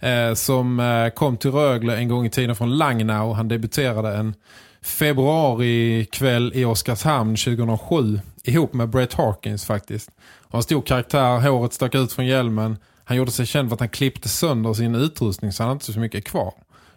Eh, 0.00 0.34
som 0.34 0.80
eh, 0.80 1.08
kom 1.08 1.36
till 1.36 1.50
Rögle 1.52 1.96
en 1.96 2.08
gång 2.08 2.26
i 2.26 2.30
tiden 2.30 2.56
från 2.56 2.78
Langnau. 2.78 3.32
Han 3.32 3.48
debuterade 3.48 4.16
en 4.16 4.34
februarikväll 4.82 6.52
i 6.54 6.64
Oskarshamn 6.64 7.36
2007 7.36 8.20
ihop 8.44 8.72
med 8.72 8.88
Brett 8.88 9.14
Harkins 9.14 9.64
faktiskt. 9.66 10.10
Han 10.50 10.62
stor 10.62 10.82
karaktär, 10.82 11.38
håret 11.40 11.72
stack 11.72 11.94
ut 11.94 12.12
från 12.12 12.26
hjälmen. 12.26 12.76
Han 13.04 13.16
gjorde 13.16 13.30
sig 13.30 13.46
känd 13.46 13.68
för 13.68 13.74
att 13.74 13.80
han 13.80 13.88
klippte 13.88 14.28
sönder 14.28 14.74
sin 14.74 14.94
utrustning 14.94 15.52
så 15.52 15.62
han 15.62 15.68
hade 15.68 15.76
inte 15.76 15.92
så 15.92 16.00
mycket 16.00 16.24
kvar. 16.24 16.52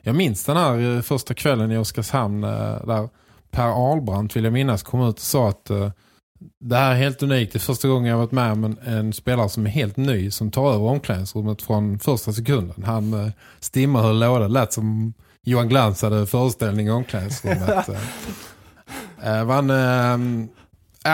Jag 0.09 0.15
minns 0.15 0.45
den 0.45 0.57
här 0.57 0.95
eh, 0.95 1.01
första 1.01 1.33
kvällen 1.33 1.71
i 1.71 1.77
Oskarshamn 1.77 2.43
eh, 2.43 2.85
där 2.85 3.09
Per 3.51 3.91
Ahlbrandt 3.91 4.35
vill 4.35 4.43
jag 4.43 4.53
minnas 4.53 4.83
kom 4.83 5.01
ut 5.01 5.15
och 5.15 5.19
sa 5.19 5.49
att 5.49 5.69
eh, 5.69 5.91
Det 6.59 6.75
här 6.75 6.91
är 6.91 6.95
helt 6.95 7.23
unikt. 7.23 7.53
Det 7.53 7.57
är 7.57 7.59
första 7.59 7.87
gången 7.87 8.11
jag 8.11 8.17
varit 8.17 8.31
med 8.31 8.51
om 8.51 8.63
en, 8.63 8.77
en 8.85 9.13
spelare 9.13 9.49
som 9.49 9.65
är 9.65 9.69
helt 9.69 9.97
ny 9.97 10.31
som 10.31 10.51
tar 10.51 10.73
över 10.73 10.85
omklädningsrummet 10.85 11.61
från 11.61 11.99
första 11.99 12.33
sekunden. 12.33 12.83
Han 12.83 13.13
eh, 13.13 13.31
stimmar 13.59 14.03
hur 14.03 14.13
låda 14.13 14.47
lät 14.47 14.73
som 14.73 15.13
Johan 15.43 15.69
Glans 15.69 16.01
hade 16.01 16.25
föreställning 16.27 16.87
i 16.87 16.91
omklädningsrummet. 16.91 17.89
eh, 19.23 19.45
man, 19.45 19.69
eh, 19.69 20.47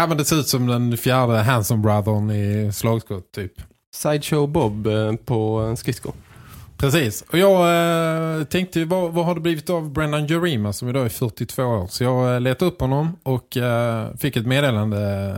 även 0.03 0.17
det 0.17 0.25
ser 0.25 0.35
ut 0.39 0.47
som 0.47 0.67
den 0.67 0.97
fjärde 0.97 1.37
Hanson 1.37 1.81
Brothern 1.81 2.31
i 2.31 2.73
slagskott 2.73 3.31
typ. 3.31 3.53
Sideshow 3.95 4.49
Bob 4.49 4.87
på 5.25 5.59
en 5.59 5.77
skridsko. 5.77 6.11
Precis. 6.85 7.21
Och 7.31 7.37
jag 7.37 8.39
eh, 8.39 8.43
tänkte, 8.43 8.85
vad, 8.85 9.11
vad 9.13 9.25
har 9.25 9.35
det 9.35 9.41
blivit 9.41 9.69
av 9.69 9.91
Brendan 9.91 10.27
Jerima 10.27 10.73
som 10.73 10.89
idag 10.89 11.05
är 11.05 11.09
42 11.09 11.63
år? 11.63 11.87
Så 11.87 12.03
jag 12.03 12.33
eh, 12.33 12.41
letade 12.41 12.71
upp 12.71 12.81
honom 12.81 13.17
och 13.23 13.57
eh, 13.57 14.07
fick 14.19 14.35
ett 14.37 14.45
meddelande. 14.45 15.35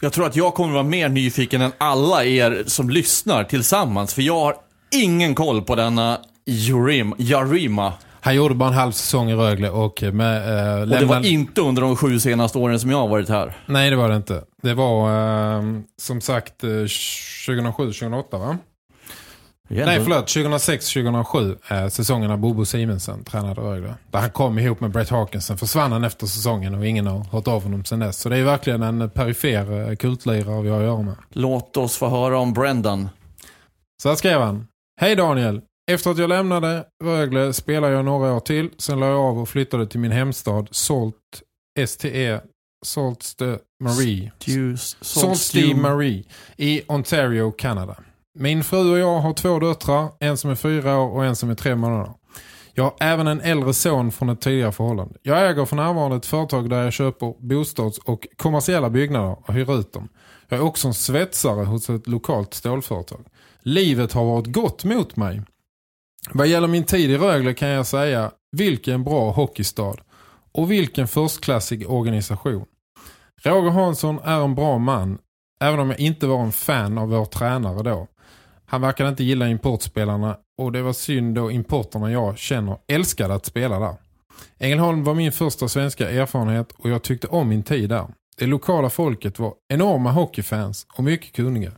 Jag 0.00 0.12
tror 0.12 0.26
att 0.26 0.36
jag 0.36 0.54
kommer 0.54 0.72
vara 0.72 0.82
mer 0.82 1.08
nyfiken 1.08 1.60
än 1.60 1.72
alla 1.78 2.24
er 2.24 2.62
som 2.66 2.90
lyssnar 2.90 3.44
tillsammans. 3.44 4.14
För 4.14 4.22
jag 4.22 4.40
har 4.40 4.54
ingen 4.94 5.34
koll 5.34 5.62
på 5.62 5.74
denna 5.76 6.18
Jurim, 6.46 7.14
Jarima. 7.18 7.92
Han 8.20 8.34
gjorde 8.34 8.54
bara 8.54 8.68
en 8.68 8.74
halv 8.74 8.92
säsong 8.92 9.30
i 9.30 9.34
Rögle 9.34 9.70
och 9.70 10.02
med... 10.12 10.58
Eh, 10.76 10.80
Och 10.80 10.88
det 10.88 11.04
var 11.04 11.26
inte 11.26 11.60
under 11.60 11.82
de 11.82 11.96
sju 11.96 12.20
senaste 12.20 12.58
åren 12.58 12.80
som 12.80 12.90
jag 12.90 12.98
har 12.98 13.08
varit 13.08 13.28
här. 13.28 13.56
Nej, 13.66 13.90
det 13.90 13.96
var 13.96 14.08
det 14.08 14.16
inte. 14.16 14.42
Det 14.62 14.74
var 14.74 15.10
eh, 15.58 15.62
som 16.02 16.20
sagt 16.20 16.64
eh, 16.64 16.68
2007-2008 16.68 18.38
va? 18.38 18.58
Nej, 19.70 20.00
förlåt. 20.00 20.26
2006-2007, 20.26 21.56
eh, 21.68 21.88
säsongen 21.88 22.30
när 22.30 22.36
Bobo 22.36 22.64
Simensen 22.64 23.24
tränade 23.24 23.60
Rögle. 23.60 23.94
Där 24.10 24.18
han 24.20 24.30
kom 24.30 24.58
ihop 24.58 24.80
med 24.80 24.90
Brett 24.90 25.08
Hawkinson. 25.08 25.58
Försvann 25.58 25.92
han 25.92 26.04
efter 26.04 26.26
säsongen 26.26 26.74
och 26.74 26.86
ingen 26.86 27.06
har 27.06 27.24
hört 27.24 27.48
av 27.48 27.62
honom 27.62 27.84
sedan 27.84 27.98
dess. 27.98 28.16
Så 28.16 28.28
det 28.28 28.36
är 28.36 28.44
verkligen 28.44 28.82
en 28.82 29.10
perifer 29.10 29.88
eh, 29.90 29.96
kultlirare 29.96 30.62
vi 30.62 30.68
har 30.68 30.78
att 30.78 30.84
göra 30.84 31.02
med. 31.02 31.14
Låt 31.32 31.76
oss 31.76 31.96
få 31.96 32.08
höra 32.08 32.38
om 32.38 32.52
Brendan. 32.52 33.08
Så 34.02 34.08
här 34.08 34.16
skrev 34.16 34.40
han. 34.40 34.66
Hej 35.00 35.16
Daniel. 35.16 35.60
Efter 35.90 36.10
att 36.10 36.18
jag 36.18 36.28
lämnade 36.28 36.84
Rögle 37.04 37.52
spelade 37.52 37.94
jag 37.94 38.04
några 38.04 38.32
år 38.32 38.40
till. 38.40 38.70
Sen 38.78 39.00
la 39.00 39.06
jag 39.06 39.18
av 39.18 39.38
och 39.38 39.48
flyttade 39.48 39.86
till 39.86 40.00
min 40.00 40.12
hemstad 40.12 40.68
Salt 40.70 41.14
STE 41.86 42.40
Sault 42.86 43.22
Ste 43.22 43.58
Marie. 43.82 44.32
Ste 45.34 45.74
Marie 45.74 46.24
i 46.56 46.82
Ontario, 46.88 47.50
Kanada. 47.50 47.96
Min 48.34 48.64
fru 48.64 48.92
och 48.92 48.98
jag 48.98 49.20
har 49.20 49.32
två 49.32 49.58
döttrar, 49.58 50.08
en 50.20 50.36
som 50.36 50.50
är 50.50 50.54
fyra 50.54 50.98
år 50.98 51.10
och 51.10 51.24
en 51.24 51.36
som 51.36 51.50
är 51.50 51.54
tre 51.54 51.74
månader. 51.74 52.12
Jag 52.74 52.84
har 52.84 52.94
även 53.00 53.26
en 53.26 53.40
äldre 53.40 53.74
son 53.74 54.12
från 54.12 54.28
ett 54.28 54.40
tidigare 54.40 54.72
förhållande. 54.72 55.14
Jag 55.22 55.50
äger 55.50 55.64
för 55.64 55.76
närvarande 55.76 56.16
ett 56.16 56.26
företag 56.26 56.70
där 56.70 56.82
jag 56.82 56.92
köper 56.92 57.34
bostads- 57.40 58.00
och 58.04 58.26
kommersiella 58.36 58.90
byggnader 58.90 59.36
och 59.46 59.54
hyr 59.54 59.78
ut 59.80 59.92
dem. 59.92 60.08
Jag 60.48 60.58
är 60.60 60.64
också 60.64 60.88
en 60.88 60.94
svetsare 60.94 61.64
hos 61.64 61.90
ett 61.90 62.06
lokalt 62.06 62.54
stålföretag. 62.54 63.26
Livet 63.62 64.12
har 64.12 64.24
varit 64.24 64.46
gott 64.46 64.84
mot 64.84 65.16
mig. 65.16 65.42
Vad 66.32 66.46
gäller 66.46 66.68
min 66.68 66.84
tid 66.84 67.10
i 67.10 67.18
Rögle 67.18 67.54
kan 67.54 67.68
jag 67.68 67.86
säga 67.86 68.30
vilken 68.52 69.04
bra 69.04 69.30
hockeystad 69.30 69.96
och 70.52 70.70
vilken 70.70 71.08
förstklassig 71.08 71.90
organisation. 71.90 72.64
Roger 73.42 73.70
Hansson 73.70 74.18
är 74.24 74.44
en 74.44 74.54
bra 74.54 74.78
man, 74.78 75.18
även 75.60 75.80
om 75.80 75.90
jag 75.90 76.00
inte 76.00 76.26
var 76.26 76.42
en 76.42 76.52
fan 76.52 76.98
av 76.98 77.08
vår 77.08 77.24
tränare 77.24 77.82
då. 77.82 78.06
Han 78.70 78.80
verkade 78.80 79.08
inte 79.08 79.24
gilla 79.24 79.48
importspelarna 79.48 80.36
och 80.58 80.72
det 80.72 80.82
var 80.82 80.92
synd 80.92 81.34
då 81.34 81.50
importerna 81.50 82.12
jag 82.12 82.38
känner 82.38 82.78
älskade 82.86 83.34
att 83.34 83.46
spela 83.46 83.78
där. 83.78 83.94
Ängelholm 84.58 85.04
var 85.04 85.14
min 85.14 85.32
första 85.32 85.68
svenska 85.68 86.10
erfarenhet 86.10 86.72
och 86.78 86.90
jag 86.90 87.02
tyckte 87.02 87.26
om 87.26 87.48
min 87.48 87.62
tid 87.62 87.88
där. 87.88 88.06
Det 88.36 88.46
lokala 88.46 88.90
folket 88.90 89.38
var 89.38 89.54
enorma 89.68 90.10
hockeyfans 90.12 90.86
och 90.96 91.04
mycket 91.04 91.32
kunniga. 91.32 91.72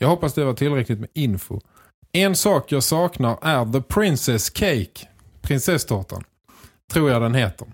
Jag 0.00 0.08
hoppas 0.08 0.34
det 0.34 0.44
var 0.44 0.54
tillräckligt 0.54 1.00
med 1.00 1.08
info. 1.14 1.60
En 2.12 2.36
sak 2.36 2.72
jag 2.72 2.82
saknar 2.82 3.38
är 3.42 3.72
The 3.72 3.80
Princess 3.80 4.50
Cake, 4.50 5.08
prinsesstårtan. 5.40 6.24
Tror 6.92 7.10
jag 7.10 7.22
den 7.22 7.34
heter. 7.34 7.66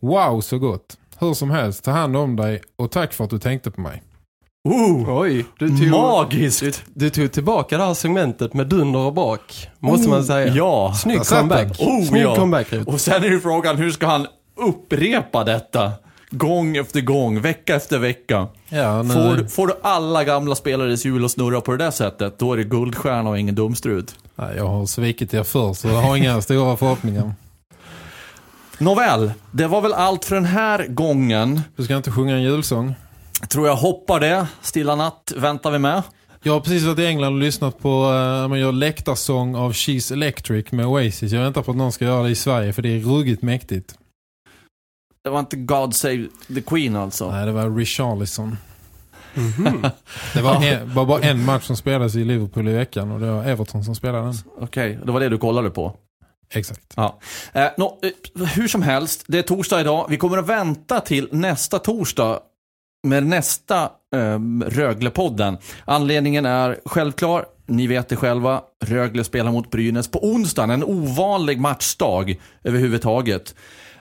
Wow 0.00 0.40
så 0.40 0.58
gott. 0.58 0.98
Hur 1.18 1.34
som 1.34 1.50
helst, 1.50 1.84
ta 1.84 1.90
hand 1.90 2.16
om 2.16 2.36
dig 2.36 2.62
och 2.76 2.90
tack 2.90 3.12
för 3.12 3.24
att 3.24 3.30
du 3.30 3.38
tänkte 3.38 3.70
på 3.70 3.80
mig. 3.80 4.02
Oh, 4.66 5.20
Oj, 5.20 5.44
du 5.58 5.68
tog, 5.68 5.88
magiskt! 5.90 6.62
du, 6.62 6.72
du 6.94 7.10
tog 7.10 7.32
tillbaka 7.32 7.78
det 7.78 7.84
här 7.84 7.94
segmentet 7.94 8.54
med 8.54 8.66
dunder 8.66 9.00
och 9.00 9.12
brak. 9.14 9.68
Måste 9.78 10.08
man 10.08 10.24
säga. 10.24 10.54
Ja. 10.54 10.94
Snygg 10.94 11.20
comeback. 11.26 11.80
Oh, 11.80 12.04
Snygg 12.04 12.22
ja. 12.22 12.36
comeback. 12.36 12.66
Och 12.86 13.00
sen 13.00 13.24
är 13.24 13.28
ju 13.28 13.40
frågan, 13.40 13.76
hur 13.76 13.90
ska 13.90 14.06
han 14.06 14.26
upprepa 14.56 15.44
detta? 15.44 15.92
Gång 16.30 16.76
efter 16.76 17.00
gång, 17.00 17.40
vecka 17.40 17.74
efter 17.76 17.98
vecka. 17.98 18.46
Ja, 18.68 19.02
nu, 19.02 19.14
Får, 19.14 19.36
du- 19.36 19.48
får 19.48 19.66
du 19.66 19.74
alla 19.82 20.24
gamla 20.24 20.54
spelares 20.54 21.04
hjul 21.06 21.24
att 21.24 21.30
snurra 21.30 21.60
på 21.60 21.72
det 21.72 21.84
där 21.84 21.90
sättet, 21.90 22.38
då 22.38 22.52
är 22.52 22.56
det 22.56 22.64
guldstjärna 22.64 23.30
och 23.30 23.38
ingen 23.38 23.54
dumstrut. 23.54 24.14
Nej, 24.36 24.56
jag 24.56 24.66
har 24.68 24.86
svikit 24.86 25.34
er 25.34 25.42
förr 25.42 25.74
så 25.74 25.88
jag 25.88 26.02
har 26.02 26.16
inga 26.16 26.40
stora 26.42 26.76
förhoppningar. 26.76 27.32
Nåväl, 28.78 29.32
det 29.50 29.66
var 29.66 29.80
väl 29.80 29.92
allt 29.92 30.24
för 30.24 30.34
den 30.34 30.44
här 30.44 30.86
gången. 30.86 31.60
Du 31.76 31.84
ska 31.84 31.96
inte 31.96 32.10
sjunga 32.10 32.34
en 32.34 32.42
julsång. 32.42 32.94
Tror 33.48 33.66
jag 33.66 33.76
hoppar 33.76 34.20
det. 34.20 34.46
Stilla 34.62 34.96
natt 34.96 35.32
väntar 35.36 35.70
vi 35.70 35.78
med. 35.78 36.02
Jag 36.42 36.52
har 36.52 36.60
precis 36.60 36.84
varit 36.84 36.98
i 36.98 37.06
England 37.06 37.34
och 37.34 37.40
lyssnat 37.40 37.78
på 37.78 37.88
uh, 37.88 38.48
man 38.48 38.60
gör 38.60 38.72
läktarsång 38.72 39.56
av 39.56 39.72
She's 39.72 40.12
Electric 40.12 40.72
med 40.72 40.86
Oasis. 40.86 41.32
Jag 41.32 41.40
väntar 41.40 41.62
på 41.62 41.70
att 41.70 41.76
någon 41.76 41.92
ska 41.92 42.04
göra 42.04 42.22
det 42.22 42.30
i 42.30 42.34
Sverige 42.34 42.72
för 42.72 42.82
det 42.82 42.88
är 42.88 43.00
ruggigt 43.00 43.42
mäktigt. 43.42 43.94
Det 45.24 45.30
var 45.30 45.40
inte 45.40 45.56
God 45.56 45.94
Save 45.94 46.26
the 46.54 46.60
Queen 46.60 46.96
alltså. 46.96 47.30
Nej, 47.30 47.46
det 47.46 47.52
var 47.52 47.70
Richarlison. 47.70 48.56
Det 50.34 50.42
var, 50.42 50.64
en, 50.64 50.94
var 50.94 51.06
bara 51.06 51.20
en 51.20 51.44
match 51.44 51.64
som 51.64 51.76
spelades 51.76 52.14
i 52.14 52.24
Liverpool 52.24 52.68
i 52.68 52.72
veckan 52.72 53.12
och 53.12 53.20
det 53.20 53.30
var 53.30 53.44
Everton 53.44 53.84
som 53.84 53.94
spelade 53.94 54.24
den. 54.24 54.34
Okej, 54.60 54.98
det 55.04 55.12
var 55.12 55.20
det 55.20 55.28
du 55.28 55.38
kollade 55.38 55.70
på. 55.70 55.96
Exakt. 56.54 56.92
Ja. 56.96 57.18
Eh, 57.52 57.66
nå, 57.76 57.98
eh, 58.02 58.46
hur 58.46 58.68
som 58.68 58.82
helst, 58.82 59.24
det 59.26 59.38
är 59.38 59.42
torsdag 59.42 59.80
idag. 59.80 60.06
Vi 60.08 60.16
kommer 60.16 60.38
att 60.38 60.46
vänta 60.46 61.00
till 61.00 61.28
nästa 61.32 61.78
torsdag 61.78 62.40
med 63.08 63.26
nästa 63.26 63.82
eh, 64.14 64.38
Röglepodden. 64.66 65.58
Anledningen 65.84 66.46
är 66.46 66.78
självklar. 66.84 67.44
Ni 67.66 67.86
vet 67.86 68.08
det 68.08 68.16
själva. 68.16 68.60
Rögle 68.84 69.24
spelar 69.24 69.52
mot 69.52 69.70
Brynäs 69.70 70.10
på 70.10 70.24
onsdagen. 70.26 70.70
En 70.70 70.84
ovanlig 70.84 71.60
matchdag 71.60 72.36
överhuvudtaget. 72.64 73.54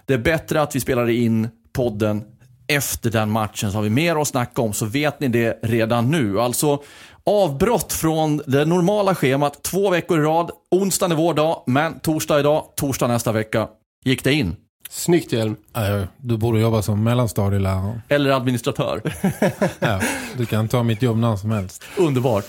Det 0.06 0.14
är 0.14 0.18
bättre 0.18 0.62
att 0.62 0.76
vi 0.76 0.80
spelar 0.80 1.10
in 1.10 1.50
podden 1.74 2.24
efter 2.68 3.12
den 3.12 3.32
matchen 3.32 3.72
så 3.72 3.78
har 3.78 3.84
vi 3.84 3.90
mer 3.90 4.22
att 4.22 4.28
snacka 4.28 4.62
om 4.62 4.74
så 4.74 4.86
vet 4.86 5.20
ni 5.20 5.28
det 5.28 5.60
redan 5.64 6.12
nu. 6.12 6.40
Alltså 6.40 6.84
avbrott 7.26 7.94
från 7.94 8.42
det 8.48 8.66
normala 8.66 9.16
schemat 9.16 9.64
två 9.64 9.90
veckor 9.90 10.20
i 10.20 10.24
rad. 10.24 10.52
Onsdag 10.72 11.12
är 11.12 11.16
vår 11.16 11.34
dag, 11.34 11.64
men 11.68 12.00
torsdag 12.00 12.40
idag, 12.40 12.66
torsdag 12.76 13.08
nästa 13.08 13.32
vecka. 13.32 13.68
Gick 14.06 14.24
det 14.24 14.34
in? 14.34 14.56
Snyggt 14.96 15.32
Hjelm. 15.34 15.56
Nej, 15.74 16.08
Du 16.18 16.38
borde 16.38 16.60
jobba 16.60 16.82
som 16.82 17.04
mellanstadielärare. 17.04 18.02
Eller 18.10 18.32
administratör? 18.32 19.02
Ja, 19.80 20.02
du 20.38 20.46
kan 20.46 20.68
ta 20.68 20.84
mitt 20.84 21.02
jobb 21.02 21.18
när 21.18 21.36
som 21.36 21.52
helst. 21.52 21.84
Underbart. 21.98 22.46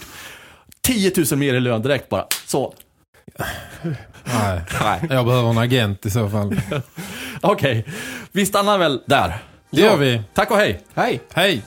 10 0.81 1.13
000 1.31 1.39
mer 1.39 1.55
i 1.55 1.61
lön 1.61 1.83
direkt 1.83 2.09
bara. 2.09 2.27
Så. 2.47 2.75
Nej, 4.25 4.61
jag 5.11 5.27
behöver 5.27 5.51
en 5.51 5.59
agent 5.59 6.07
i 6.07 6.11
så 6.11 6.29
fall. 6.29 6.61
Okej, 7.41 7.87
vi 8.33 8.47
stannar 8.47 8.79
väl 8.79 9.03
där. 9.07 9.39
Det 9.71 9.81
gör 9.81 9.97
vi. 9.97 10.23
Tack 10.35 10.51
och 10.51 10.57
hej. 10.57 10.81
Hej. 10.95 11.21
Hej! 11.35 11.63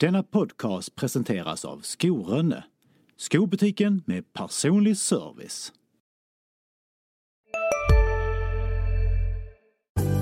Denna 0.00 0.22
podcast 0.22 0.94
presenteras 0.94 1.64
av 1.64 1.80
Skorönne. 1.82 2.64
Skobutiken 3.16 4.02
med 4.06 4.32
personlig 4.32 4.96
service. 4.96 5.72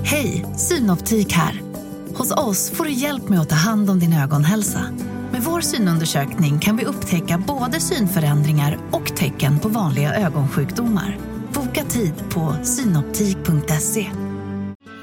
Hej, 0.03 0.45
Synoptik 0.57 1.31
här. 1.31 1.61
Hos 2.15 2.31
oss 2.31 2.71
får 2.71 2.83
du 2.83 2.91
hjälp 2.91 3.29
med 3.29 3.39
att 3.39 3.49
ta 3.49 3.55
hand 3.55 3.89
om 3.89 3.99
din 3.99 4.13
ögonhälsa. 4.13 4.81
Med 5.31 5.41
vår 5.41 5.61
synundersökning 5.61 6.59
kan 6.59 6.77
vi 6.77 6.85
upptäcka 6.85 7.43
både 7.47 7.79
synförändringar 7.79 8.77
och 8.91 9.15
tecken 9.15 9.59
på 9.59 9.69
vanliga 9.69 10.15
ögonsjukdomar. 10.15 11.17
Boka 11.53 11.83
tid 11.83 12.13
på 12.29 12.55
synoptik.se. 12.63 14.11